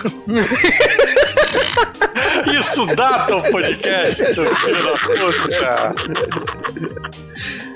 Isso 2.59 2.85
data 2.95 3.35
o 3.35 3.51
podcast, 3.51 4.33
seu 4.33 4.55
filho 4.55 4.83
da 4.83 4.97
puta, 4.97 5.59
cara. 5.59 5.93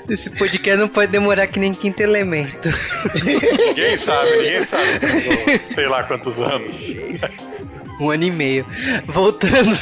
Esse 0.08 0.30
podcast 0.30 0.80
não 0.80 0.88
pode 0.88 1.12
demorar 1.12 1.46
que 1.46 1.60
nem 1.60 1.72
quinto 1.72 2.02
elemento. 2.02 2.68
Ninguém 3.68 3.96
sabe, 3.98 4.30
ninguém 4.36 4.64
sabe. 4.64 4.84
Sei 5.74 5.86
lá 5.86 6.02
quantos 6.04 6.40
anos. 6.40 6.80
Um 8.00 8.10
ano 8.10 8.24
e 8.24 8.30
meio. 8.30 8.66
Voltando. 9.06 9.78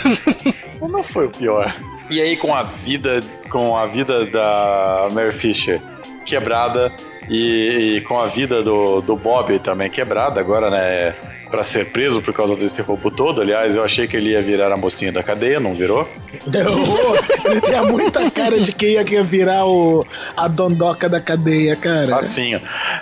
Não 0.90 1.02
foi 1.04 1.26
o 1.26 1.30
pior. 1.30 1.76
E 2.10 2.20
aí 2.20 2.36
com 2.36 2.54
a 2.54 2.64
vida, 2.64 3.20
com 3.50 3.76
a 3.76 3.86
vida 3.86 4.26
da 4.26 5.08
Mary 5.12 5.32
Fisher 5.32 5.80
quebrada 6.26 6.92
e, 7.28 7.96
e 7.96 8.00
com 8.02 8.18
a 8.18 8.26
vida 8.26 8.62
do, 8.62 9.00
do 9.00 9.16
Bob 9.16 9.58
também 9.58 9.90
quebrada 9.90 10.40
agora, 10.40 10.70
né? 10.70 11.14
Pra 11.50 11.62
ser 11.62 11.90
preso 11.90 12.20
por 12.20 12.34
causa 12.34 12.54
desse 12.56 12.82
roubo 12.82 13.10
todo. 13.10 13.40
Aliás, 13.40 13.74
eu 13.74 13.82
achei 13.82 14.06
que 14.06 14.16
ele 14.16 14.30
ia 14.30 14.42
virar 14.42 14.70
a 14.72 14.76
mocinha 14.76 15.10
da 15.10 15.22
cadeia, 15.22 15.58
não 15.58 15.74
virou? 15.74 16.02
Ô, 16.02 17.48
Ele 17.48 17.60
tinha 17.60 17.82
muita 17.82 18.30
cara 18.30 18.60
de 18.60 18.72
que 18.72 18.90
ia 18.90 19.22
virar 19.22 19.66
o, 19.66 20.04
a 20.36 20.46
dondoca 20.46 21.08
da 21.08 21.20
cadeia, 21.20 21.74
cara. 21.74 22.08
Facinho. 22.16 22.60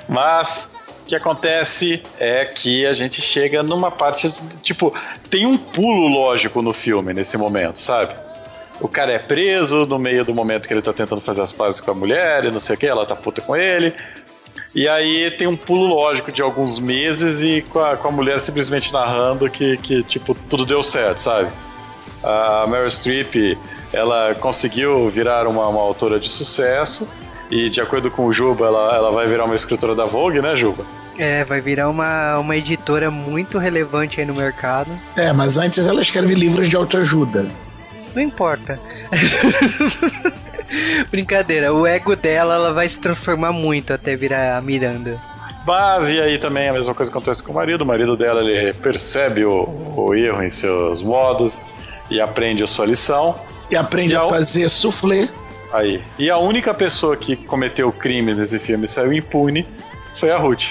Mas 0.09 0.68
o 1.03 1.07
que 1.07 1.16
acontece 1.16 2.03
é 2.18 2.45
que 2.45 2.87
a 2.87 2.93
gente 2.93 3.20
chega 3.20 3.62
numa 3.62 3.91
parte. 3.91 4.33
Tipo, 4.62 4.95
tem 5.31 5.47
um 5.47 5.57
pulo 5.57 6.09
lógico 6.09 6.62
no 6.62 6.72
filme 6.72 7.12
nesse 7.12 7.37
momento, 7.37 7.79
sabe? 7.79 8.26
O 8.81 8.89
cara 8.89 9.12
é 9.12 9.18
preso 9.18 9.87
no 9.87 9.99
meio 9.99 10.24
do 10.24 10.35
momento 10.35 10.68
que 10.68 10.74
ele 10.74 10.83
tá 10.83 10.93
tentando 10.93 11.20
fazer 11.20 11.41
as 11.41 11.53
pazes 11.53 11.81
com 11.81 11.91
a 11.91 11.95
mulher 11.95 12.45
e 12.45 12.51
não 12.51 12.61
sei 12.61 12.74
o 12.74 12.79
que, 12.79 12.87
ela 12.87 13.07
tá 13.07 13.16
puta 13.16 13.41
com 13.41 13.57
ele. 13.57 13.95
E 14.74 14.87
aí 14.87 15.31
tem 15.31 15.47
um 15.47 15.57
pulo 15.57 15.87
lógico 15.87 16.31
de 16.31 16.43
alguns 16.43 16.79
meses 16.79 17.41
e 17.41 17.62
com 17.62 17.81
a, 17.81 17.97
com 17.97 18.09
a 18.09 18.11
mulher 18.11 18.41
simplesmente 18.41 18.93
narrando 18.93 19.49
que, 19.49 19.79
que, 19.79 20.03
tipo, 20.03 20.35
tudo 20.35 20.66
deu 20.66 20.83
certo, 20.83 21.18
sabe? 21.18 21.51
A 22.22 22.66
Meryl 22.68 22.91
Streep, 22.91 23.57
ela 23.93 24.35
conseguiu 24.35 25.09
virar 25.09 25.47
uma, 25.47 25.66
uma 25.68 25.81
autora 25.81 26.20
de 26.20 26.29
sucesso 26.29 27.09
e 27.51 27.70
de 27.70 27.81
acordo 27.81 28.11
com 28.11 28.27
o 28.27 28.33
Juba, 28.33 28.66
ela, 28.66 28.97
ela 28.97 29.12
vai 29.12 29.27
virar 29.27 29.45
uma 29.45 29.55
escritora 29.55 29.95
da 29.95 30.05
Vogue, 30.05 30.43
né, 30.43 30.57
Juba? 30.57 30.85
É, 31.18 31.45
vai 31.45 31.61
virar 31.61 31.89
uma, 31.89 32.39
uma 32.39 32.57
editora 32.57 33.11
muito 33.11 33.57
relevante 33.57 34.20
aí 34.20 34.27
no 34.27 34.35
mercado. 34.35 34.91
É, 35.16 35.33
mas 35.33 35.57
antes 35.57 35.87
ela 35.87 36.03
escreve 36.03 36.35
livros 36.35 36.68
de 36.68 36.77
autoajuda. 36.77 37.49
Não 38.14 38.22
importa. 38.22 38.78
Brincadeira, 41.11 41.72
o 41.72 41.86
ego 41.86 42.16
dela 42.16 42.54
ela 42.54 42.72
vai 42.72 42.88
se 42.88 42.98
transformar 42.98 43.52
muito 43.52 43.92
até 43.92 44.16
virar 44.16 44.57
a 44.57 44.61
Miranda. 44.61 45.20
Mas 45.66 46.11
e 46.11 46.20
aí 46.20 46.38
também 46.38 46.68
a 46.68 46.72
mesma 46.72 46.94
coisa 46.94 47.11
acontece 47.11 47.42
com 47.42 47.52
o 47.52 47.54
marido. 47.54 47.82
O 47.82 47.86
marido 47.86 48.16
dela 48.16 48.40
ele 48.40 48.72
percebe 48.74 49.44
o, 49.44 49.64
o 49.96 50.14
erro 50.14 50.42
em 50.42 50.50
seus 50.50 51.02
modos 51.02 51.61
e 52.11 52.20
aprende 52.20 52.62
a 52.62 52.66
sua 52.66 52.86
lição. 52.86 53.34
E 53.70 53.76
aprende 53.76 54.14
E 54.14 54.16
a 54.16 54.22
a- 54.22 54.28
fazer 54.28 54.68
soufflé. 54.68 55.28
Aí. 55.72 56.00
E 56.18 56.30
a 56.30 56.38
única 56.38 56.72
pessoa 56.72 57.16
que 57.16 57.36
cometeu 57.36 57.88
o 57.88 57.92
crime 57.92 58.34
nesse 58.34 58.59
filme 58.59 58.86
e 58.86 58.88
saiu 58.88 59.12
impune 59.12 59.66
foi 60.18 60.30
a 60.30 60.36
Ruth. 60.36 60.64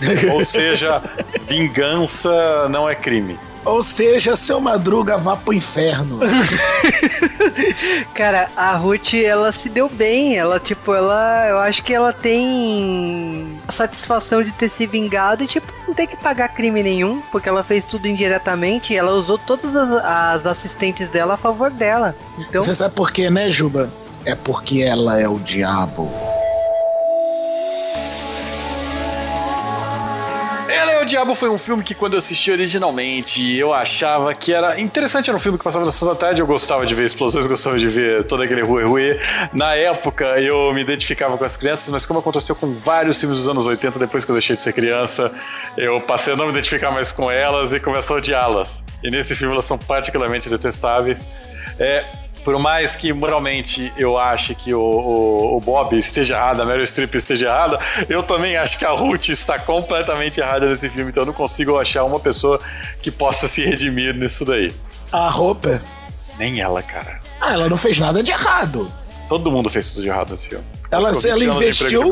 Ou 0.32 0.44
seja, 0.44 1.02
vingança 1.48 2.68
não 2.68 2.88
é 2.88 2.94
crime. 2.94 3.38
Ou 3.64 3.82
seja, 3.82 4.36
seu 4.36 4.60
Madruga 4.60 5.16
vá 5.16 5.36
pro 5.36 5.52
inferno. 5.52 6.20
Cara, 8.14 8.50
a 8.56 8.74
Ruth, 8.76 9.14
ela 9.14 9.50
se 9.52 9.68
deu 9.68 9.88
bem. 9.88 10.36
Ela, 10.36 10.60
tipo, 10.60 10.92
ela. 10.92 11.48
Eu 11.48 11.58
acho 11.58 11.82
que 11.82 11.92
ela 11.92 12.12
tem 12.12 13.58
a 13.66 13.72
satisfação 13.72 14.42
de 14.42 14.52
ter 14.52 14.68
se 14.68 14.86
vingado 14.86 15.42
e, 15.42 15.46
tipo, 15.46 15.72
não 15.88 15.94
tem 15.94 16.06
que 16.06 16.16
pagar 16.16 16.48
crime 16.48 16.82
nenhum, 16.82 17.22
porque 17.32 17.48
ela 17.48 17.64
fez 17.64 17.86
tudo 17.86 18.06
indiretamente 18.06 18.92
e 18.92 18.96
ela 18.96 19.12
usou 19.12 19.38
todas 19.38 19.74
as, 19.74 19.90
as 20.04 20.46
assistentes 20.46 21.08
dela 21.08 21.34
a 21.34 21.38
favor 21.38 21.70
dela. 21.70 22.14
Então. 22.38 22.62
Você 22.62 22.74
sabe 22.74 22.94
por 22.94 23.10
quê, 23.10 23.30
né, 23.30 23.50
Juba? 23.50 23.90
É 24.26 24.34
porque 24.34 24.82
ela 24.82 25.20
é 25.20 25.28
o 25.28 25.38
diabo. 25.38 26.10
O 31.04 31.06
Diabo 31.06 31.34
foi 31.34 31.50
um 31.50 31.58
filme 31.58 31.84
que 31.84 31.94
quando 31.94 32.14
eu 32.14 32.18
assisti 32.18 32.50
originalmente 32.50 33.54
eu 33.58 33.74
achava 33.74 34.34
que 34.34 34.54
era 34.54 34.80
interessante, 34.80 35.28
era 35.28 35.36
um 35.36 35.40
filme 35.40 35.58
que 35.58 35.64
passava 35.64 35.84
na 35.84 35.92
sessão 35.92 36.08
da 36.08 36.14
tarde, 36.14 36.40
eu 36.40 36.46
gostava 36.46 36.86
de 36.86 36.94
ver 36.94 37.04
explosões, 37.04 37.46
gostava 37.46 37.78
de 37.78 37.86
ver 37.86 38.24
todo 38.24 38.42
aquele 38.42 38.62
rue 38.62 38.84
rue. 38.84 39.20
Na 39.52 39.74
época 39.74 40.24
eu 40.40 40.72
me 40.72 40.80
identificava 40.80 41.36
com 41.36 41.44
as 41.44 41.58
crianças, 41.58 41.90
mas 41.90 42.06
como 42.06 42.20
aconteceu 42.20 42.56
com 42.56 42.72
vários 42.72 43.20
filmes 43.20 43.38
dos 43.38 43.48
anos 43.48 43.66
80, 43.66 43.98
depois 43.98 44.24
que 44.24 44.30
eu 44.30 44.34
deixei 44.34 44.56
de 44.56 44.62
ser 44.62 44.72
criança, 44.72 45.30
eu 45.76 46.00
passei 46.00 46.32
a 46.32 46.36
não 46.36 46.46
me 46.46 46.52
identificar 46.52 46.90
mais 46.90 47.12
com 47.12 47.30
elas 47.30 47.74
e 47.74 47.80
começou 47.80 48.16
a 48.16 48.18
odiá-las. 48.18 48.82
E 49.02 49.10
nesse 49.10 49.36
filme 49.36 49.52
elas 49.52 49.66
são 49.66 49.76
particularmente 49.76 50.48
detestáveis. 50.48 51.20
É, 51.78 52.06
por 52.44 52.58
mais 52.58 52.94
que 52.94 53.12
moralmente 53.12 53.92
eu 53.96 54.18
ache 54.18 54.54
que 54.54 54.74
o, 54.74 54.80
o, 54.80 55.56
o 55.56 55.60
Bob 55.60 55.96
esteja 55.98 56.34
errado, 56.34 56.60
a 56.60 56.64
Meryl 56.64 56.86
Streep 56.86 57.14
esteja 57.14 57.46
errada, 57.46 57.78
eu 58.08 58.22
também 58.22 58.56
acho 58.56 58.78
que 58.78 58.84
a 58.84 58.90
Ruth 58.90 59.30
está 59.30 59.58
completamente 59.58 60.40
errada 60.40 60.66
nesse 60.66 60.88
filme, 60.90 61.10
então 61.10 61.22
eu 61.22 61.26
não 61.26 61.32
consigo 61.32 61.78
achar 61.78 62.04
uma 62.04 62.20
pessoa 62.20 62.60
que 63.02 63.10
possa 63.10 63.48
se 63.48 63.64
redimir 63.64 64.14
nisso 64.14 64.44
daí. 64.44 64.70
A 65.10 65.28
roupa. 65.30 65.80
Nem 66.38 66.60
ela, 66.60 66.82
cara. 66.82 67.18
Ah, 67.40 67.52
ela 67.54 67.68
não 67.68 67.78
fez 67.78 67.98
nada 67.98 68.22
de 68.22 68.30
errado. 68.30 68.90
Todo 69.28 69.50
mundo 69.50 69.70
fez 69.70 69.90
tudo 69.90 70.02
de 70.02 70.08
errado 70.08 70.32
nesse 70.32 70.48
filme. 70.48 70.64
Ela- 70.90 71.08
ela 71.08 71.12
20 71.20 71.24
anos 71.30 71.58
de 71.58 71.66
investiu-. 71.96 72.02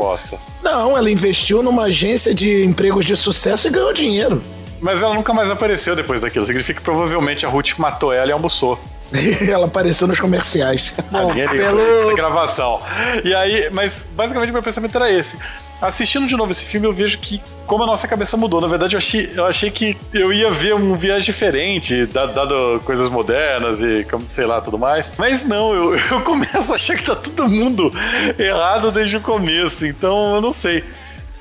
Não, 0.63 0.97
ela 0.97 1.11
investiu 1.11 1.63
numa 1.63 1.85
agência 1.85 2.35
de 2.35 2.65
empregos 2.65 3.05
de 3.05 3.15
sucesso 3.17 3.69
e 3.69 3.71
ganhou 3.71 3.93
dinheiro. 3.93 4.41
Mas 4.81 5.03
ela 5.03 5.15
nunca 5.15 5.33
mais 5.33 5.51
apareceu 5.51 5.95
depois 5.95 6.23
daquilo. 6.23 6.45
Significa 6.47 6.79
que 6.81 6.85
provavelmente 6.85 7.45
a 7.45 7.49
Ruth 7.49 7.77
matou 7.79 8.13
ela 8.13 8.29
e 8.29 8.33
almoçou. 8.33 8.79
ela 9.49 9.67
apareceu 9.67 10.07
nos 10.09 10.19
comerciais. 10.21 10.95
Bom, 11.11 11.31
Ali, 11.31 11.43
ali, 11.43 11.59
pelo- 11.59 11.81
essa 11.81 12.15
gravação. 12.15 12.81
E 13.25 13.35
aí, 13.35 13.69
mas 13.73 14.05
basicamente 14.15 14.53
meu 14.53 14.63
pensamento 14.63 14.95
era 14.97 15.11
esse. 15.11 15.37
Assistindo 15.81 16.29
de 16.29 16.37
novo 16.37 16.53
esse 16.53 16.63
filme, 16.65 16.87
eu 16.87 16.93
vejo 16.93 17.19
que 17.19 17.43
como 17.67 17.83
a 17.83 17.87
nossa 17.87 18.07
cabeça 18.07 18.37
mudou. 18.37 18.61
Na 18.61 18.69
verdade, 18.69 18.95
eu 18.95 18.99
achei, 18.99 19.33
eu 19.35 19.45
achei 19.45 19.69
que 19.69 19.97
eu 20.15 20.33
ia 20.33 20.49
ver 20.49 20.75
um 20.77 20.95
viagem 20.95 21.27
diferente, 21.27 22.07
da- 22.07 22.27
dado 22.27 22.81
coisas 22.85 23.09
modernas 23.09 23.79
e, 23.81 24.05
como, 24.09 24.25
sei 24.31 24.45
lá, 24.47 24.61
tudo 24.61 24.79
mais. 24.79 25.13
Mas 25.19 25.45
não, 25.45 25.75
eu, 25.75 25.99
eu 26.11 26.21
começo 26.21 26.71
a 26.73 26.77
achar 26.77 26.97
que 26.97 27.03
tá 27.03 27.17
todo 27.17 27.49
mundo 27.49 27.91
errado 28.39 28.93
desde 28.93 29.17
o 29.17 29.21
começo. 29.21 29.85
Então, 29.85 30.37
eu 30.37 30.41
não 30.41 30.53
sei. 30.53 30.85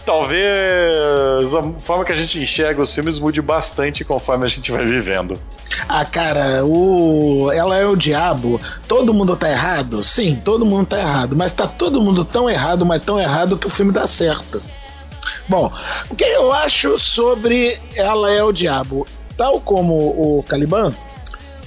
Talvez 0.06 1.54
a 1.54 1.62
forma 1.82 2.04
que 2.04 2.12
a 2.12 2.16
gente 2.16 2.40
enxerga 2.40 2.82
os 2.82 2.94
filmes 2.94 3.20
mude 3.20 3.42
bastante 3.42 4.04
conforme 4.04 4.46
a 4.46 4.50
gente 4.50 4.72
vai 4.72 4.86
vivendo. 4.86 5.40
Ah, 5.88 6.04
cara, 6.06 6.66
o 6.66 7.52
ela 7.52 7.78
é 7.78 7.86
o 7.86 7.96
diabo. 7.96 8.60
Todo 8.88 9.14
mundo 9.14 9.36
tá 9.36 9.50
errado? 9.50 10.04
Sim, 10.04 10.42
todo 10.44 10.66
mundo 10.66 10.88
tá 10.88 11.00
errado. 11.00 11.36
Mas 11.36 11.52
tá 11.52 11.68
todo 11.68 12.02
mundo 12.02 12.26
tão 12.26 12.50
errado, 12.50 12.86
mas 12.86 13.04
tão 13.04 13.20
errado 13.20 13.58
que 13.58 13.68
o 13.68 13.70
filme 13.70 13.92
dá 13.92 14.08
certo. 14.08 14.62
Bom, 15.48 15.72
o 16.10 16.16
que 16.16 16.24
eu 16.24 16.52
acho 16.52 16.98
sobre 16.98 17.80
Ela 17.96 18.32
é 18.32 18.44
o 18.44 18.52
Diabo? 18.52 19.06
Tal 19.38 19.60
como 19.62 19.96
o 19.96 20.44
Caliban, 20.44 20.94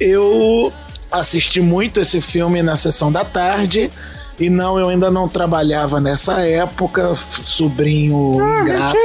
eu 0.00 0.72
assisti 1.10 1.60
muito 1.60 2.00
esse 2.00 2.20
filme 2.20 2.62
na 2.62 2.76
sessão 2.76 3.12
da 3.12 3.24
tarde. 3.24 3.90
E 4.38 4.50
não, 4.50 4.78
eu 4.78 4.88
ainda 4.88 5.10
não 5.10 5.28
trabalhava 5.28 6.00
nessa 6.00 6.40
época, 6.40 7.14
sobrinho 7.44 8.34
ingrato. 8.62 8.96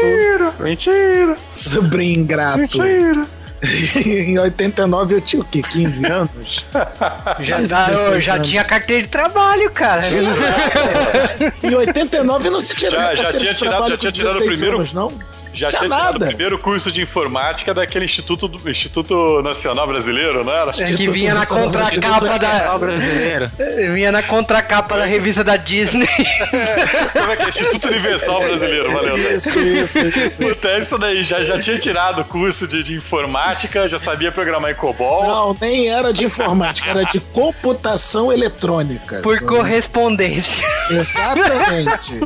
Mentira! 0.59 1.35
Sobrinho 1.53 2.19
ingrato. 2.21 2.57
Mentira! 2.59 3.21
em 4.05 4.39
89 4.39 5.15
eu 5.15 5.21
tinha 5.21 5.41
o 5.41 5.45
quê? 5.45 5.61
15 5.61 6.05
anos? 6.05 6.65
Já, 7.41 7.57
Mas 7.59 7.69
tá- 7.69 7.87
eu 7.89 7.95
16 7.95 8.23
já 8.23 8.33
anos. 8.35 8.49
tinha 8.49 8.63
carteira 8.63 9.03
de 9.03 9.09
trabalho, 9.09 9.69
cara. 9.71 10.01
Em 11.61 11.75
89 11.75 12.49
não 12.49 12.61
se 12.61 12.73
tirava 12.73 13.15
Já- 13.15 13.23
já 13.23 13.33
tinha 13.33 13.51
de 13.51 13.57
tirado- 13.57 13.59
trabalho 13.73 13.91
já 13.91 13.97
tinha 13.97 14.11
com 14.11 14.17
tirado 14.17 14.35
o 14.35 14.39
16 14.39 14.57
primeiro- 14.59 14.77
anos, 14.77 14.93
não? 14.93 15.11
Já 15.53 15.69
Tinha 15.69 15.79
tinha 15.79 15.89
tirado 15.89 16.15
o 16.15 16.19
nada. 16.19 16.27
primeiro 16.27 16.57
curso 16.59 16.91
de 16.91 17.01
informática 17.01 17.73
daquele 17.73 18.05
Instituto, 18.05 18.47
do, 18.47 18.69
Instituto 18.69 19.41
Nacional 19.41 19.87
Brasileiro, 19.87 20.43
não 20.43 20.53
era? 20.53 20.71
É, 20.77 20.93
que 20.93 21.09
vinha 21.09 21.33
na 21.33 21.45
contracapa 21.45 22.37
da. 22.39 22.77
brasileiro. 22.77 23.51
Vinha 23.93 24.11
na 24.11 24.23
contracapa 24.23 24.97
da 24.97 25.05
revista 25.05 25.43
da 25.43 25.57
Disney. 25.57 26.07
Como 27.13 27.31
é 27.31 27.35
que 27.35 27.43
é? 27.43 27.49
Instituto 27.49 27.87
Universal 27.87 28.41
Brasileiro, 28.41 28.91
valeu. 28.91 29.17
né? 29.17 29.35
Isso, 29.35 29.59
isso. 29.59 29.99
Puta, 30.37 30.67
é 30.69 30.79
isso 30.79 30.97
daí, 30.97 31.23
já, 31.23 31.43
já 31.43 31.59
tinha 31.59 31.77
tirado 31.79 32.21
o 32.21 32.25
curso 32.25 32.67
de, 32.67 32.83
de 32.83 32.93
informática, 32.95 33.87
já 33.87 33.99
sabia 33.99 34.31
programar 34.31 34.71
em 34.71 34.75
COBOL. 34.75 35.27
Não, 35.27 35.57
nem 35.59 35.87
era 35.89 36.13
de 36.13 36.25
informática, 36.25 36.89
era 36.89 37.03
de 37.03 37.19
computação 37.19 38.31
eletrônica. 38.31 39.19
Por 39.21 39.41
correspondência. 39.41 40.65
Exatamente. 40.89 42.19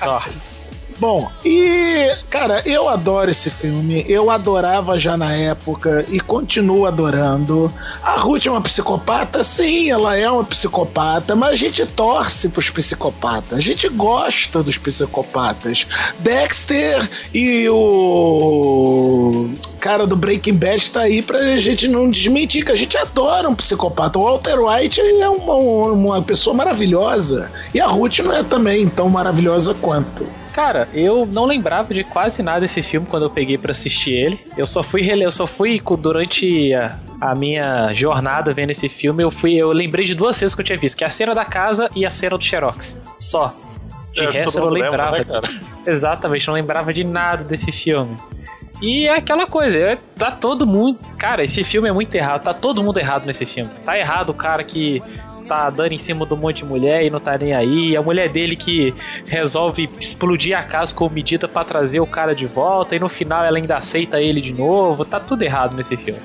Nossa. 0.00 0.77
Bom, 0.98 1.30
e, 1.44 2.12
cara, 2.28 2.60
eu 2.66 2.88
adoro 2.88 3.30
esse 3.30 3.50
filme. 3.50 4.04
Eu 4.08 4.30
adorava 4.30 4.98
já 4.98 5.16
na 5.16 5.32
época 5.32 6.04
e 6.08 6.18
continuo 6.18 6.86
adorando. 6.86 7.72
A 8.02 8.16
Ruth 8.18 8.46
é 8.46 8.50
uma 8.50 8.60
psicopata? 8.60 9.44
Sim, 9.44 9.90
ela 9.90 10.16
é 10.16 10.28
uma 10.28 10.42
psicopata, 10.42 11.36
mas 11.36 11.50
a 11.50 11.54
gente 11.54 11.86
torce 11.86 12.48
pros 12.48 12.68
psicopatas. 12.70 13.58
A 13.58 13.62
gente 13.62 13.88
gosta 13.88 14.60
dos 14.60 14.76
psicopatas. 14.76 15.86
Dexter 16.18 17.08
e 17.32 17.68
o 17.68 19.52
cara 19.78 20.04
do 20.04 20.16
Breaking 20.16 20.54
Bad 20.54 20.90
tá 20.90 21.02
aí 21.02 21.22
pra 21.22 21.58
gente 21.58 21.86
não 21.86 22.10
desmentir 22.10 22.64
que 22.64 22.72
a 22.72 22.76
gente 22.76 22.98
adora 22.98 23.48
um 23.48 23.54
psicopata. 23.54 24.18
O 24.18 24.22
Walter 24.22 24.58
White 24.58 25.00
é 25.00 25.28
uma, 25.28 25.54
uma 25.54 26.22
pessoa 26.22 26.56
maravilhosa. 26.56 27.52
E 27.72 27.80
a 27.80 27.86
Ruth 27.86 28.18
não 28.18 28.32
é 28.32 28.42
também 28.42 28.88
tão 28.88 29.08
maravilhosa 29.08 29.74
quanto. 29.74 30.26
Cara, 30.58 30.88
eu 30.92 31.24
não 31.24 31.44
lembrava 31.44 31.94
de 31.94 32.02
quase 32.02 32.42
nada 32.42 32.58
desse 32.58 32.82
filme 32.82 33.06
quando 33.06 33.22
eu 33.22 33.30
peguei 33.30 33.56
pra 33.56 33.70
assistir 33.70 34.10
ele. 34.10 34.44
Eu 34.56 34.66
só 34.66 34.82
fui 34.82 35.02
rele... 35.02 35.22
eu 35.24 35.30
só 35.30 35.46
fui 35.46 35.80
durante 36.00 36.74
a, 36.74 36.98
a 37.20 37.32
minha 37.36 37.92
jornada 37.92 38.52
vendo 38.52 38.70
esse 38.70 38.88
filme, 38.88 39.22
eu 39.22 39.30
fui, 39.30 39.54
eu 39.54 39.70
lembrei 39.70 40.04
de 40.04 40.16
duas 40.16 40.36
cenas 40.36 40.56
que 40.56 40.60
eu 40.60 40.64
tinha 40.64 40.76
visto, 40.76 40.96
que 40.96 41.04
é 41.04 41.06
a 41.06 41.10
cena 41.10 41.32
da 41.32 41.44
casa 41.44 41.88
e 41.94 42.04
a 42.04 42.10
cena 42.10 42.36
do 42.36 42.42
Xerox. 42.42 43.00
Só. 43.16 43.54
De 44.12 44.24
É, 44.24 44.30
resto 44.32 44.58
eu 44.58 44.62
não 44.64 44.70
mundo 44.72 44.80
lembra, 44.82 45.10
lembrava. 45.12 45.40
né? 45.42 45.60
Exatamente, 45.86 46.48
não 46.48 46.54
lembrava 46.54 46.92
de 46.92 47.04
nada 47.04 47.44
desse 47.44 47.70
filme. 47.70 48.16
E 48.82 49.06
é 49.06 49.14
aquela 49.14 49.46
coisa, 49.46 49.76
é, 49.78 49.98
tá 50.16 50.32
todo 50.32 50.66
mundo. 50.66 50.98
Cara, 51.16 51.44
esse 51.44 51.62
filme 51.62 51.88
é 51.88 51.92
muito 51.92 52.12
errado, 52.16 52.42
tá 52.42 52.52
todo 52.52 52.82
mundo 52.82 52.98
errado 52.98 53.26
nesse 53.26 53.46
filme. 53.46 53.70
Tá 53.86 53.96
errado 53.96 54.30
o 54.30 54.34
cara 54.34 54.64
que 54.64 55.00
tá 55.48 55.70
dando 55.70 55.92
em 55.92 55.98
cima 55.98 56.26
de 56.26 56.34
um 56.34 56.36
monte 56.36 56.58
de 56.58 56.64
mulher 56.66 57.02
e 57.04 57.10
não 57.10 57.18
tá 57.18 57.36
nem 57.38 57.54
aí. 57.54 57.96
A 57.96 58.02
mulher 58.02 58.28
dele 58.28 58.54
que 58.54 58.94
resolve 59.26 59.88
explodir 59.98 60.56
a 60.56 60.62
casa 60.62 60.94
com 60.94 61.08
medida 61.08 61.48
pra 61.48 61.64
trazer 61.64 62.00
o 62.00 62.06
cara 62.06 62.34
de 62.34 62.46
volta 62.46 62.94
e 62.94 62.98
no 62.98 63.08
final 63.08 63.44
ela 63.44 63.56
ainda 63.56 63.76
aceita 63.78 64.20
ele 64.20 64.40
de 64.40 64.52
novo. 64.52 65.04
Tá 65.04 65.18
tudo 65.18 65.42
errado 65.42 65.74
nesse 65.74 65.96
filme. 65.96 66.20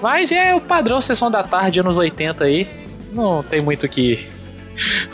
Mas 0.00 0.30
é 0.32 0.54
o 0.54 0.60
padrão 0.60 1.00
Sessão 1.00 1.30
da 1.30 1.42
Tarde, 1.42 1.80
anos 1.80 1.96
80 1.96 2.44
aí. 2.44 2.66
Não 3.12 3.42
tem 3.42 3.60
muito 3.60 3.86
o 3.86 3.88
que, 3.88 4.26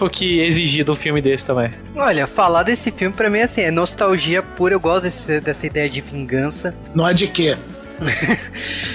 o 0.01 0.09
que 0.09 0.41
exigir 0.41 0.85
de 0.85 0.91
um 0.91 0.97
filme 0.97 1.21
desse 1.23 1.47
também. 1.47 1.71
Olha, 1.95 2.27
falar 2.27 2.63
desse 2.63 2.91
filme 2.91 3.15
pra 3.15 3.29
mim 3.31 3.41
assim, 3.41 3.61
é 3.63 3.71
nostalgia 3.71 4.43
pura. 4.43 4.75
Eu 4.75 4.81
gosto 4.81 5.03
desse- 5.05 5.41
dessa 5.41 5.67
ideia 5.67 5.89
de 5.89 6.01
vingança. 6.01 6.75
Não 6.95 7.07
é 7.07 7.13
de 7.15 7.27
quê? 7.29 7.57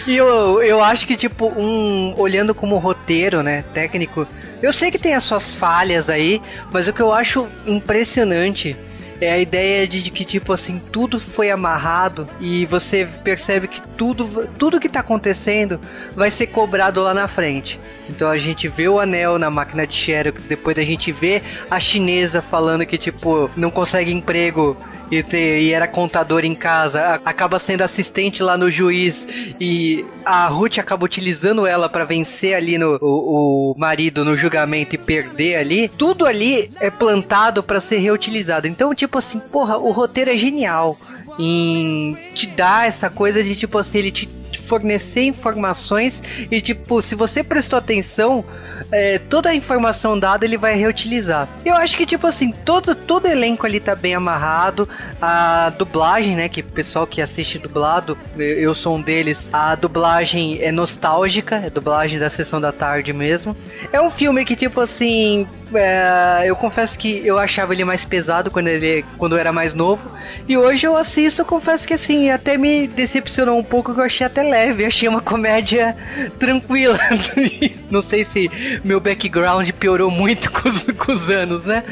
E 0.08 0.16
eu, 0.16 0.62
eu 0.62 0.84
acho 0.84 1.08
que, 1.08 1.16
tipo, 1.16 1.48
um. 1.48 2.14
Olhando 2.18 2.54
como 2.54 2.78
roteiro, 2.78 3.42
né? 3.42 3.64
Técnico. 3.74 4.28
Eu 4.62 4.72
sei 4.72 4.92
que 4.92 4.98
tem 4.98 5.14
as 5.14 5.24
suas 5.24 5.56
falhas 5.56 6.10
aí, 6.10 6.42
mas 6.72 6.88
o 6.88 6.94
que 6.94 7.02
eu 7.02 7.12
acho 7.12 7.48
impressionante 7.66 8.76
é 9.22 9.32
a 9.32 9.38
ideia 9.38 9.88
de 9.88 10.10
que, 10.12 10.26
tipo 10.26 10.52
assim, 10.52 10.82
tudo 10.92 11.20
foi 11.20 11.50
amarrado 11.50 12.28
e 12.40 12.66
você 12.66 13.08
percebe 13.24 13.68
que 13.68 13.82
tudo, 13.98 14.48
tudo 14.58 14.80
que 14.80 14.90
tá 14.90 15.00
acontecendo 15.00 15.80
vai 16.16 16.30
ser 16.30 16.48
cobrado 16.48 17.02
lá 17.02 17.14
na 17.14 17.28
frente. 17.28 17.80
Então 18.10 18.30
a 18.30 18.38
gente 18.38 18.68
vê 18.68 18.88
o 18.88 19.00
anel 19.00 19.40
na 19.40 19.50
máquina 19.50 19.88
de 19.88 19.96
Xerox, 19.96 20.44
depois 20.44 20.78
a 20.78 20.84
gente 20.84 21.12
vê 21.12 21.42
a 21.72 21.80
chinesa 21.80 22.42
falando 22.42 22.86
que, 22.86 22.98
tipo, 22.98 23.50
não 23.56 23.72
consegue 23.72 24.12
emprego 24.12 24.78
e, 25.12 25.22
ter, 25.24 25.60
e 25.60 25.72
era 25.72 25.88
contador 25.88 26.44
em 26.44 26.56
casa, 26.56 27.20
acaba 27.24 27.60
sendo 27.60 27.82
assistente 27.82 28.42
lá 28.42 28.58
no 28.58 28.70
juiz 28.70 29.26
e 29.60 30.06
a 30.26 30.48
Ruth 30.48 30.80
acaba 30.80 31.06
utilizando 31.06 31.66
ela 31.66 31.88
para 31.88 32.04
vencer 32.04 32.56
ali 32.56 32.78
no 32.78 32.98
o, 33.02 33.72
o, 33.72 33.76
marido 33.78 34.26
no 34.26 34.36
julgamento 34.36 34.96
e 34.96 34.98
perder 34.98 35.58
ali. 35.58 35.90
Tudo 35.90 36.26
ali 36.26 36.72
é 36.80 36.90
plantado 36.90 37.62
para 37.62 37.80
ser 37.80 37.98
reutilizado. 37.98 38.68
Então, 38.68 38.94
tipo 38.96 39.18
assim, 39.18 39.40
porra, 39.40 39.78
o 39.78 39.92
roteiro 39.92 40.32
é 40.32 40.38
genial 40.38 40.98
em 41.38 42.18
te 42.34 42.48
dar 42.48 42.88
essa 42.88 43.10
coisa 43.10 43.44
de 43.44 43.56
tipo 43.56 43.78
assim, 43.78 44.00
ele 44.00 44.12
te 44.12 44.30
fornecer 44.66 45.24
informações 45.24 46.22
e 46.50 46.60
tipo, 46.60 47.02
se 47.02 47.14
você 47.14 47.44
prestou 47.44 47.78
atenção, 47.78 48.44
é, 48.92 49.20
toda 49.20 49.50
a 49.50 49.56
informação 49.56 50.18
dada 50.18 50.46
ele 50.46 50.58
vai 50.58 50.76
reutilizar. 50.76 51.48
Eu 51.64 51.76
acho 51.76 51.98
que, 51.98 52.06
tipo 52.06 52.28
assim, 52.28 52.52
todo, 52.52 52.96
todo 52.96 53.28
elenco 53.28 53.66
ali 53.66 53.80
tá 53.80 53.96
bem 53.96 54.16
amarrado. 54.16 54.88
A 55.22 55.72
dublagem, 55.78 56.36
né? 56.36 56.50
Que 56.50 56.62
o 56.62 56.64
pessoal 56.64 57.08
que 57.08 57.22
assiste 57.22 57.60
dublado, 57.60 58.18
eu 58.38 58.74
sou 58.76 58.96
um 58.96 59.02
deles. 59.02 59.50
A 59.52 59.76
dublagem 59.76 60.62
é 60.62 60.72
nostálgica, 60.72 61.56
é 61.56 61.70
dublagem 61.70 62.20
da 62.20 62.30
sessão 62.30 62.60
da 62.62 62.72
tarde 62.72 63.14
mesmo. 63.14 63.56
É 63.92 64.02
um 64.02 64.10
filme 64.10 64.46
que, 64.46 64.56
tipo 64.56 64.82
assim, 64.82 65.48
é, 65.74 66.44
eu 66.46 66.56
confesso 66.56 66.98
que 66.98 67.26
eu 67.26 67.40
achava 67.40 67.74
ele 67.74 67.84
mais 67.84 68.06
pesado 68.06 68.52
quando 68.52 68.68
ele 68.68 69.04
quando 69.18 69.36
eu 69.36 69.40
era 69.40 69.52
mais 69.52 69.74
novo. 69.74 70.02
E 70.48 70.58
hoje 70.58 70.86
eu 70.86 70.96
assisto, 70.96 71.42
eu 71.42 71.46
confesso 71.46 71.88
que 71.88 71.94
assim, 71.94 72.30
até 72.30 72.58
me 72.58 72.88
decepcionou 72.88 73.58
um 73.58 73.64
pouco, 73.64 73.94
que 73.94 74.00
eu 74.00 74.04
achei 74.04 74.28
até 74.28 74.44
leve, 74.44 74.86
achei 74.86 75.08
uma 75.08 75.22
comédia 75.22 75.96
tranquila. 76.38 77.00
Não 77.90 78.02
sei 78.02 78.26
se 78.26 78.50
meu 78.84 79.00
background 79.00 79.70
piorou 79.72 80.10
muito 80.12 80.52
com 80.54 80.70
os, 80.70 80.84
com 80.84 81.12
os 81.12 81.30
anos, 81.30 81.64
né? 81.64 81.84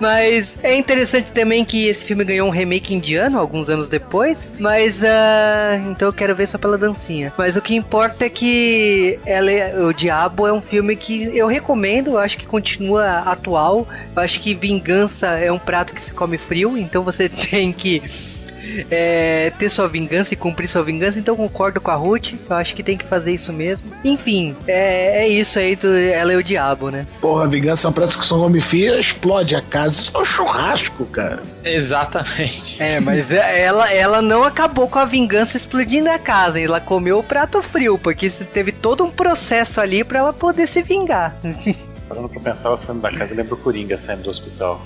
Mas 0.00 0.58
é 0.62 0.74
interessante 0.74 1.30
também 1.32 1.64
que 1.64 1.86
esse 1.86 2.04
filme 2.04 2.24
ganhou 2.24 2.48
um 2.48 2.50
remake 2.50 2.94
indiano 2.94 3.38
alguns 3.38 3.68
anos 3.68 3.88
depois. 3.88 4.52
Mas 4.58 5.00
uh, 5.00 5.90
então 5.90 6.08
eu 6.08 6.12
quero 6.12 6.34
ver 6.34 6.46
só 6.46 6.58
pela 6.58 6.78
dancinha. 6.78 7.32
Mas 7.36 7.56
o 7.56 7.62
que 7.62 7.74
importa 7.74 8.24
é 8.24 8.28
que 8.28 9.18
ela 9.24 9.50
é, 9.50 9.78
o 9.78 9.92
Diabo 9.92 10.46
é 10.46 10.52
um 10.52 10.60
filme 10.60 10.96
que 10.96 11.36
eu 11.36 11.46
recomendo, 11.46 12.18
acho 12.18 12.38
que 12.38 12.46
continua 12.46 13.18
atual. 13.20 13.86
Eu 14.14 14.22
acho 14.22 14.40
que 14.40 14.54
vingança 14.54 15.28
é 15.38 15.50
um 15.50 15.58
prato 15.58 15.94
que 15.94 16.02
se 16.02 16.12
come 16.12 16.38
frio, 16.38 16.76
então 16.76 17.02
você 17.02 17.28
tem 17.50 17.72
que 17.72 18.02
é, 18.90 19.52
ter 19.58 19.68
sua 19.68 19.88
vingança 19.88 20.34
e 20.34 20.36
cumprir 20.36 20.68
sua 20.68 20.82
vingança, 20.82 21.18
então 21.18 21.36
concordo 21.36 21.80
com 21.80 21.90
a 21.90 21.94
Ruth. 21.94 22.34
Eu 22.48 22.56
acho 22.56 22.74
que 22.74 22.82
tem 22.82 22.96
que 22.96 23.04
fazer 23.04 23.32
isso 23.32 23.52
mesmo. 23.52 23.90
Enfim, 24.04 24.56
é, 24.66 25.24
é 25.24 25.28
isso 25.28 25.58
aí 25.58 25.76
do 25.76 25.88
Ela 25.88 26.32
é 26.32 26.36
o 26.36 26.42
Diabo, 26.42 26.90
né? 26.90 27.06
Porra, 27.20 27.46
vingança 27.46 27.86
é 27.86 27.90
um 27.90 27.92
prato 27.92 28.18
que 28.18 28.26
são 28.26 28.40
come 28.40 28.60
frio, 28.60 28.98
explode 28.98 29.54
a 29.54 29.62
casa. 29.62 30.00
Isso 30.00 30.16
é 30.16 30.20
um 30.20 30.24
churrasco, 30.24 31.04
cara. 31.06 31.42
Exatamente. 31.64 32.82
É, 32.82 33.00
mas 33.00 33.30
é, 33.30 33.62
ela, 33.62 33.92
ela 33.92 34.22
não 34.22 34.42
acabou 34.42 34.88
com 34.88 34.98
a 34.98 35.04
vingança 35.04 35.56
explodindo 35.56 36.10
a 36.10 36.18
casa. 36.18 36.60
Ela 36.60 36.80
comeu 36.80 37.18
o 37.18 37.22
prato 37.22 37.62
frio, 37.62 37.98
porque 37.98 38.26
isso 38.26 38.44
teve 38.44 38.72
todo 38.72 39.04
um 39.04 39.10
processo 39.10 39.80
ali 39.80 40.02
para 40.04 40.18
ela 40.18 40.32
poder 40.32 40.66
se 40.66 40.82
vingar. 40.82 41.34
Parando 42.08 42.28
pra 42.28 42.40
pensar, 42.40 42.68
ela 42.68 42.78
saindo 42.78 43.00
da 43.00 43.10
casa, 43.10 43.34
lembra 43.34 43.54
o 43.54 43.56
Coringa 43.56 43.96
saindo 43.96 44.24
do 44.24 44.30
hospital. 44.30 44.82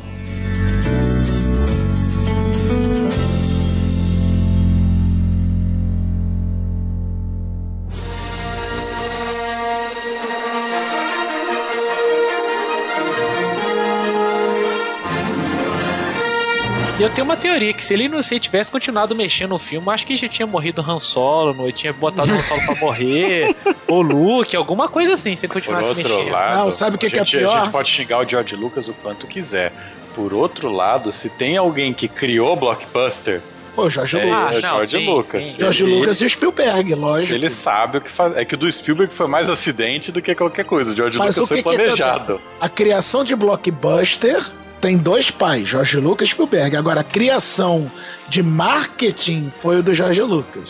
Eu 17.06 17.10
tenho 17.14 17.24
uma 17.24 17.36
teoria 17.36 17.72
que 17.72 17.84
se 17.84 17.94
ele 17.94 18.08
não 18.08 18.20
se 18.20 18.38
tivesse 18.40 18.68
continuado 18.70 19.14
mexendo 19.14 19.50
no 19.50 19.58
filme, 19.60 19.88
acho 19.90 20.04
que 20.04 20.16
já 20.16 20.28
tinha 20.28 20.44
morrido 20.46 20.80
Han 20.82 20.98
Solo, 20.98 21.54
não 21.54 21.70
tinha 21.70 21.92
botado 21.92 22.32
o 22.32 22.34
Han 22.34 22.42
Solo 22.42 22.62
pra 22.66 22.74
morrer, 22.74 23.54
ou 23.86 24.02
Luke, 24.02 24.56
alguma 24.56 24.88
coisa 24.88 25.14
assim, 25.14 25.36
se 25.36 25.46
ele 25.46 25.52
continuasse 25.52 25.88
Por 25.88 25.98
outro 25.98 26.14
mexendo. 26.16 26.32
lado, 26.32 26.56
Não, 26.56 26.72
sabe 26.72 26.96
o 26.96 26.98
que 26.98 27.08
que 27.08 27.18
é 27.18 27.24
pior? 27.24 27.56
A 27.56 27.60
gente 27.62 27.70
pode 27.70 27.88
xingar 27.90 28.18
o 28.18 28.28
George 28.28 28.56
Lucas 28.56 28.88
o 28.88 28.94
quanto 28.94 29.26
quiser. 29.28 29.72
Por 30.16 30.34
outro 30.34 30.68
lado, 30.72 31.12
se 31.12 31.28
tem 31.28 31.56
alguém 31.56 31.92
que 31.94 32.08
criou 32.08 32.56
Blockbuster, 32.56 33.40
Pô, 33.76 33.88
Jorge 33.90 34.18
é, 34.18 34.24
Lucas. 34.24 34.42
Ah, 34.42 34.54
é 34.54 34.58
o 34.58 34.62
não, 34.62 34.70
George 34.70 34.86
sim, 34.98 35.06
Lucas. 35.06 35.26
sim. 35.46 35.56
Jorge 35.60 35.84
Ele- 35.84 35.94
Lucas 36.00 36.20
e 36.22 36.28
Spielberg, 36.30 36.94
lógico. 36.94 37.34
Ele 37.34 37.50
sabe 37.50 37.98
o 37.98 38.00
que 38.00 38.10
faz. 38.10 38.34
É 38.34 38.42
que 38.42 38.54
o 38.54 38.56
do 38.58 38.72
Spielberg 38.72 39.12
foi 39.14 39.26
mais 39.28 39.50
acidente 39.50 40.10
do 40.10 40.22
que 40.22 40.34
qualquer 40.34 40.64
coisa. 40.64 40.92
O 40.92 40.96
George 40.96 41.18
Mas 41.18 41.36
Lucas 41.36 41.50
o 41.50 41.54
que 41.54 41.62
foi 41.62 41.72
que 41.76 41.82
planejado. 41.82 42.22
acontece? 42.32 42.40
A 42.58 42.68
criação 42.70 43.22
de 43.22 43.36
blockbuster 43.36 44.50
tem 44.80 44.96
dois 44.96 45.30
pais, 45.30 45.68
Jorge 45.68 45.98
Lucas 45.98 46.28
e 46.28 46.30
Spielberg. 46.32 46.76
Agora, 46.76 47.00
a 47.00 47.04
criação 47.04 47.90
de 48.28 48.42
marketing 48.42 49.52
foi 49.62 49.78
o 49.78 49.82
do 49.82 49.94
Jorge 49.94 50.22
Lucas. 50.22 50.68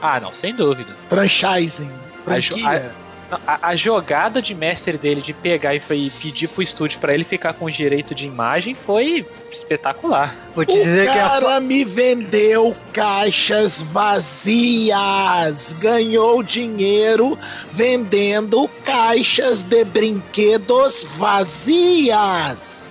Ah, 0.00 0.18
não, 0.20 0.32
sem 0.32 0.54
dúvida. 0.54 0.94
Franchising. 1.08 1.90
A 2.20 2.24
Franquia. 2.24 2.92
Não, 3.30 3.38
A, 3.46 3.68
a 3.68 3.76
jogada 3.76 4.42
de 4.42 4.54
mestre 4.56 4.98
dele 4.98 5.20
de 5.22 5.32
pegar 5.32 5.72
e 5.72 5.78
foi 5.78 6.10
pedir 6.20 6.48
pro 6.48 6.62
estúdio 6.62 6.98
pra 6.98 7.14
ele 7.14 7.22
ficar 7.22 7.52
com 7.52 7.70
direito 7.70 8.12
de 8.12 8.26
imagem 8.26 8.74
foi 8.74 9.24
espetacular. 9.48 10.34
Vou 10.52 10.64
te 10.64 10.72
O 10.72 10.82
dizer 10.82 11.12
que 11.12 11.18
a 11.18 11.28
cara 11.28 11.60
me 11.60 11.84
vendeu 11.84 12.76
caixas 12.92 13.80
vazias. 13.82 15.72
Ganhou 15.78 16.42
dinheiro 16.42 17.38
vendendo 17.72 18.68
caixas 18.84 19.62
de 19.62 19.84
brinquedos 19.84 21.06
vazias. 21.16 22.89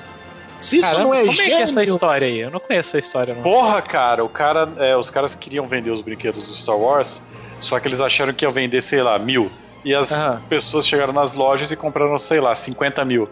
Se 0.60 0.78
isso 0.78 0.88
Caramba, 0.88 1.04
não 1.06 1.14
é 1.14 1.20
como 1.26 1.32
é 1.32 1.46
que 1.46 1.52
é 1.52 1.62
essa 1.62 1.80
gênio, 1.80 1.94
história 1.94 2.28
aí? 2.28 2.40
Eu 2.40 2.52
não 2.52 2.60
conheço 2.60 2.90
essa 2.90 3.00
história, 3.00 3.34
não. 3.34 3.42
Porra, 3.42 3.82
cara, 3.82 4.24
o 4.24 4.30
cara. 4.30 4.70
é, 4.78 4.96
os 4.96 5.10
caras 5.10 5.34
queriam 5.34 5.66
vender 5.68 5.90
os 5.92 6.02
brinquedos 6.02 6.46
do 6.46 6.54
Star 6.54 6.78
Wars, 6.78 7.22
só 7.62 7.80
que 7.80 7.88
eles 7.88 8.02
acharam 8.02 8.34
que 8.34 8.46
iam 8.46 8.52
vender, 8.52 8.82
sei 8.82 9.02
lá, 9.02 9.18
mil. 9.18 9.50
E 9.84 9.96
as 9.96 10.12
Aham. 10.12 10.42
pessoas 10.50 10.86
chegaram 10.86 11.14
nas 11.14 11.34
lojas 11.34 11.72
e 11.72 11.76
compraram, 11.76 12.20
sei 12.20 12.42
lá, 12.42 12.54
50 12.54 13.06
mil. 13.06 13.30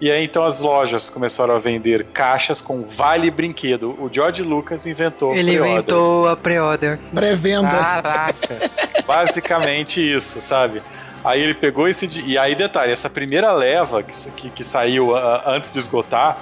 E 0.00 0.10
aí 0.10 0.24
então 0.24 0.44
as 0.44 0.60
lojas 0.60 1.08
começaram 1.08 1.54
a 1.56 1.58
vender 1.58 2.04
caixas 2.12 2.60
com 2.60 2.82
vale 2.82 3.30
brinquedo. 3.30 3.96
O 3.98 4.10
George 4.12 4.42
Lucas 4.42 4.84
inventou. 4.84 5.34
ele 5.34 5.54
inventou 5.54 6.28
a 6.28 6.36
pre-order. 6.36 6.98
pré-venda. 7.14 7.70
Caraca. 7.70 8.70
Basicamente 9.06 10.00
isso, 10.00 10.40
sabe? 10.40 10.82
Aí 11.24 11.40
ele 11.40 11.54
pegou 11.54 11.88
esse. 11.88 12.06
E 12.26 12.36
aí, 12.36 12.54
detalhe, 12.54 12.92
essa 12.92 13.08
primeira 13.08 13.52
leva 13.52 14.02
que, 14.02 14.12
que, 14.32 14.50
que 14.50 14.64
saiu 14.64 15.14
antes 15.46 15.72
de 15.72 15.78
esgotar 15.78 16.36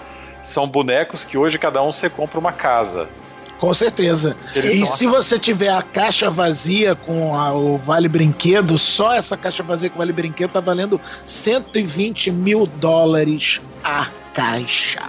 são 0.44 0.68
bonecos 0.68 1.24
que 1.24 1.36
hoje 1.36 1.58
cada 1.58 1.82
um 1.82 1.90
você 1.92 2.08
compra 2.08 2.38
uma 2.38 2.52
casa. 2.52 3.08
Com 3.58 3.72
certeza. 3.72 4.36
Eles 4.54 4.74
e 4.74 4.84
se 4.84 5.06
você 5.06 5.38
tiver 5.38 5.70
a 5.70 5.80
caixa 5.80 6.28
vazia 6.28 6.94
com 6.94 7.34
a- 7.38 7.52
o 7.52 7.78
Vale 7.78 8.08
Brinquedo, 8.08 8.76
só 8.76 9.14
essa 9.14 9.36
caixa 9.36 9.62
vazia 9.62 9.88
com 9.88 9.96
o 9.96 9.98
Vale 9.98 10.12
Brinquedo 10.12 10.50
tá 10.52 10.60
valendo 10.60 11.00
120 11.24 12.30
mil 12.30 12.66
dólares 12.66 13.62
a 13.82 14.08
caixa. 14.34 15.04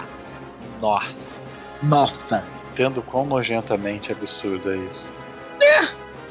Nossa. 0.80 1.44
Nossa. 1.82 2.44
Entendo 2.72 3.02
quão 3.02 3.26
nojentamente 3.26 4.12
absurdo 4.12 4.72
é 4.72 4.76
isso. 4.90 5.12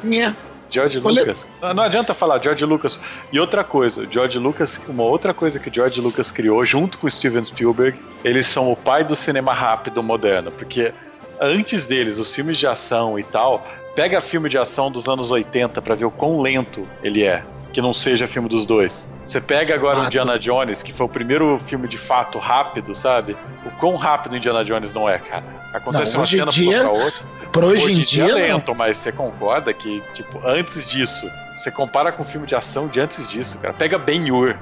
Nhé. 0.03 0.33
George 0.69 0.99
Olha- 1.03 1.21
Lucas. 1.21 1.47
Ah, 1.61 1.73
Não 1.73 1.83
adianta 1.83 2.13
falar 2.13 2.39
George 2.41 2.65
Lucas. 2.65 2.99
E 3.31 3.39
outra 3.39 3.63
coisa, 3.63 4.05
George 4.09 4.37
Lucas, 4.39 4.79
uma 4.87 5.03
outra 5.03 5.33
coisa 5.33 5.59
que 5.59 5.73
George 5.73 5.99
Lucas 6.01 6.31
criou 6.31 6.65
junto 6.65 6.97
com 6.97 7.09
Steven 7.09 7.45
Spielberg, 7.45 7.97
eles 8.23 8.47
são 8.47 8.71
o 8.71 8.75
pai 8.75 9.03
do 9.03 9.15
cinema 9.15 9.53
rápido 9.53 10.01
moderno, 10.03 10.51
porque 10.51 10.93
antes 11.39 11.85
deles, 11.85 12.17
os 12.17 12.33
filmes 12.33 12.57
de 12.57 12.65
ação 12.67 13.17
e 13.19 13.23
tal, 13.23 13.65
pega 13.95 14.19
filme 14.21 14.49
de 14.49 14.57
ação 14.57 14.91
dos 14.91 15.07
anos 15.07 15.31
80 15.31 15.81
pra 15.81 15.95
ver 15.95 16.05
o 16.05 16.11
quão 16.11 16.41
lento 16.41 16.87
ele 17.03 17.23
é, 17.23 17.43
que 17.75 17.81
não 17.81 17.91
seja 17.91 18.25
filme 18.25 18.47
dos 18.47 18.65
dois. 18.65 19.05
Você 19.25 19.41
pega 19.41 19.73
agora 19.75 19.99
o. 19.99 20.05
Indiana 20.05 20.39
Jones, 20.39 20.81
que 20.81 20.93
foi 20.93 21.05
o 21.07 21.09
primeiro 21.09 21.59
filme 21.65 21.89
de 21.89 21.97
fato 21.97 22.39
rápido, 22.39 22.95
sabe? 22.95 23.35
O 23.65 23.71
quão 23.71 23.97
rápido 23.97 24.37
Indiana 24.37 24.63
Jones 24.63 24.93
não 24.93 25.09
é, 25.09 25.19
cara. 25.19 25.43
Acontece 25.73 26.13
Não, 26.13 26.19
uma 26.19 26.23
hoje 26.23 26.37
cena 26.37 26.51
dia- 26.51 26.79
pra 26.79 26.89
outra. 26.89 27.19
Pra 27.51 27.65
hoje, 27.65 27.91
em 27.91 28.01
é 28.01 28.05
dia, 28.05 28.27
não. 28.29 28.35
lento, 28.35 28.73
mas 28.73 28.97
você 28.97 29.11
concorda 29.11 29.73
que, 29.73 30.01
tipo, 30.13 30.41
antes 30.47 30.85
disso, 30.87 31.29
você 31.57 31.69
compara 31.69 32.13
com 32.13 32.23
o 32.23 32.25
filme 32.25 32.47
de 32.47 32.55
ação 32.55 32.87
de 32.87 33.01
antes 33.01 33.27
disso, 33.27 33.57
cara. 33.59 33.73
Pega 33.73 33.97
Ben 33.97 34.31
Hur. 34.31 34.55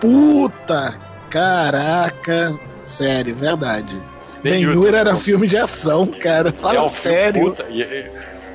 Puta! 0.00 0.96
Caraca! 1.30 2.58
Sério, 2.88 3.36
verdade. 3.36 3.96
Ben-Hur, 4.42 4.72
Ben-Hur 4.80 4.94
era 4.94 5.14
filme 5.14 5.46
de 5.46 5.56
ação, 5.56 6.06
cara. 6.08 6.52
Fala 6.52 6.78
é 6.78 6.80
um 6.82 6.90
filme 6.90 7.16
sério. 7.18 7.40
puta. 7.50 7.66
E, 7.70 7.82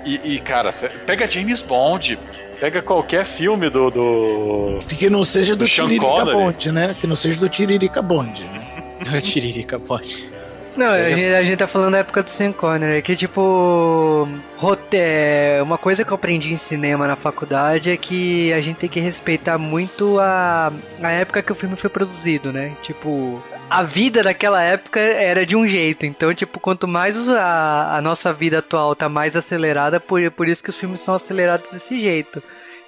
e- 0.05 0.21
e, 0.35 0.39
cara, 0.41 0.71
pega 1.05 1.29
James 1.29 1.61
Bond. 1.61 2.19
Pega 2.63 2.81
qualquer 2.81 3.25
filme 3.25 3.69
do. 3.69 3.91
do... 3.91 4.79
Que 4.87 5.09
não 5.09 5.25
seja 5.25 5.53
do 5.53 5.65
Do 5.65 5.67
Sean 5.67 5.83
Tiririca 5.83 6.07
Connery. 6.07 6.31
Bond, 6.37 6.71
né? 6.71 6.95
Que 6.97 7.05
não 7.05 7.15
seja 7.17 7.37
do 7.37 7.49
Tiririca 7.49 8.01
Bond. 8.01 8.41
né? 8.41 9.19
Tiririca 9.19 9.77
pode. 9.77 10.31
Não, 10.77 10.87
a 10.87 11.09
gente, 11.09 11.25
a 11.35 11.43
gente 11.43 11.57
tá 11.57 11.67
falando 11.67 11.91
da 11.91 11.97
época 11.97 12.23
do 12.23 12.29
Sean 12.29 12.53
Connery, 12.53 13.01
que 13.01 13.17
tipo. 13.17 14.29
rote- 14.55 14.95
é, 14.95 15.59
Uma 15.61 15.77
coisa 15.77 16.05
que 16.05 16.11
eu 16.11 16.15
aprendi 16.15 16.53
em 16.53 16.57
cinema 16.57 17.05
na 17.05 17.17
faculdade 17.17 17.91
é 17.91 17.97
que 17.97 18.53
a 18.53 18.61
gente 18.61 18.77
tem 18.77 18.89
que 18.89 19.01
respeitar 19.01 19.57
muito 19.57 20.17
a, 20.21 20.71
a 21.01 21.11
época 21.11 21.41
que 21.41 21.51
o 21.51 21.55
filme 21.55 21.75
foi 21.75 21.89
produzido, 21.89 22.53
né? 22.53 22.71
Tipo. 22.81 23.43
A 23.69 23.81
vida 23.83 24.23
daquela 24.23 24.61
época 24.61 24.99
era 25.01 25.45
de 25.45 25.55
um 25.55 25.65
jeito, 25.67 26.05
então, 26.05 26.33
tipo, 26.33 26.59
quanto 26.59 26.87
mais 26.87 27.27
a, 27.27 27.97
a 27.97 28.01
nossa 28.01 28.31
vida 28.31 28.59
atual 28.59 28.95
tá 28.95 29.09
mais 29.09 29.35
acelerada, 29.35 29.99
por, 29.99 30.29
por 30.31 30.47
isso 30.47 30.63
que 30.63 30.69
os 30.69 30.77
filmes 30.77 30.99
são 30.99 31.15
acelerados 31.15 31.69
desse 31.71 31.99
jeito. 31.99 32.41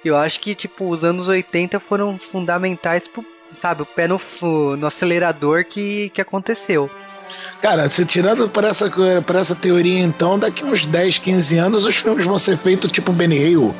Eu 0.08 0.16
acho 0.16 0.40
que, 0.40 0.54
tipo, 0.54 0.88
os 0.88 1.04
anos 1.04 1.28
80 1.28 1.78
foram 1.80 2.18
fundamentais 2.18 3.06
pro, 3.08 3.24
sabe, 3.52 3.82
o 3.82 3.86
pé 3.86 4.08
no, 4.08 4.20
no 4.76 4.86
acelerador 4.86 5.64
que, 5.64 6.10
que 6.10 6.20
aconteceu. 6.20 6.90
Cara, 7.60 7.88
se 7.88 8.04
tirando 8.04 8.48
por 8.48 8.64
essa, 8.64 8.90
por 8.90 9.36
essa 9.36 9.54
teoria, 9.54 10.00
então, 10.00 10.38
daqui 10.38 10.64
uns 10.64 10.86
10, 10.86 11.18
15 11.18 11.58
anos 11.58 11.86
os 11.86 11.96
filmes 11.96 12.26
vão 12.26 12.38
ser 12.38 12.56
feitos 12.56 12.90
tipo 12.90 13.12
Benny 13.12 13.38
Hill. 13.38 13.74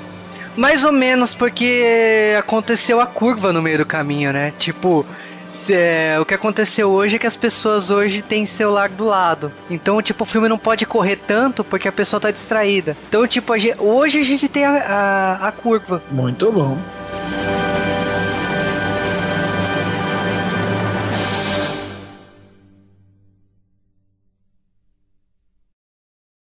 Mais 0.56 0.84
ou 0.84 0.92
menos, 0.92 1.34
porque 1.34 2.34
aconteceu 2.38 3.00
a 3.00 3.06
curva 3.06 3.52
no 3.52 3.60
meio 3.60 3.78
do 3.78 3.86
caminho, 3.86 4.32
né? 4.32 4.54
Tipo, 4.58 5.04
é, 5.70 6.16
o 6.20 6.24
que 6.24 6.34
aconteceu 6.34 6.90
hoje 6.90 7.16
é 7.16 7.18
que 7.18 7.26
as 7.26 7.36
pessoas 7.36 7.90
hoje 7.90 8.22
têm 8.22 8.46
celular 8.46 8.88
do 8.88 9.04
lado. 9.04 9.52
Então, 9.70 10.00
tipo, 10.02 10.24
o 10.24 10.26
filme 10.26 10.48
não 10.48 10.58
pode 10.58 10.84
correr 10.86 11.16
tanto 11.16 11.62
porque 11.64 11.88
a 11.88 11.92
pessoa 11.92 12.20
tá 12.20 12.30
distraída. 12.30 12.96
Então, 13.08 13.26
tipo, 13.26 13.52
a 13.52 13.58
gen- 13.58 13.74
hoje 13.78 14.18
a 14.20 14.22
gente 14.24 14.48
tem 14.48 14.64
a, 14.64 14.70
a, 15.40 15.48
a 15.48 15.52
curva. 15.52 16.02
Muito 16.10 16.50
bom. 16.52 16.76